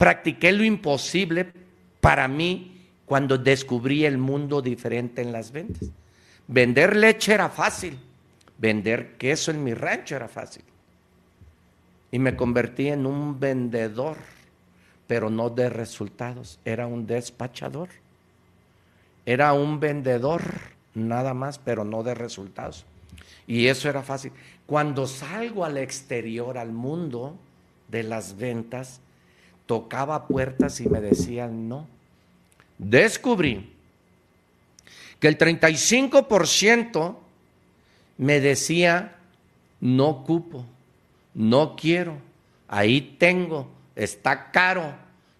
[0.00, 1.52] practiqué lo imposible
[2.00, 5.90] para mí cuando descubrí el mundo diferente en las ventas.
[6.48, 7.98] Vender leche era fácil,
[8.56, 10.64] vender queso en mi rancho era fácil.
[12.10, 14.16] Y me convertí en un vendedor,
[15.06, 17.90] pero no de resultados, era un despachador.
[19.26, 20.42] era un vendedor
[20.94, 22.86] nada más, pero no de resultados.
[23.46, 24.32] Y eso era fácil.
[24.64, 27.36] Cuando salgo al exterior, al mundo
[27.88, 29.02] de las ventas,
[29.70, 31.86] tocaba puertas y me decían no.
[32.76, 33.70] Descubrí
[35.20, 37.14] que el 35%
[38.18, 39.16] me decía
[39.78, 40.66] no cupo,
[41.34, 42.18] no quiero,
[42.66, 44.92] ahí tengo, está caro,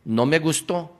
[0.05, 0.97] no me gustó.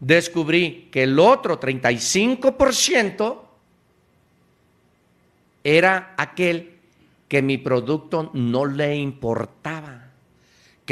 [0.00, 3.42] Descubrí que el otro 35%
[5.62, 6.80] era aquel
[7.28, 10.01] que mi producto no le importaba,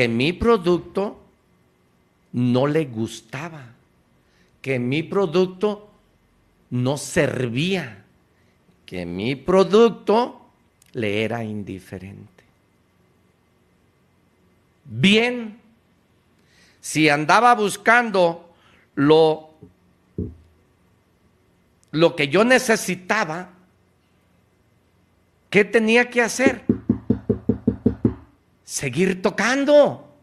[0.01, 1.21] que mi producto
[2.33, 3.67] no le gustaba,
[4.63, 5.91] que mi producto
[6.71, 8.03] no servía,
[8.87, 10.41] que mi producto
[10.95, 12.45] le era indiferente.
[14.87, 15.61] Bien,
[16.81, 18.55] si andaba buscando
[18.95, 19.51] lo,
[21.91, 23.51] lo que yo necesitaba,
[25.51, 26.65] ¿qué tenía que hacer?
[28.71, 30.15] Seguir tocando,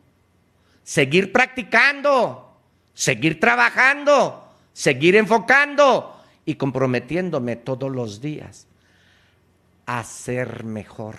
[0.81, 2.57] seguir practicando,
[2.93, 8.65] seguir trabajando, seguir enfocando y comprometiéndome todos los días
[9.85, 11.17] a ser mejor,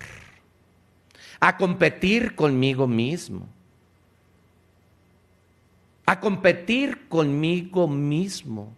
[1.38, 3.46] a competir conmigo mismo,
[6.06, 8.72] a competir conmigo mismo,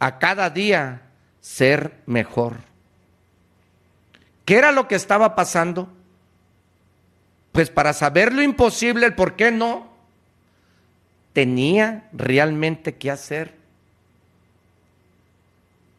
[0.00, 1.02] a cada día
[1.40, 2.56] ser mejor.
[4.44, 6.01] ¿Qué era lo que estaba pasando?
[7.52, 9.92] Pues para saber lo imposible, el por qué no,
[11.34, 13.54] tenía realmente que hacer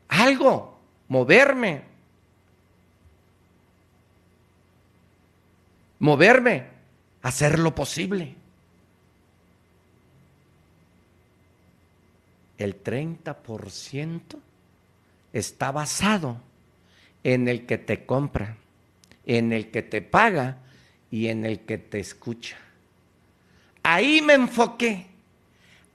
[0.07, 1.83] algo, moverme.
[5.99, 6.67] Moverme,
[7.21, 8.35] hacer lo posible.
[12.57, 14.37] El 30%
[15.33, 16.37] está basado
[17.23, 18.57] en el que te compra,
[19.25, 20.57] en el que te paga
[21.13, 22.57] y en el que te escucha.
[23.83, 25.05] Ahí me enfoqué,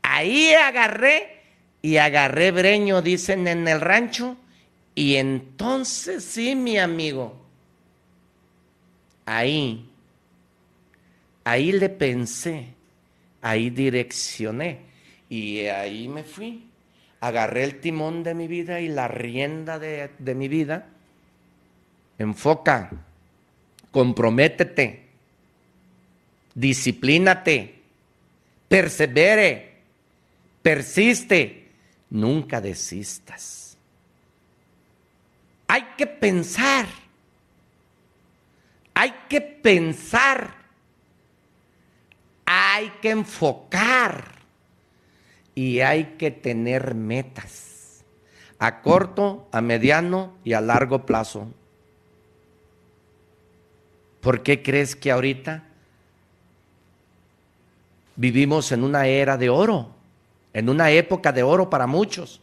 [0.01, 1.41] ahí agarré
[1.83, 4.37] y agarré breño, dicen en el rancho,
[4.95, 7.37] y entonces sí, mi amigo,
[9.27, 9.91] ahí,
[11.43, 12.69] ahí le pensé,
[13.43, 14.83] ahí direccioné,
[15.29, 16.65] y ahí me fui.
[17.19, 20.87] Agarré el timón de mi vida y la rienda de, de mi vida.
[22.21, 22.93] Enfoca,
[23.91, 25.08] comprométete,
[26.59, 27.83] disciplínate,
[28.69, 29.79] persevere,
[30.61, 31.69] persiste.
[32.11, 33.77] Nunca desistas.
[35.67, 36.87] Hay que pensar,
[38.95, 40.55] hay que pensar,
[42.47, 44.39] hay que enfocar.
[45.55, 48.05] Y hay que tener metas.
[48.61, 51.53] A corto, a mediano y a largo plazo.
[54.21, 55.68] ¿Por qué crees que ahorita
[58.19, 59.99] vivimos en una era de oro?
[60.53, 62.41] en una época de oro para muchos,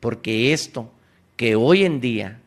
[0.00, 0.90] porque esto
[1.36, 2.40] que hoy en día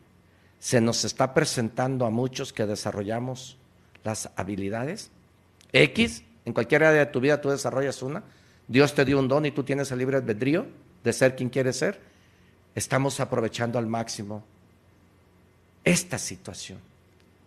[0.58, 3.58] se nos está presentando a muchos que desarrollamos
[4.04, 5.10] las habilidades,
[5.72, 8.22] X, en cualquier área de tu vida tú desarrollas una,
[8.66, 10.66] Dios te dio un don y tú tienes el libre albedrío
[11.04, 12.00] de ser quien quieres ser,
[12.74, 14.42] estamos aprovechando al máximo
[15.84, 16.78] esta situación,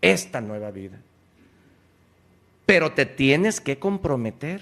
[0.02, 1.00] esta nueva vida.
[2.66, 4.62] Pero te tienes que comprometer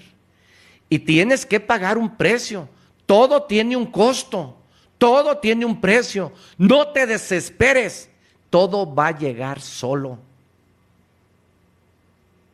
[0.89, 2.67] y tienes que pagar un precio.
[3.05, 4.57] Todo tiene un costo,
[4.97, 6.31] todo tiene un precio.
[6.57, 8.09] No te desesperes,
[8.49, 10.19] todo va a llegar solo.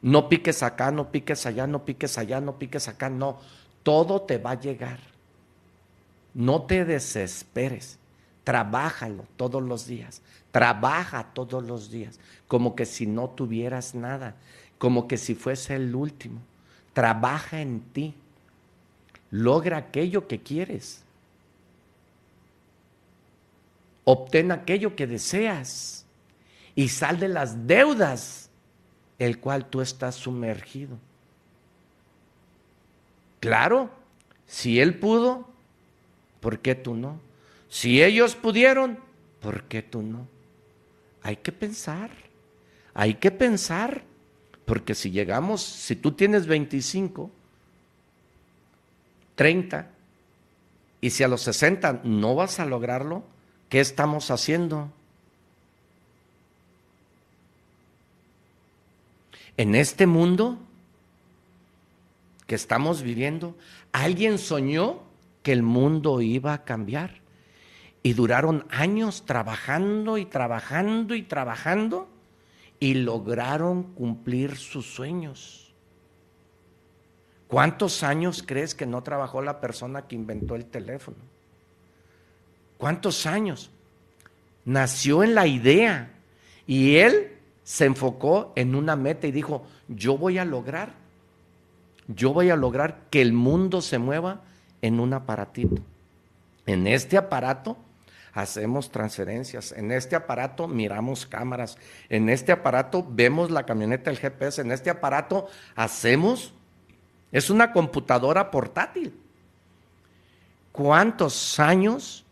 [0.01, 3.39] No piques acá, no piques allá, no piques allá, no piques acá, no.
[3.81, 4.99] Todo te va a llegar.
[6.33, 7.97] No te desesperes.
[8.43, 10.21] Trabájalo todos los días.
[10.51, 12.19] Trabaja todos los días.
[12.47, 14.35] Como que si no tuvieras nada.
[14.77, 16.39] Como que si fuese el último.
[16.93, 18.13] Trabaja en ti
[19.35, 21.03] logra aquello que quieres.
[24.05, 26.05] Obtén aquello que deseas
[26.75, 28.49] y sal de las deudas
[29.19, 30.97] el cual tú estás sumergido.
[33.39, 33.89] Claro,
[34.47, 35.49] si él pudo,
[36.39, 37.19] ¿por qué tú no?
[37.69, 38.99] Si ellos pudieron,
[39.41, 40.27] ¿por qué tú no?
[41.21, 42.11] Hay que pensar,
[42.93, 44.03] hay que pensar,
[44.65, 47.31] porque si llegamos, si tú tienes 25,
[49.35, 49.89] 30,
[51.01, 53.23] y si a los 60 no vas a lograrlo,
[53.69, 54.91] ¿qué estamos haciendo?
[59.57, 60.57] En este mundo
[62.47, 63.55] que estamos viviendo,
[63.91, 65.01] alguien soñó
[65.43, 67.21] que el mundo iba a cambiar.
[68.03, 72.07] Y duraron años trabajando y trabajando y trabajando
[72.79, 75.64] y lograron cumplir sus sueños.
[77.47, 81.17] ¿Cuántos años crees que no trabajó la persona que inventó el teléfono?
[82.77, 83.69] ¿Cuántos años?
[84.65, 86.11] Nació en la idea
[86.65, 90.93] y él se enfocó en una meta y dijo, yo voy a lograr,
[92.07, 94.41] yo voy a lograr que el mundo se mueva
[94.81, 95.81] en un aparatito.
[96.65, 97.77] En este aparato
[98.33, 101.77] hacemos transferencias, en este aparato miramos cámaras,
[102.09, 106.53] en este aparato vemos la camioneta del GPS, en este aparato hacemos,
[107.35, 109.13] es una computadora portátil.
[110.71, 112.23] ¿Cuántos años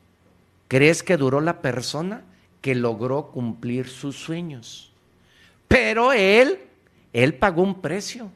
[0.70, 2.24] crees que duró la persona
[2.62, 4.94] que logró cumplir sus sueños?
[5.68, 6.58] Pero él,
[7.12, 8.32] él pagó un precio.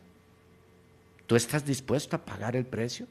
[1.25, 3.07] ¿Tú estás dispuesto a pagar el precio?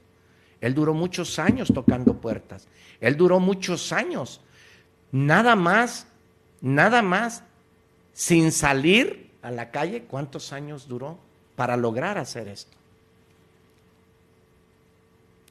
[0.61, 2.69] Él duró muchos años tocando puertas.
[3.01, 4.43] Él duró muchos años.
[5.13, 6.07] Nada más,
[6.61, 7.43] nada más,
[8.13, 11.19] sin salir a la calle, ¿cuántos años duró
[11.55, 12.77] para lograr hacer esto?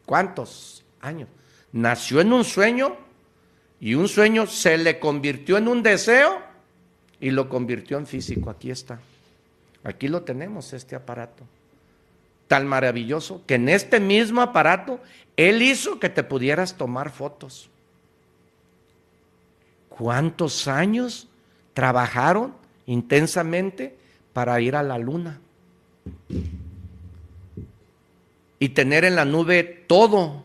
[0.05, 1.29] ¿Cuántos años?
[1.71, 2.97] Nació en un sueño
[3.79, 6.41] y un sueño se le convirtió en un deseo
[7.19, 8.49] y lo convirtió en físico.
[8.49, 8.99] Aquí está.
[9.83, 11.43] Aquí lo tenemos, este aparato
[12.47, 14.99] tan maravilloso que en este mismo aparato
[15.35, 17.69] Él hizo que te pudieras tomar fotos.
[19.89, 21.27] ¿Cuántos años
[21.73, 22.53] trabajaron
[22.85, 23.95] intensamente
[24.33, 25.39] para ir a la luna?
[28.59, 30.43] Y tener en la nube todo.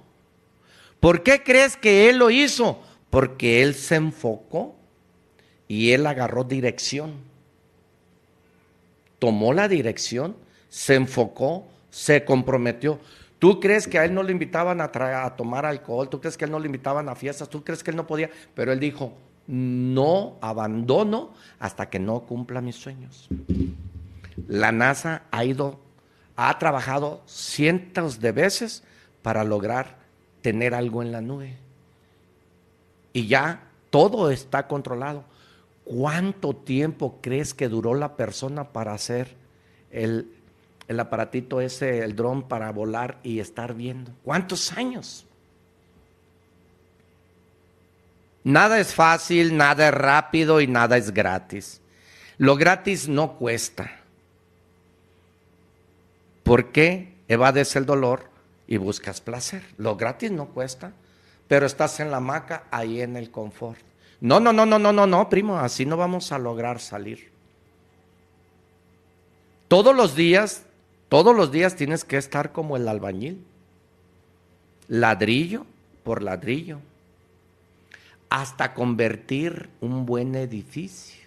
[0.98, 2.80] ¿Por qué crees que Él lo hizo?
[3.08, 4.76] Porque Él se enfocó
[5.68, 7.14] y Él agarró dirección.
[9.18, 10.36] Tomó la dirección,
[10.68, 12.98] se enfocó, se comprometió.
[13.40, 16.10] ¿Tú crees que a él no le invitaban a, tomar alcohol?
[16.10, 17.48] ¿Tú crees que a él no le invitaban a fiestas?
[17.48, 18.30] ¿Tú crees que él no podía?
[18.54, 19.14] Pero él dijo,
[19.46, 23.28] no abandono hasta que no cumpla mis sueños.
[24.46, 25.80] La NASA ha ido,
[26.48, 28.82] ha trabajado cientos de veces
[29.22, 29.96] para lograr
[30.42, 31.56] tener algo en la nube.
[33.12, 35.24] Y ya todo está controlado.
[35.84, 39.34] ¿Cuánto tiempo crees que duró la persona para hacer
[39.90, 40.32] el,
[40.88, 44.12] el aparatito ese, el dron para volar y estar viendo.
[44.24, 45.26] ¿Cuántos años?
[48.42, 51.80] Nada es fácil, nada es rápido y nada es gratis.
[52.38, 53.99] Lo gratis no cuesta.
[56.50, 58.24] ¿Por qué evades el dolor
[58.66, 59.62] y buscas placer?
[59.76, 60.90] Lo gratis no cuesta,
[61.46, 63.78] pero estás en la hamaca ahí en el confort.
[64.20, 67.30] No, no, no, no, no, no, no, primo, así no vamos a lograr salir.
[69.68, 70.64] Todos los días
[71.08, 73.44] todos los días tienes que estar como el albañil,
[74.88, 75.66] ladrillo
[76.02, 76.80] por ladrillo,
[78.28, 81.20] hasta convertir un buen edificio.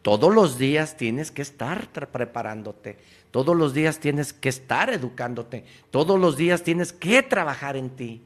[0.00, 2.96] Todos los días tienes que estar preparándote,
[3.32, 8.20] todos los días tienes que estar educándote, todos los días tienes que trabajar en ti.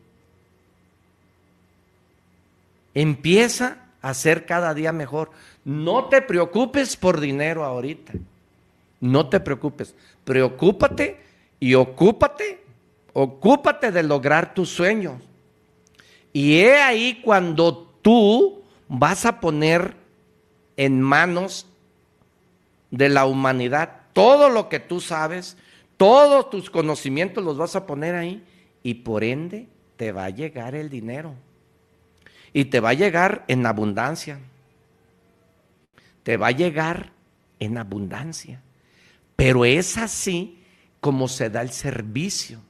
[2.92, 5.30] Empieza a ser cada día mejor.
[5.64, 8.12] No te preocupes por dinero ahorita.
[9.00, 11.20] No te preocupes, preocúpate
[11.60, 12.64] y ocúpate,
[13.12, 15.22] ocúpate de lograr tus sueños.
[16.32, 19.94] Y he ahí cuando tú vas a poner
[20.76, 21.66] en manos
[22.90, 25.58] de la humanidad todo lo que tú sabes,
[25.98, 28.42] todos tus conocimientos los vas a poner ahí
[28.82, 29.68] y por ende
[29.98, 31.34] te va a llegar el dinero.
[32.54, 34.40] Y te va a llegar en abundancia.
[36.22, 37.12] Te va a llegar
[37.58, 38.62] en abundancia.
[39.36, 40.62] Pero es así
[41.02, 42.60] como se da el servicio.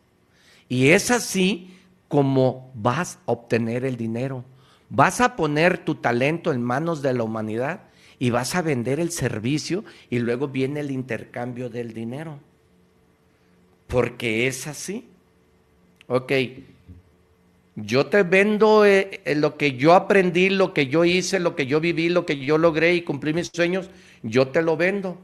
[0.69, 1.79] Y es así
[2.09, 4.45] como vas a obtener el dinero.
[4.89, 7.86] Vas a poner tu talento en manos de la humanidad
[8.19, 12.39] y vas a vender el servicio y luego viene el intercambio del dinero.
[13.87, 15.07] Porque es así.
[16.09, 16.33] Ok,
[17.75, 21.67] yo te vendo eh, eh, lo que yo aprendí, lo que yo hice, lo que
[21.67, 23.91] yo viví, lo que yo logré y cumplí mis sueños,
[24.23, 25.19] yo te lo vendo.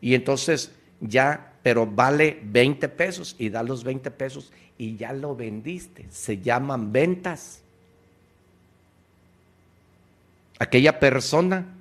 [0.00, 0.70] Y entonces
[1.00, 6.06] ya, pero vale 20 pesos y da los 20 pesos y ya lo vendiste.
[6.10, 7.62] Se llaman ventas.
[10.60, 11.77] Aquella persona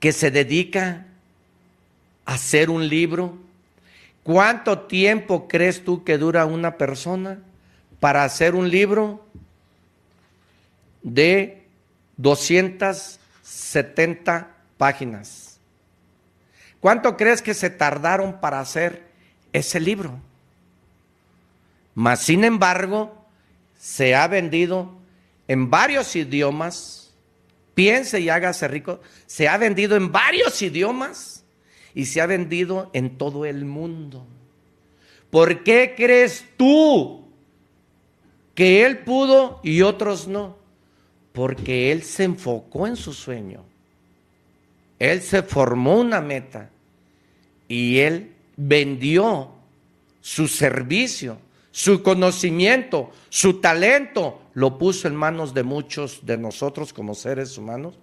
[0.00, 1.06] que se dedica
[2.24, 3.36] a hacer un libro,
[4.22, 7.40] ¿cuánto tiempo crees tú que dura una persona
[8.00, 9.26] para hacer un libro
[11.02, 11.64] de
[12.16, 15.46] 270 páginas?
[16.80, 19.06] ¿Cuánto crees que se tardaron para hacer
[19.52, 20.20] ese libro?
[21.94, 23.24] Mas, sin embargo,
[23.78, 24.92] se ha vendido
[25.48, 27.05] en varios idiomas.
[27.76, 29.02] Piense y hágase rico.
[29.26, 31.44] Se ha vendido en varios idiomas
[31.94, 34.26] y se ha vendido en todo el mundo.
[35.28, 37.28] ¿Por qué crees tú
[38.54, 40.56] que él pudo y otros no?
[41.34, 43.62] Porque él se enfocó en su sueño.
[44.98, 46.70] Él se formó una meta
[47.68, 49.50] y él vendió
[50.22, 51.36] su servicio,
[51.72, 57.98] su conocimiento, su talento, lo puso en manos de muchos de nosotros como seres humanos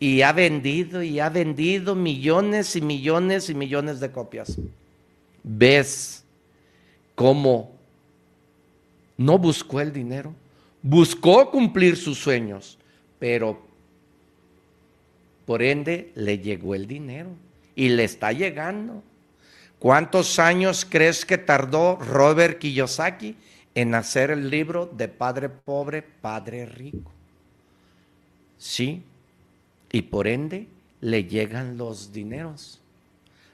[0.00, 4.58] y ha vendido y ha vendido millones y millones y millones de copias.
[5.44, 6.24] ¿Ves
[7.14, 7.70] cómo
[9.16, 10.34] no buscó el dinero?
[10.82, 12.76] Buscó cumplir sus sueños,
[13.20, 13.64] pero
[15.46, 17.28] por ende le llegó el dinero
[17.76, 19.00] y le está llegando.
[19.78, 23.36] ¿Cuántos años crees que tardó Robert Kiyosaki
[23.74, 27.10] en hacer el libro de Padre Pobre, Padre Rico?
[28.56, 29.02] Sí,
[29.92, 30.68] y por ende
[31.00, 32.80] le llegan los dineros.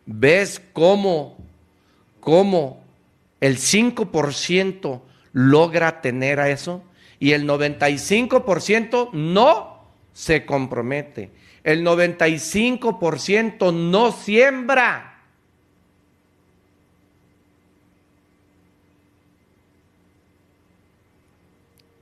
[0.07, 1.37] ¿Ves cómo,
[2.21, 2.81] cómo
[3.41, 5.01] el 5%
[5.33, 6.83] logra tener a eso
[7.19, 11.31] y el 95% no se compromete?
[11.65, 15.10] El 95% no siembra.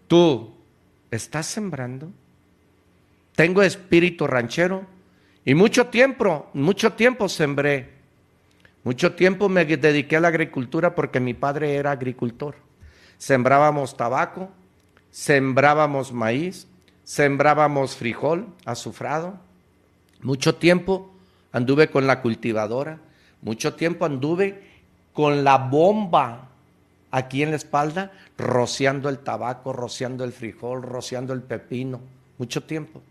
[0.09, 0.55] ¿Tú
[1.10, 2.10] estás sembrando?
[3.36, 4.85] Tengo espíritu ranchero
[5.44, 7.98] y mucho tiempo, mucho tiempo sembré.
[8.85, 12.56] Mucho tiempo me dediqué a la agricultura porque mi padre era agricultor.
[13.18, 14.48] Sembrábamos tabaco,
[15.10, 16.66] sembrábamos maíz,
[17.05, 19.39] sembrábamos frijol azufrado.
[20.22, 21.12] Mucho tiempo
[21.52, 22.98] anduve con la cultivadora,
[23.43, 24.62] mucho tiempo anduve
[25.12, 26.47] con la bomba
[27.10, 32.01] aquí en la espalda, rociando el tabaco, rociando el frijol, rociando el pepino,
[32.39, 33.02] mucho tiempo.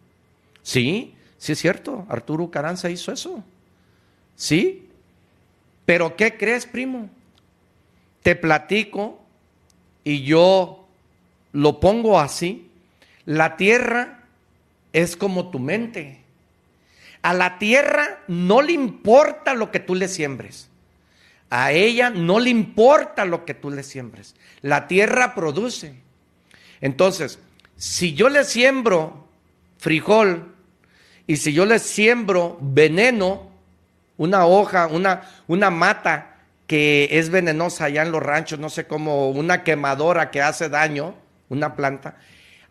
[0.61, 3.43] Sí, sí es cierto, Arturo Caranza hizo eso.
[4.35, 4.87] Sí,
[5.85, 7.09] pero ¿qué crees, primo?
[8.21, 9.19] Te platico
[10.03, 10.85] y yo
[11.53, 12.69] lo pongo así.
[13.25, 14.25] La tierra
[14.93, 16.21] es como tu mente.
[17.21, 20.69] A la tierra no le importa lo que tú le siembres.
[21.49, 24.35] A ella no le importa lo que tú le siembres.
[24.61, 25.95] La tierra produce.
[26.81, 27.39] Entonces,
[27.77, 29.27] si yo le siembro
[29.77, 30.53] frijol
[31.25, 33.49] y si yo le siembro veneno,
[34.17, 39.29] una hoja, una, una mata que es venenosa allá en los ranchos, no sé cómo,
[39.29, 41.15] una quemadora que hace daño,
[41.49, 42.17] una planta,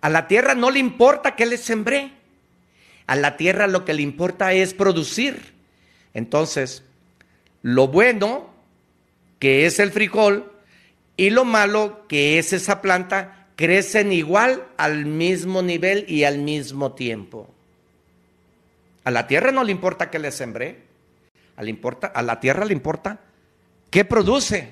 [0.01, 2.13] a la tierra no le importa que le sembré.
[3.07, 5.55] A la tierra lo que le importa es producir.
[6.13, 6.83] Entonces,
[7.63, 8.56] lo bueno
[9.47, 10.51] que es el frijol,
[11.17, 16.95] y lo malo, que es esa planta, crecen igual al mismo nivel y al mismo
[16.95, 17.49] tiempo.
[19.05, 20.83] A la tierra no le importa que le sembré,
[21.57, 23.21] a, importa, a la tierra le importa
[23.89, 24.69] qué produce.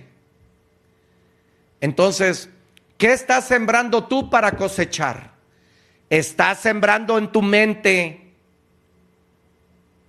[1.81, 2.51] Entonces,
[2.99, 5.35] ¿qué estás sembrando tú para cosechar?
[6.11, 8.33] Estás sembrando en tu mente,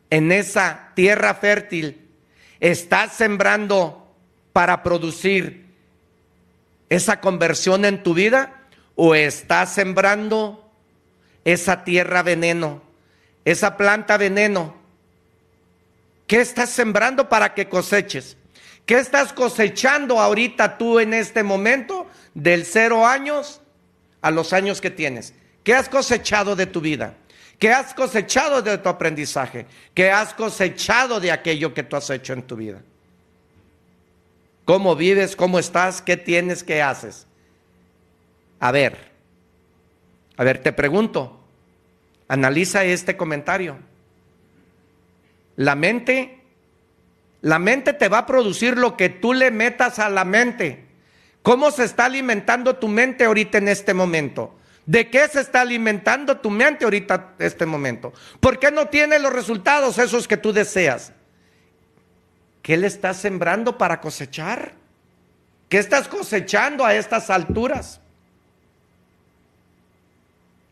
[0.09, 2.09] en esa tierra fértil,
[2.59, 4.01] estás sembrando
[4.55, 5.65] para producir
[6.87, 8.63] esa conversión en tu vida
[8.95, 10.71] o estás sembrando
[11.43, 12.81] esa tierra veneno,
[13.43, 14.73] esa planta veneno?
[16.25, 18.37] ¿Qué estás sembrando para que coseches?
[18.85, 23.59] ¿Qué estás cosechando ahorita tú en este momento del cero años
[24.21, 25.33] a los años que tienes?
[25.65, 27.15] ¿Qué has cosechado de tu vida?
[27.59, 29.65] ¿Qué has cosechado de tu aprendizaje?
[29.93, 32.81] ¿Qué has cosechado de aquello que tú has hecho en tu vida?
[34.65, 35.35] ¿Cómo vives?
[35.35, 36.01] ¿Cómo estás?
[36.01, 36.63] ¿Qué tienes?
[36.63, 37.27] ¿Qué haces?
[38.59, 39.11] A ver,
[40.37, 41.39] a ver, te pregunto,
[42.27, 43.77] analiza este comentario.
[45.55, 46.41] La mente,
[47.41, 50.85] la mente te va a producir lo que tú le metas a la mente.
[51.43, 54.55] ¿Cómo se está alimentando tu mente ahorita en este momento?
[54.87, 58.13] ¿De qué se está alimentando tu mente ahorita en este momento?
[58.39, 61.13] ¿Por qué no tiene los resultados esos que tú deseas?
[62.65, 64.73] ¿Qué le estás sembrando para cosechar?
[65.69, 68.01] ¿Qué estás cosechando a estas alturas?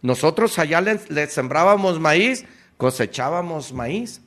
[0.02, 2.45] Nosotros allá le, sembrábamos maíz,
[2.78, 4.22] cosechábamos maíz.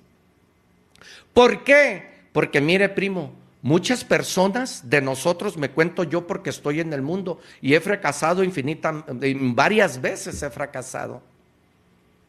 [1.34, 2.28] ¿Por qué?
[2.32, 7.40] Porque mire, primo, muchas personas de nosotros, me cuento yo porque estoy en el mundo
[7.60, 11.20] y he fracasado infinitas, varias veces he fracasado.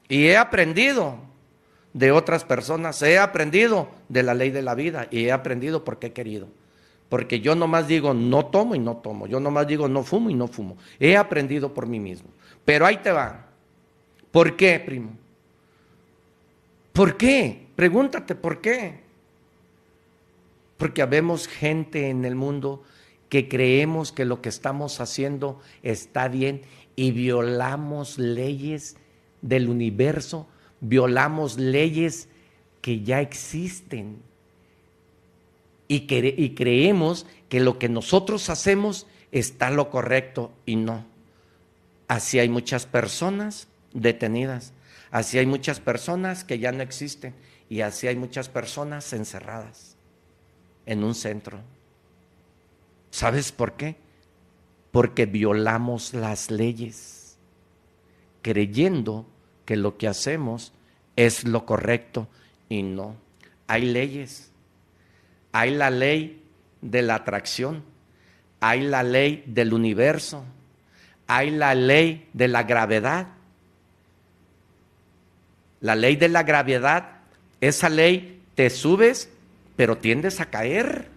[0.10, 1.27] Y he aprendido
[1.94, 3.02] de otras personas.
[3.02, 6.48] He aprendido de la ley de la vida y he aprendido porque he querido.
[7.10, 9.28] Porque yo nomás digo no tomo y no tomo.
[9.28, 10.78] Yo nomás digo no fumo y no fumo.
[11.00, 12.30] He aprendido por mí mismo.
[12.66, 13.48] Pero ahí te va.
[14.32, 15.12] ¿Por qué, primo?
[16.92, 17.68] ¿Por qué?
[17.76, 19.02] Pregúntate, ¿por qué?
[20.78, 22.84] Porque habemos gente en el mundo
[23.30, 26.62] que creemos que lo que estamos haciendo está bien
[26.96, 28.98] y violamos leyes
[29.42, 30.48] del universo,
[30.82, 32.28] violamos leyes
[32.82, 34.22] que ya existen
[35.88, 41.06] y, y creemos que lo que nosotros hacemos está lo correcto y no.
[42.08, 44.74] Así hay muchas personas detenidas,
[45.12, 47.34] así hay muchas personas que ya no existen
[47.70, 49.96] y así hay muchas personas encerradas
[50.86, 51.60] en un centro.
[53.12, 53.96] ¿Sabes por qué?
[54.92, 57.38] Porque violamos las leyes,
[58.42, 59.26] creyendo
[59.68, 60.74] que lo que hacemos
[61.16, 62.28] es lo correcto
[62.70, 63.16] y no.
[63.68, 64.48] Hay leyes
[65.58, 66.44] hay la ley
[66.82, 67.84] de la atracción,
[68.60, 70.46] hay la ley del universo,
[71.26, 73.30] hay la ley de la gravedad.
[75.82, 77.22] La ley de la gravedad,
[77.60, 79.32] esa ley te subes,
[79.76, 81.08] pero tiendes a caer.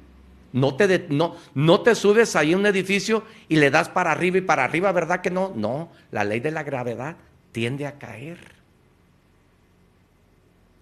[0.54, 4.38] No te, no, no te subes ahí a un edificio y le das para arriba
[4.38, 5.52] y para arriba, ¿verdad que no?
[5.54, 7.16] No, la ley de la gravedad
[7.52, 8.38] tiende a caer.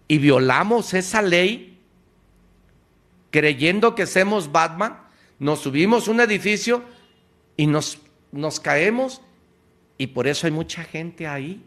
[0.06, 1.78] Y violamos esa ley
[3.30, 4.98] creyendo que somos Batman,
[5.38, 6.82] nos subimos un edificio
[7.56, 7.98] y nos,
[8.32, 9.20] nos caemos
[9.98, 11.62] y por eso hay mucha gente ahí.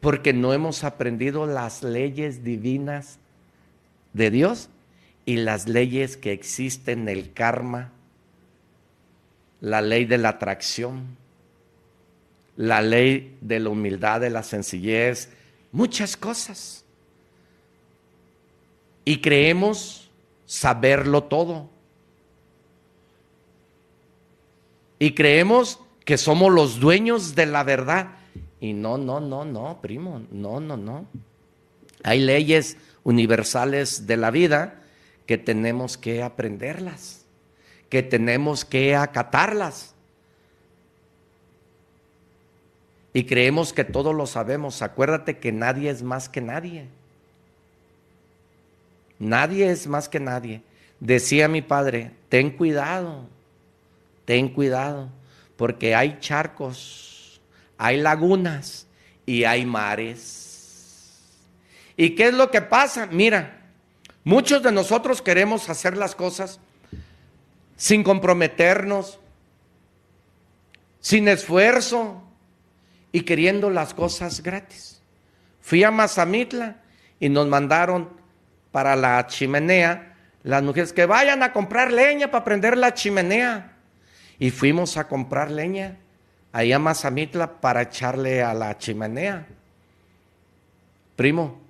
[0.00, 3.18] Porque no hemos aprendido las leyes divinas
[4.12, 4.68] de Dios
[5.26, 7.92] y las leyes que existen, el karma,
[9.60, 11.19] la ley de la atracción,
[12.56, 15.30] la ley de la humildad, de la sencillez,
[15.72, 16.84] muchas cosas
[19.04, 20.10] y creemos
[20.46, 21.68] saberlo todo.
[24.98, 28.08] Y creemos que somos los dueños de la verdad.
[28.60, 31.06] Y no, no, no, no, primo, no, no, no.
[32.02, 34.82] Hay leyes universales de la vida
[35.26, 37.24] que tenemos que aprenderlas,
[37.88, 39.94] que tenemos que acatarlas.
[43.12, 44.82] Y creemos que todo lo sabemos.
[44.82, 46.86] Acuérdate que nadie es más que nadie.
[49.18, 50.62] Nadie es más que nadie.
[51.00, 53.26] Decía mi padre, ten cuidado,
[54.24, 55.08] ten cuidado,
[55.56, 57.40] porque hay charcos,
[57.78, 58.86] hay lagunas
[59.26, 61.26] y hay mares.
[61.96, 63.06] ¿Y qué es lo que pasa?
[63.06, 63.60] Mira,
[64.24, 66.60] muchos de nosotros queremos hacer las cosas
[67.76, 69.18] sin comprometernos,
[71.00, 72.22] sin esfuerzo
[73.12, 75.00] y queriendo las cosas gratis.
[75.60, 76.76] Fui a Mazamitla
[77.18, 78.08] y nos mandaron
[78.72, 83.72] para la chimenea, las mujeres que vayan a comprar leña para prender la chimenea.
[84.38, 85.98] Y fuimos a comprar leña
[86.52, 89.46] ahí a Mazamitla para echarle a la chimenea.
[91.16, 91.60] Primo,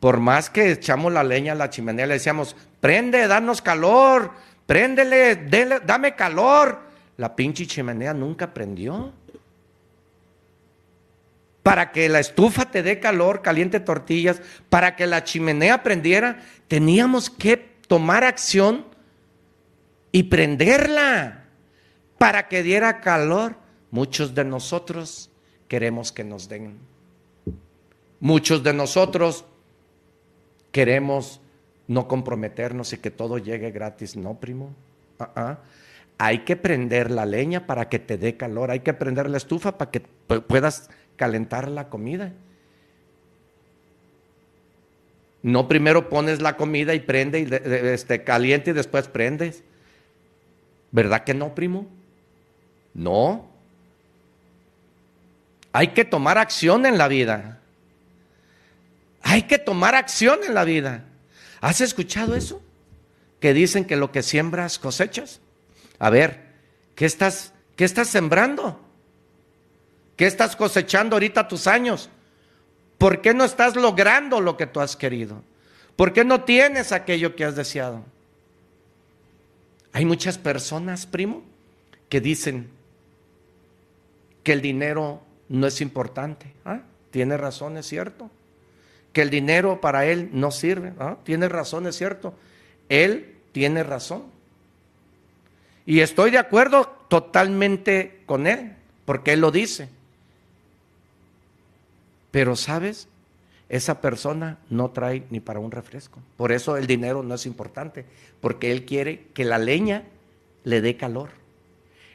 [0.00, 4.32] por más que echamos la leña a la chimenea, le decíamos, prende, danos calor,
[4.66, 5.36] préndele,
[5.84, 6.80] dame calor.
[7.16, 9.12] La pinche chimenea nunca prendió
[11.68, 14.40] para que la estufa te dé calor, caliente tortillas,
[14.70, 18.86] para que la chimenea prendiera, teníamos que tomar acción
[20.10, 21.44] y prenderla
[22.16, 23.56] para que diera calor.
[23.90, 25.28] Muchos de nosotros
[25.68, 26.78] queremos que nos den.
[28.18, 29.44] Muchos de nosotros
[30.72, 31.42] queremos
[31.86, 34.16] no comprometernos y que todo llegue gratis.
[34.16, 34.74] No, primo.
[35.18, 35.58] Ah.
[36.16, 38.70] Hay que prender la leña para que te dé calor.
[38.70, 40.88] Hay que prender la estufa para que puedas
[41.18, 42.32] calentar la comida.
[45.42, 47.48] No primero pones la comida y prende y
[47.86, 49.62] este, caliente y después prendes.
[50.90, 51.86] ¿Verdad que no, primo?
[52.94, 53.46] No.
[55.72, 57.60] Hay que tomar acción en la vida.
[59.22, 61.04] Hay que tomar acción en la vida.
[61.60, 62.62] ¿Has escuchado eso?
[63.40, 65.40] Que dicen que lo que siembras cosechas.
[65.98, 66.46] A ver,
[66.94, 68.87] ¿qué estás, qué estás sembrando?
[70.18, 72.10] ¿Qué estás cosechando ahorita tus años?
[72.98, 75.44] ¿Por qué no estás logrando lo que tú has querido?
[75.94, 78.02] ¿Por qué no tienes aquello que has deseado?
[79.92, 81.44] Hay muchas personas, primo,
[82.08, 82.68] que dicen
[84.42, 86.52] que el dinero no es importante.
[86.64, 86.80] ¿Ah?
[87.12, 88.28] Tiene razón, es cierto.
[89.12, 90.94] Que el dinero para él no sirve.
[90.98, 91.18] ¿Ah?
[91.22, 92.34] Tiene razón, es cierto.
[92.88, 94.24] Él tiene razón.
[95.86, 98.72] Y estoy de acuerdo totalmente con él,
[99.04, 99.96] porque él lo dice.
[102.30, 103.08] Pero sabes,
[103.68, 106.20] esa persona no trae ni para un refresco.
[106.36, 108.04] Por eso el dinero no es importante,
[108.40, 110.04] porque él quiere que la leña
[110.64, 111.30] le dé calor.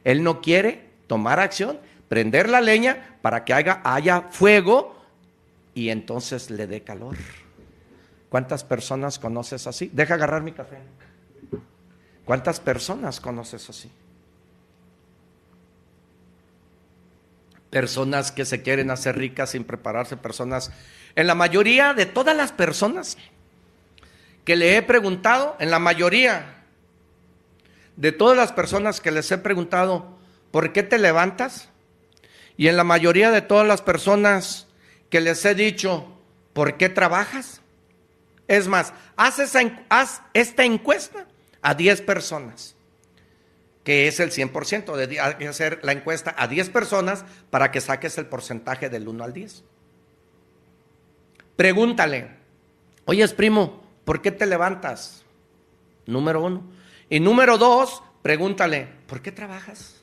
[0.03, 1.79] Él no quiere tomar acción,
[2.09, 4.95] prender la leña para que haya, haya fuego
[5.73, 7.15] y entonces le dé calor.
[8.29, 9.89] ¿Cuántas personas conoces así?
[9.93, 10.77] Deja agarrar mi café.
[12.25, 13.91] ¿Cuántas personas conoces así?
[17.73, 20.71] Personas que se quieren hacer ricas sin prepararse, personas,
[21.15, 23.17] en la mayoría de todas las personas
[24.45, 26.63] que le he preguntado, en la mayoría
[27.95, 30.17] de todas las personas que les he preguntado,
[30.51, 31.69] ¿por qué te levantas?
[32.57, 34.67] Y en la mayoría de todas las personas
[35.09, 36.05] que les he dicho,
[36.53, 37.61] ¿por qué trabajas?
[38.47, 39.39] Es más, haz,
[39.89, 41.25] haz esta encuesta
[41.61, 42.75] a 10 personas,
[43.83, 44.95] que es el 100%.
[44.95, 49.07] De, hay que hacer la encuesta a 10 personas para que saques el porcentaje del
[49.07, 49.63] 1 al 10.
[51.55, 52.29] Pregúntale,
[53.05, 55.23] oye, primo, ¿por qué te levantas?
[56.05, 56.63] Número uno.
[57.09, 60.01] Y número dos, pregúntale, ¿por qué trabajas?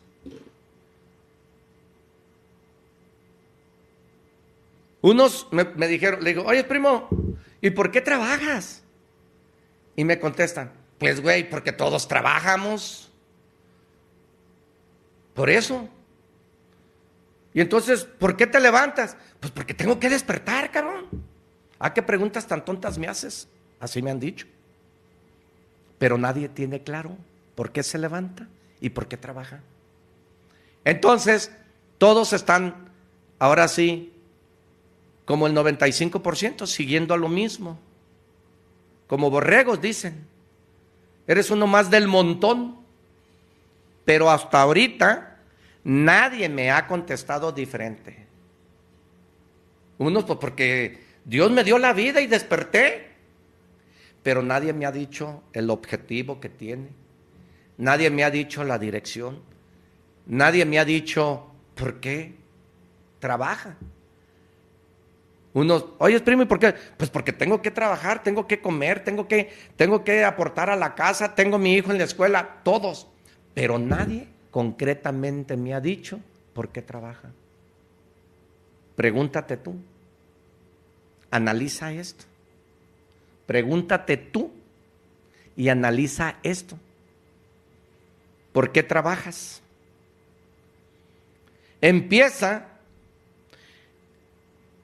[5.03, 7.09] Unos me, me, dijeron, le digo, oye, primo,
[7.61, 8.83] ¿y por qué trabajas?
[9.97, 13.10] Y me contestan, pues güey, porque todos trabajamos.
[15.35, 15.89] Por eso.
[17.53, 19.17] Y entonces, ¿por qué te levantas?
[19.41, 21.07] Pues porque tengo que despertar, cabrón.
[21.79, 23.49] ¿A qué preguntas tan tontas me haces?
[23.81, 24.47] Así me han dicho.
[25.99, 27.17] Pero nadie tiene claro
[27.55, 28.49] por qué se levanta
[28.81, 29.61] y por qué trabaja.
[30.85, 31.51] Entonces,
[31.99, 32.91] todos están,
[33.39, 34.13] ahora sí,
[35.25, 37.79] como el 95%, siguiendo a lo mismo.
[39.07, 40.27] Como borregos, dicen.
[41.27, 42.80] Eres uno más del montón.
[44.05, 45.39] Pero hasta ahorita
[45.85, 48.27] nadie me ha contestado diferente.
[49.99, 53.11] Unos pues porque Dios me dio la vida y desperté.
[54.23, 56.89] Pero nadie me ha dicho el objetivo que tiene.
[57.79, 59.43] Nadie me ha dicho la dirección.
[60.27, 62.35] Nadie me ha dicho por qué
[63.19, 63.77] trabaja.
[65.53, 66.75] Unos, oye, primo, ¿y por qué?
[66.97, 70.95] Pues porque tengo que trabajar, tengo que comer, tengo que, tengo que aportar a la
[70.95, 73.09] casa, tengo mi hijo en la escuela, todos.
[73.61, 76.19] Pero nadie concretamente me ha dicho
[76.55, 77.31] por qué trabaja.
[78.97, 79.75] Pregúntate tú.
[81.31, 82.25] Analiza esto.
[83.45, 84.51] Pregúntate tú
[85.59, 86.79] y analiza esto.
[88.55, 89.61] ¿Por qué trabajas?
[91.83, 92.67] Empieza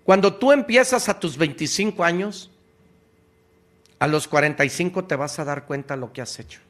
[0.05, 2.51] cuando tú empiezas a tus 25 años,
[3.99, 6.61] a los 45 te vas a dar cuenta lo que has hecho.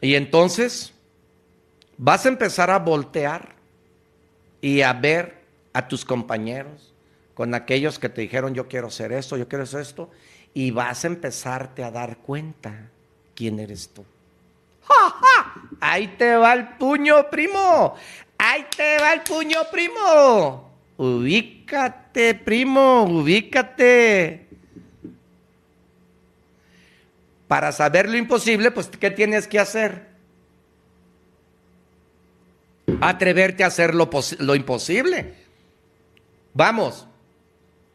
[0.00, 0.92] Y entonces
[1.98, 3.54] vas a empezar a voltear
[4.60, 5.40] y a ver
[5.72, 6.92] a tus compañeros
[7.34, 10.10] con aquellos que te dijeron yo quiero hacer esto, yo quiero hacer esto,
[10.52, 12.90] y vas a empezarte a dar cuenta
[13.34, 14.04] quién eres tú.
[15.80, 17.94] Ahí te va el puño, primo.
[18.36, 20.70] Ahí te va el puño, primo.
[20.96, 24.49] Ubícate, primo, ubícate.
[27.50, 30.06] Para saber lo imposible, pues, ¿qué tienes que hacer?
[33.00, 34.08] Atreverte a hacer lo,
[34.38, 35.34] lo imposible.
[36.54, 37.08] Vamos,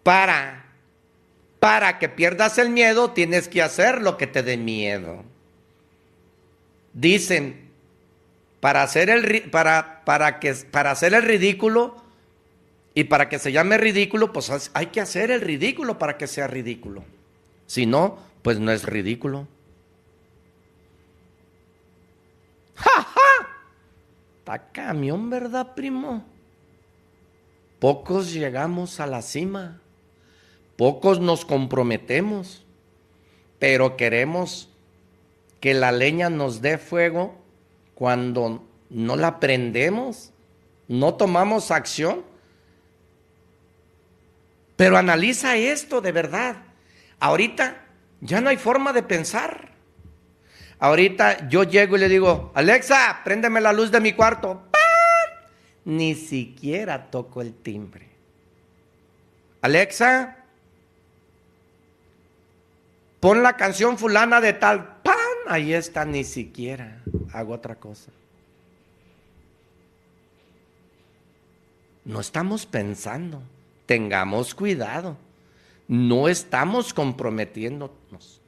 [0.04, 0.66] para,
[1.62, 5.24] para que pierdas el miedo, tienes que hacer lo que te dé miedo
[6.96, 7.70] dicen,
[8.60, 11.98] para hacer el, para, para, que, para hacer el ridículo
[12.96, 16.48] y para que se llame ridículo, pues hay que hacer el ridículo para que sea
[16.48, 17.04] ridículo.
[17.68, 19.48] Si no, pues no es ridículo.
[22.76, 23.48] ¡Ja, ja!
[24.38, 26.24] Está camión, ¿verdad, primo?
[27.80, 29.82] Pocos llegamos a la cima,
[30.78, 32.64] pocos nos comprometemos,
[33.58, 34.70] pero queremos
[35.60, 37.34] que la leña nos dé fuego
[37.96, 40.30] cuando no la prendemos,
[40.88, 42.24] no tomamos acción.
[44.76, 46.58] Pero analiza esto de verdad.
[47.20, 47.85] Ahorita
[48.26, 49.70] ya no hay forma de pensar.
[50.80, 54.64] Ahorita yo llego y le digo, Alexa, préndeme la luz de mi cuarto.
[55.86, 58.10] Ni siquiera toco el timbre.
[59.62, 60.38] Alexa,
[63.20, 64.96] pon la canción fulana de tal
[65.48, 67.02] ahí está, ni siquiera
[67.34, 68.12] hago otra cosa.
[72.04, 73.42] No estamos pensando,
[73.86, 75.18] tengamos cuidado,
[75.88, 78.42] no estamos comprometiéndonos.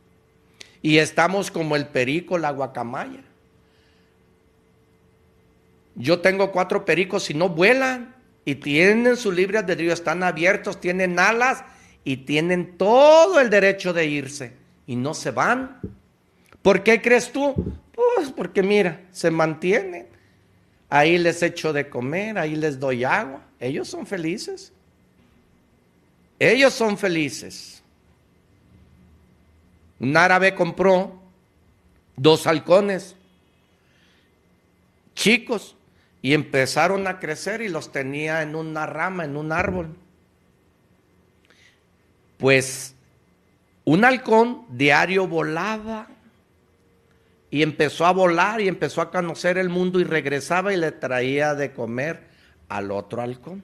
[0.81, 3.23] Y estamos como el perico, la guacamaya.
[5.95, 8.15] Yo tengo cuatro pericos y no vuelan
[8.45, 11.63] y tienen su libre albedrío, están abiertos, tienen alas
[12.03, 14.53] y tienen todo el derecho de irse
[14.85, 15.79] y no se van.
[16.61, 17.53] ¿Por qué crees tú?
[17.93, 20.07] Pues porque mira, se mantienen.
[20.89, 23.41] Ahí les echo de comer, ahí les doy agua.
[23.59, 24.71] Ellos son felices.
[26.39, 27.81] Ellos son felices.
[29.99, 31.19] Un árabe compró
[32.15, 33.15] dos halcones
[35.15, 35.75] chicos
[36.21, 39.95] y empezaron a crecer y los tenía en una rama, en un árbol.
[42.37, 42.93] Pues
[43.83, 46.07] un halcón diario volaba
[47.49, 51.55] y empezó a volar y empezó a conocer el mundo y regresaba y le traía
[51.55, 52.27] de comer
[52.69, 53.63] al otro halcón.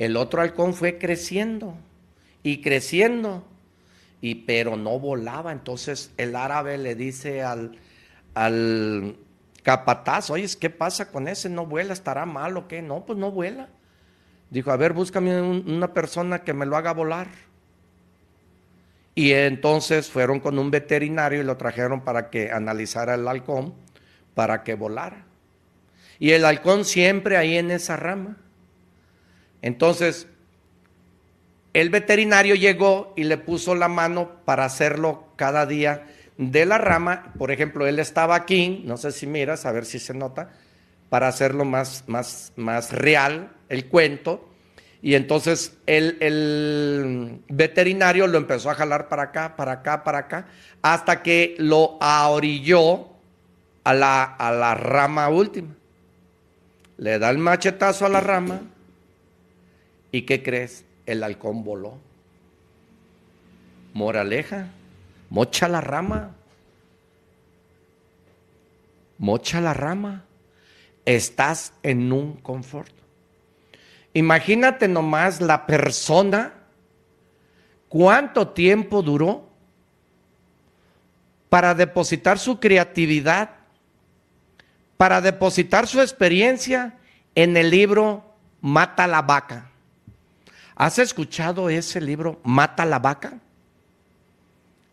[0.00, 1.74] El otro halcón fue creciendo
[2.42, 3.44] y creciendo,
[4.22, 5.52] y pero no volaba.
[5.52, 7.76] Entonces el árabe le dice al,
[8.32, 9.18] al
[9.62, 11.50] capataz, oye, ¿qué pasa con ese?
[11.50, 11.92] ¿No vuela?
[11.92, 12.80] ¿Estará mal o qué?
[12.80, 13.68] No, pues no vuela.
[14.48, 17.28] Dijo, a ver, búscame una persona que me lo haga volar.
[19.14, 23.74] Y entonces fueron con un veterinario y lo trajeron para que analizara el halcón,
[24.34, 25.26] para que volara.
[26.18, 28.38] Y el halcón siempre ahí en esa rama.
[29.62, 30.26] Entonces,
[31.72, 36.06] el veterinario llegó y le puso la mano para hacerlo cada día
[36.36, 37.32] de la rama.
[37.38, 40.50] Por ejemplo, él estaba aquí, no sé si miras, a ver si se nota,
[41.08, 44.48] para hacerlo más, más, más real el cuento.
[45.02, 50.46] Y entonces el, el, veterinario lo empezó a jalar para acá, para acá, para acá,
[50.82, 53.08] hasta que lo ahorilló
[53.84, 55.74] a la, a la rama última.
[56.98, 58.60] Le da el machetazo a la rama
[60.12, 60.84] y ¿qué crees?
[61.06, 61.98] El halcón voló.
[63.92, 64.68] Moraleja,
[65.28, 66.34] mocha la rama.
[69.18, 70.24] Mocha la rama.
[71.04, 72.92] Estás en un confort.
[74.12, 76.54] Imagínate nomás la persona,
[77.88, 79.48] cuánto tiempo duró
[81.48, 83.50] para depositar su creatividad,
[84.96, 86.98] para depositar su experiencia
[87.34, 88.24] en el libro
[88.62, 89.69] Mata la vaca.
[90.80, 93.34] ¿Has escuchado ese libro Mata la vaca?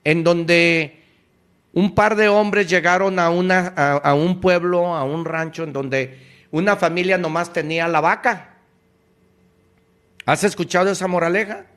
[0.03, 1.01] En donde
[1.71, 6.19] un par de hombres llegaron a, una, a, un pueblo, a un rancho, en donde
[6.51, 8.49] una familia nomás tenía la vaca
[10.25, 11.67] ¿Has escuchado esa moraleja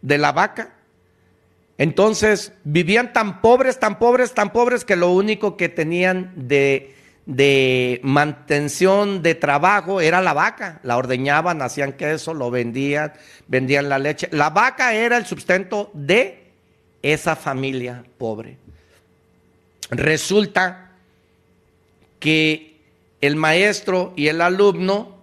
[0.00, 0.74] de la vaca?
[1.76, 6.94] Entonces vivían tan pobres, tan pobres, tan pobres que lo único que tenían de,
[7.28, 10.80] de mantención de trabajo era la vaca.
[10.82, 13.12] La ordeñaban, hacían queso, lo vendían,
[13.46, 14.30] vendían la leche.
[14.32, 16.52] La vaca era el sustento de
[17.02, 18.56] esa familia pobre.
[19.90, 20.92] Resulta
[22.18, 22.80] que
[23.20, 25.18] el maestro y el alumno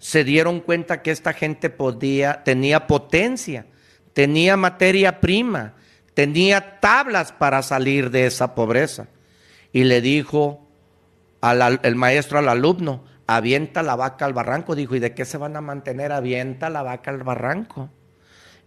[0.00, 3.66] se dieron cuenta que esta gente podía, tenía potencia,
[4.14, 5.74] tenía materia prima,
[6.14, 9.06] tenía tablas para salir de esa pobreza.
[9.72, 10.61] Y le dijo
[11.42, 14.74] al, el maestro al alumno, avienta la vaca al barranco.
[14.74, 16.12] Dijo, ¿y de qué se van a mantener?
[16.12, 17.90] Avienta la vaca al barranco.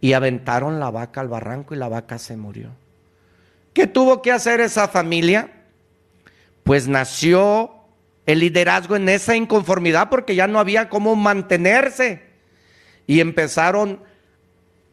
[0.01, 2.69] Y aventaron la vaca al barranco y la vaca se murió.
[3.73, 5.51] ¿Qué tuvo que hacer esa familia?
[6.63, 7.71] Pues nació
[8.25, 12.23] el liderazgo en esa inconformidad porque ya no había cómo mantenerse.
[13.07, 14.01] Y empezaron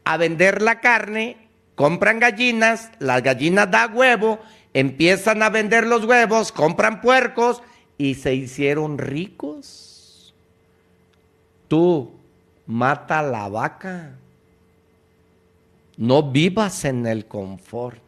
[0.05, 4.41] a vender la carne, compran gallinas, las gallinas da huevo,
[4.73, 7.63] empiezan a vender los huevos, compran puercos
[8.03, 10.35] y se hicieron ricos.
[11.69, 12.11] Tú
[12.67, 14.19] mata la vaca.
[15.97, 18.01] No vivas en el confort.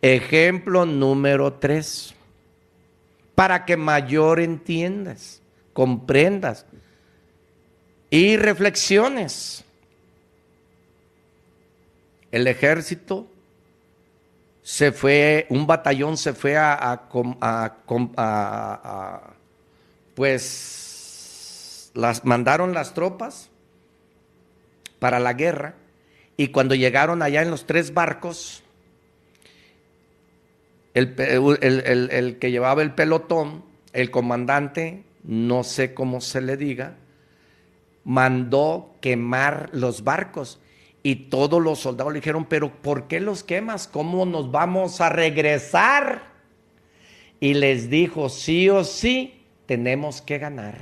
[0.00, 2.14] Ejemplo número tres
[3.34, 5.42] para que mayor entiendas,
[5.72, 6.64] comprendas
[8.08, 9.64] y reflexiones.
[12.30, 13.26] El ejército
[14.62, 17.00] se fue, un batallón se fue a,
[17.40, 19.20] a,
[20.14, 23.50] pues, las mandaron las tropas
[24.98, 25.74] para la guerra
[26.36, 28.62] y cuando llegaron allá en los tres barcos,
[30.94, 31.14] el,
[32.38, 36.96] que llevaba el pelotón, el comandante, no sé cómo se le diga,
[38.04, 40.60] mandó quemar los barcos.
[41.02, 43.88] Y todos los soldados le dijeron, pero ¿por qué los quemas?
[43.88, 46.22] ¿Cómo nos vamos a regresar?
[47.40, 50.76] Y les dijo, sí o sí, tenemos que ganar.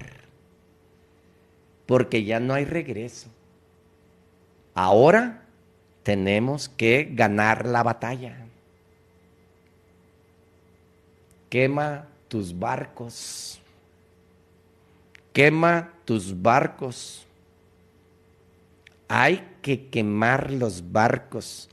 [1.86, 3.28] Porque ya no hay regreso.
[4.74, 5.44] Ahora
[6.02, 8.40] tenemos que ganar la batalla
[11.50, 13.60] quema tus barcos,
[15.34, 17.26] quema tus barcos.
[19.08, 21.68] Hay que quemar los barcos.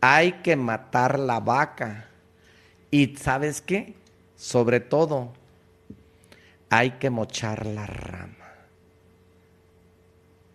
[0.00, 2.08] Hay que matar la vaca.
[2.90, 3.94] Y sabes qué?
[4.36, 5.32] Sobre todo,
[6.70, 8.34] hay que mochar la rama.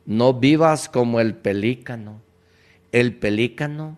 [0.05, 2.21] No vivas como el pelícano.
[2.91, 3.97] El pelícano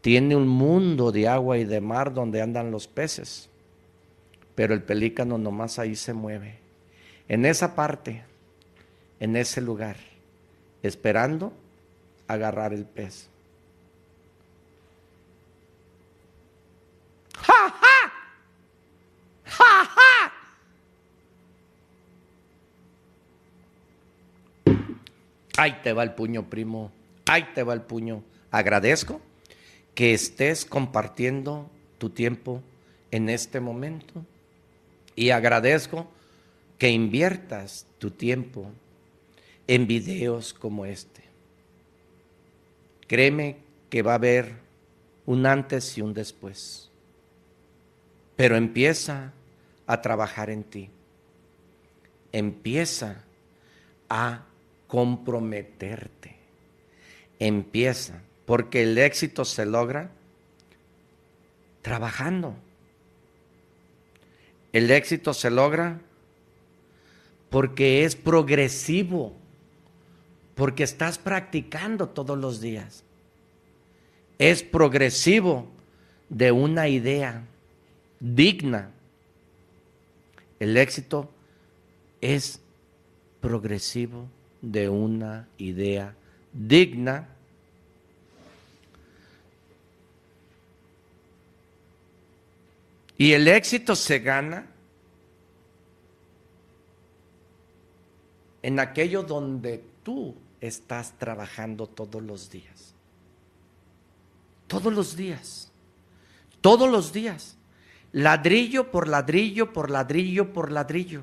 [0.00, 3.48] tiene un mundo de agua y de mar donde andan los peces,
[4.54, 6.58] pero el pelícano nomás ahí se mueve.
[7.28, 8.22] En esa parte,
[9.20, 9.96] en ese lugar,
[10.82, 11.52] esperando
[12.32, 13.28] agarrar el pez.
[17.34, 18.12] ¡Ja, ja!
[19.44, 20.32] ¡Ja, ja!
[25.56, 26.92] Ahí te va el puño, primo.
[27.26, 28.22] Ahí te va el puño.
[28.50, 29.20] Agradezco
[29.94, 32.62] que estés compartiendo tu tiempo
[33.10, 34.24] en este momento.
[35.16, 36.08] Y agradezco
[36.78, 38.70] que inviertas tu tiempo
[39.66, 41.29] en videos como este.
[43.10, 43.56] Créeme
[43.88, 44.52] que va a haber
[45.26, 46.92] un antes y un después.
[48.36, 49.32] Pero empieza
[49.88, 50.90] a trabajar en ti.
[52.30, 53.24] Empieza
[54.08, 54.46] a
[54.86, 56.36] comprometerte.
[57.40, 60.12] Empieza, porque el éxito se logra
[61.82, 62.54] trabajando.
[64.72, 66.00] El éxito se logra
[67.50, 69.34] porque es progresivo,
[70.54, 73.04] porque estás practicando todos los días.
[74.38, 75.68] Es progresivo
[76.28, 77.44] de una idea
[78.20, 78.90] digna.
[80.58, 81.30] El éxito
[82.20, 82.60] es
[83.40, 84.28] progresivo
[84.60, 86.14] de una idea
[86.52, 87.28] digna.
[93.16, 94.66] Y el éxito se gana
[98.62, 99.82] en aquello donde
[100.60, 102.94] estás trabajando todos los días.
[104.66, 105.70] Todos los días.
[106.60, 107.56] Todos los días.
[108.12, 111.22] Ladrillo por ladrillo, por ladrillo, por ladrillo.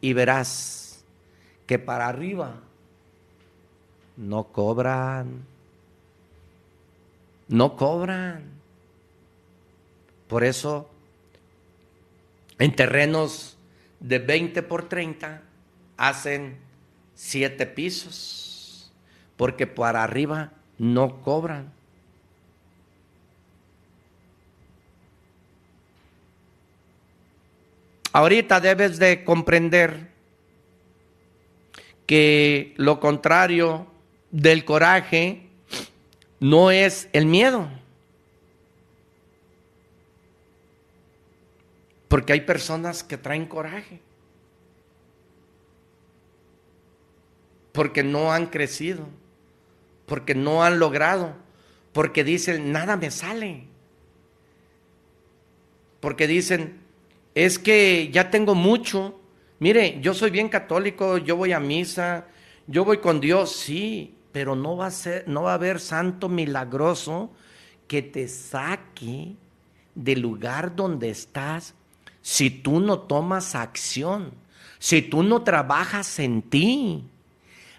[0.00, 1.04] Y verás
[1.66, 2.60] que para arriba
[4.16, 5.46] no cobran.
[7.48, 8.44] No cobran.
[10.28, 10.88] Por eso,
[12.58, 13.56] en terrenos
[14.00, 15.42] de 20 por 30,
[15.96, 16.56] hacen
[17.22, 18.90] siete pisos,
[19.36, 21.72] porque para arriba no cobran.
[28.12, 30.08] Ahorita debes de comprender
[32.06, 33.86] que lo contrario
[34.32, 35.46] del coraje
[36.40, 37.70] no es el miedo.
[42.08, 44.00] Porque hay personas que traen coraje.
[47.72, 49.06] Porque no han crecido.
[50.06, 51.34] Porque no han logrado.
[51.92, 53.64] Porque dicen, nada me sale.
[56.00, 56.80] Porque dicen,
[57.34, 59.18] es que ya tengo mucho.
[59.58, 62.26] Mire, yo soy bien católico, yo voy a misa,
[62.66, 66.28] yo voy con Dios, sí, pero no va a ser, no va a haber santo
[66.28, 67.30] milagroso
[67.86, 69.36] que te saque
[69.94, 71.74] del lugar donde estás
[72.22, 74.32] si tú no tomas acción,
[74.78, 77.04] si tú no trabajas en ti.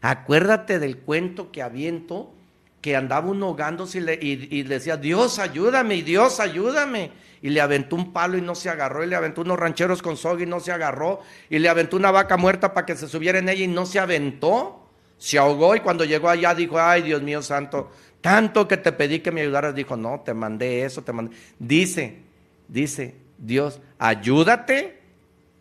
[0.03, 2.33] Acuérdate del cuento que aviento,
[2.81, 7.11] que andaba uno ahogándose y le, y decía, Dios ayúdame, Dios ayúdame
[7.41, 10.17] y le aventó un palo y no se agarró, y le aventó unos rancheros con
[10.17, 13.39] soga y no se agarró, y le aventó una vaca muerta para que se subiera
[13.39, 14.89] en ella y no se aventó.
[15.17, 17.89] Se ahogó y cuando llegó allá dijo, ay Dios mío santo,
[18.19, 21.33] tanto que te pedí que me ayudaras, dijo, no, te mandé eso, te mandé.
[21.59, 22.19] Dice,
[22.67, 24.99] dice Dios, ayúdate,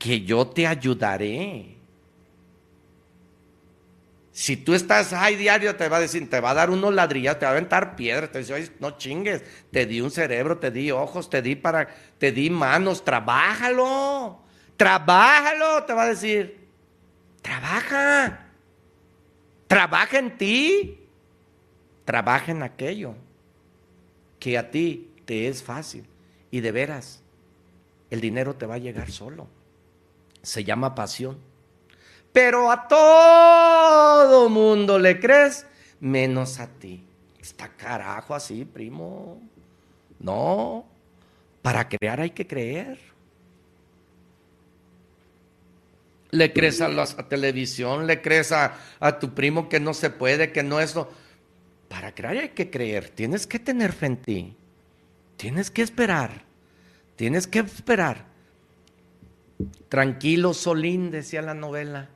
[0.00, 1.76] que yo te ayudaré.
[4.32, 7.38] Si tú estás ahí diario, te va a decir, te va a dar unos ladrillos,
[7.38, 10.90] te va a aventar piedras, te dice, no chingues, te di un cerebro, te di
[10.90, 14.40] ojos, te di para, te di manos, trabájalo,
[14.78, 16.66] trabájalo, te va a decir,
[17.42, 18.46] trabaja,
[19.66, 20.98] trabaja en ti,
[22.06, 23.14] trabaja en aquello
[24.38, 26.06] que a ti te es fácil
[26.50, 27.22] y de veras,
[28.10, 29.46] el dinero te va a llegar solo.
[30.42, 31.38] Se llama pasión.
[32.32, 35.66] Pero a todo mundo le crees,
[36.00, 37.04] menos a ti.
[37.40, 39.40] Está carajo así, primo.
[40.18, 40.86] No,
[41.60, 42.98] para crear hay que creer.
[46.30, 48.78] Le crees a la televisión, le crees a,
[49.20, 51.10] tu primo que no se puede, que no es lo...
[51.88, 54.56] Para crear hay que creer, tienes que tener fe en ti,
[55.36, 56.44] tienes que esperar,
[57.16, 58.24] tienes que esperar.
[59.90, 62.08] Tranquilo Solín, decía la novela.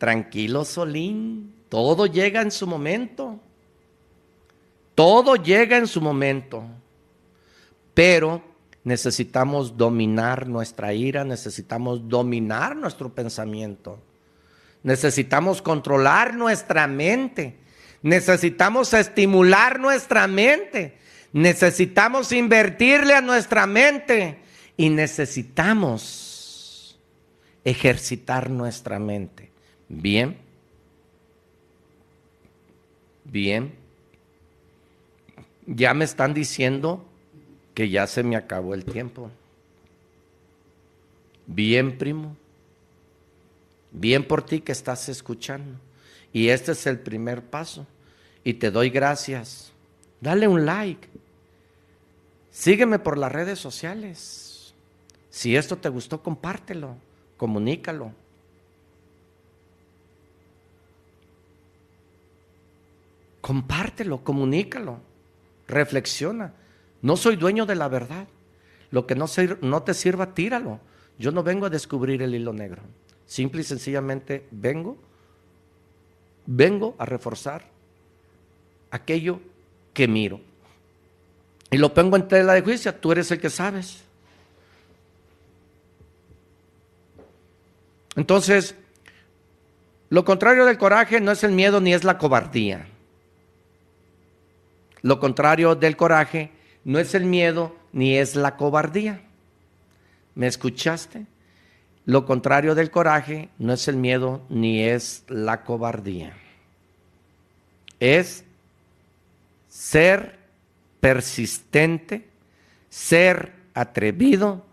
[0.00, 3.38] Tranquilo Solín, todo llega en su momento.
[4.94, 6.64] Todo llega en su momento.
[7.92, 8.42] Pero
[8.82, 13.98] necesitamos dominar nuestra ira, necesitamos dominar nuestro pensamiento.
[14.82, 17.58] Necesitamos controlar nuestra mente.
[18.00, 20.96] Necesitamos estimular nuestra mente.
[21.34, 24.38] Necesitamos invertirle a nuestra mente.
[24.78, 26.98] Y necesitamos
[27.64, 29.49] ejercitar nuestra mente.
[29.90, 30.38] Bien.
[33.24, 33.74] Bien.
[35.66, 37.04] Ya me están diciendo
[37.74, 39.30] que ya se me acabó el tiempo.
[41.46, 42.36] Bien, primo.
[43.90, 45.78] Bien por ti que estás escuchando.
[46.32, 47.84] Y este es el primer paso.
[48.44, 49.72] Y te doy gracias.
[50.20, 51.08] Dale un like.
[52.52, 54.72] Sígueme por las redes sociales.
[55.30, 56.96] Si esto te gustó, compártelo,
[57.36, 58.12] comunícalo.
[63.40, 65.00] Compártelo, comunícalo,
[65.66, 66.52] reflexiona.
[67.02, 68.26] No soy dueño de la verdad.
[68.90, 69.26] Lo que no,
[69.62, 70.80] no te sirva, tíralo.
[71.18, 72.82] Yo no vengo a descubrir el hilo negro.
[73.26, 74.96] Simple y sencillamente vengo,
[76.46, 77.64] vengo a reforzar
[78.90, 79.40] aquello
[79.94, 80.40] que miro.
[81.70, 84.02] Y lo pongo en tela de juicio, tú eres el que sabes.
[88.16, 88.74] Entonces,
[90.08, 92.86] lo contrario del coraje no es el miedo ni es la cobardía.
[95.02, 96.50] Lo contrario del coraje
[96.84, 99.22] no es el miedo ni es la cobardía.
[100.34, 101.26] ¿Me escuchaste?
[102.06, 106.34] Lo contrario del coraje no es el miedo ni es la cobardía.
[107.98, 108.44] Es
[109.68, 110.38] ser
[111.00, 112.26] persistente,
[112.88, 114.64] ser atrevido,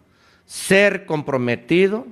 [0.46, 2.08] ser comprometido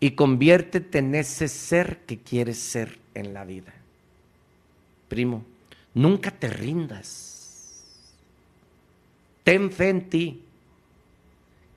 [0.00, 3.72] y conviértete en ese ser que quieres ser en la vida.
[5.08, 5.44] Primo,
[5.96, 7.82] nunca te rindas.
[9.42, 10.42] Ten fe en ti.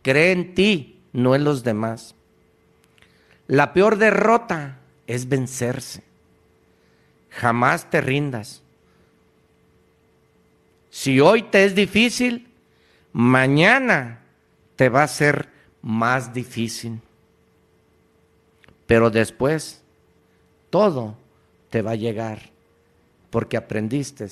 [0.03, 2.15] Cree en ti, no en los demás.
[3.47, 6.03] La peor derrota es vencerse.
[7.29, 8.61] Jamás te rindas.
[10.89, 12.49] Si hoy te es difícil,
[13.13, 14.23] mañana
[14.75, 15.47] te va a ser
[15.81, 16.99] más difícil.
[18.85, 19.81] Pero después
[20.69, 21.15] todo
[21.69, 22.58] te va a llegar
[23.29, 24.27] porque aprendiste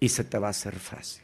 [0.00, 1.22] y se te va a hacer fácil.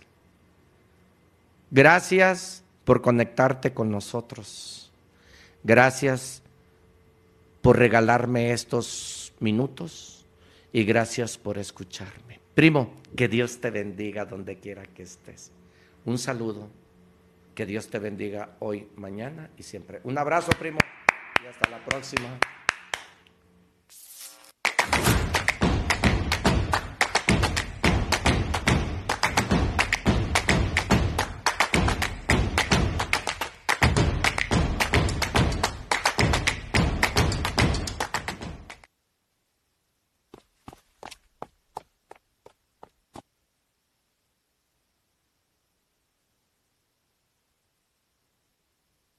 [1.71, 4.91] Gracias por conectarte con nosotros.
[5.65, 6.43] Gracias
[7.61, 10.27] por regalarme estos minutos
[10.73, 12.41] y gracias por escucharme.
[12.55, 15.53] Primo, que Dios te bendiga donde quiera que estés.
[16.05, 16.69] Un saludo.
[17.55, 20.01] Que Dios te bendiga hoy, mañana y siempre.
[20.05, 20.79] Un abrazo, primo.
[21.45, 22.39] Y hasta la próxima.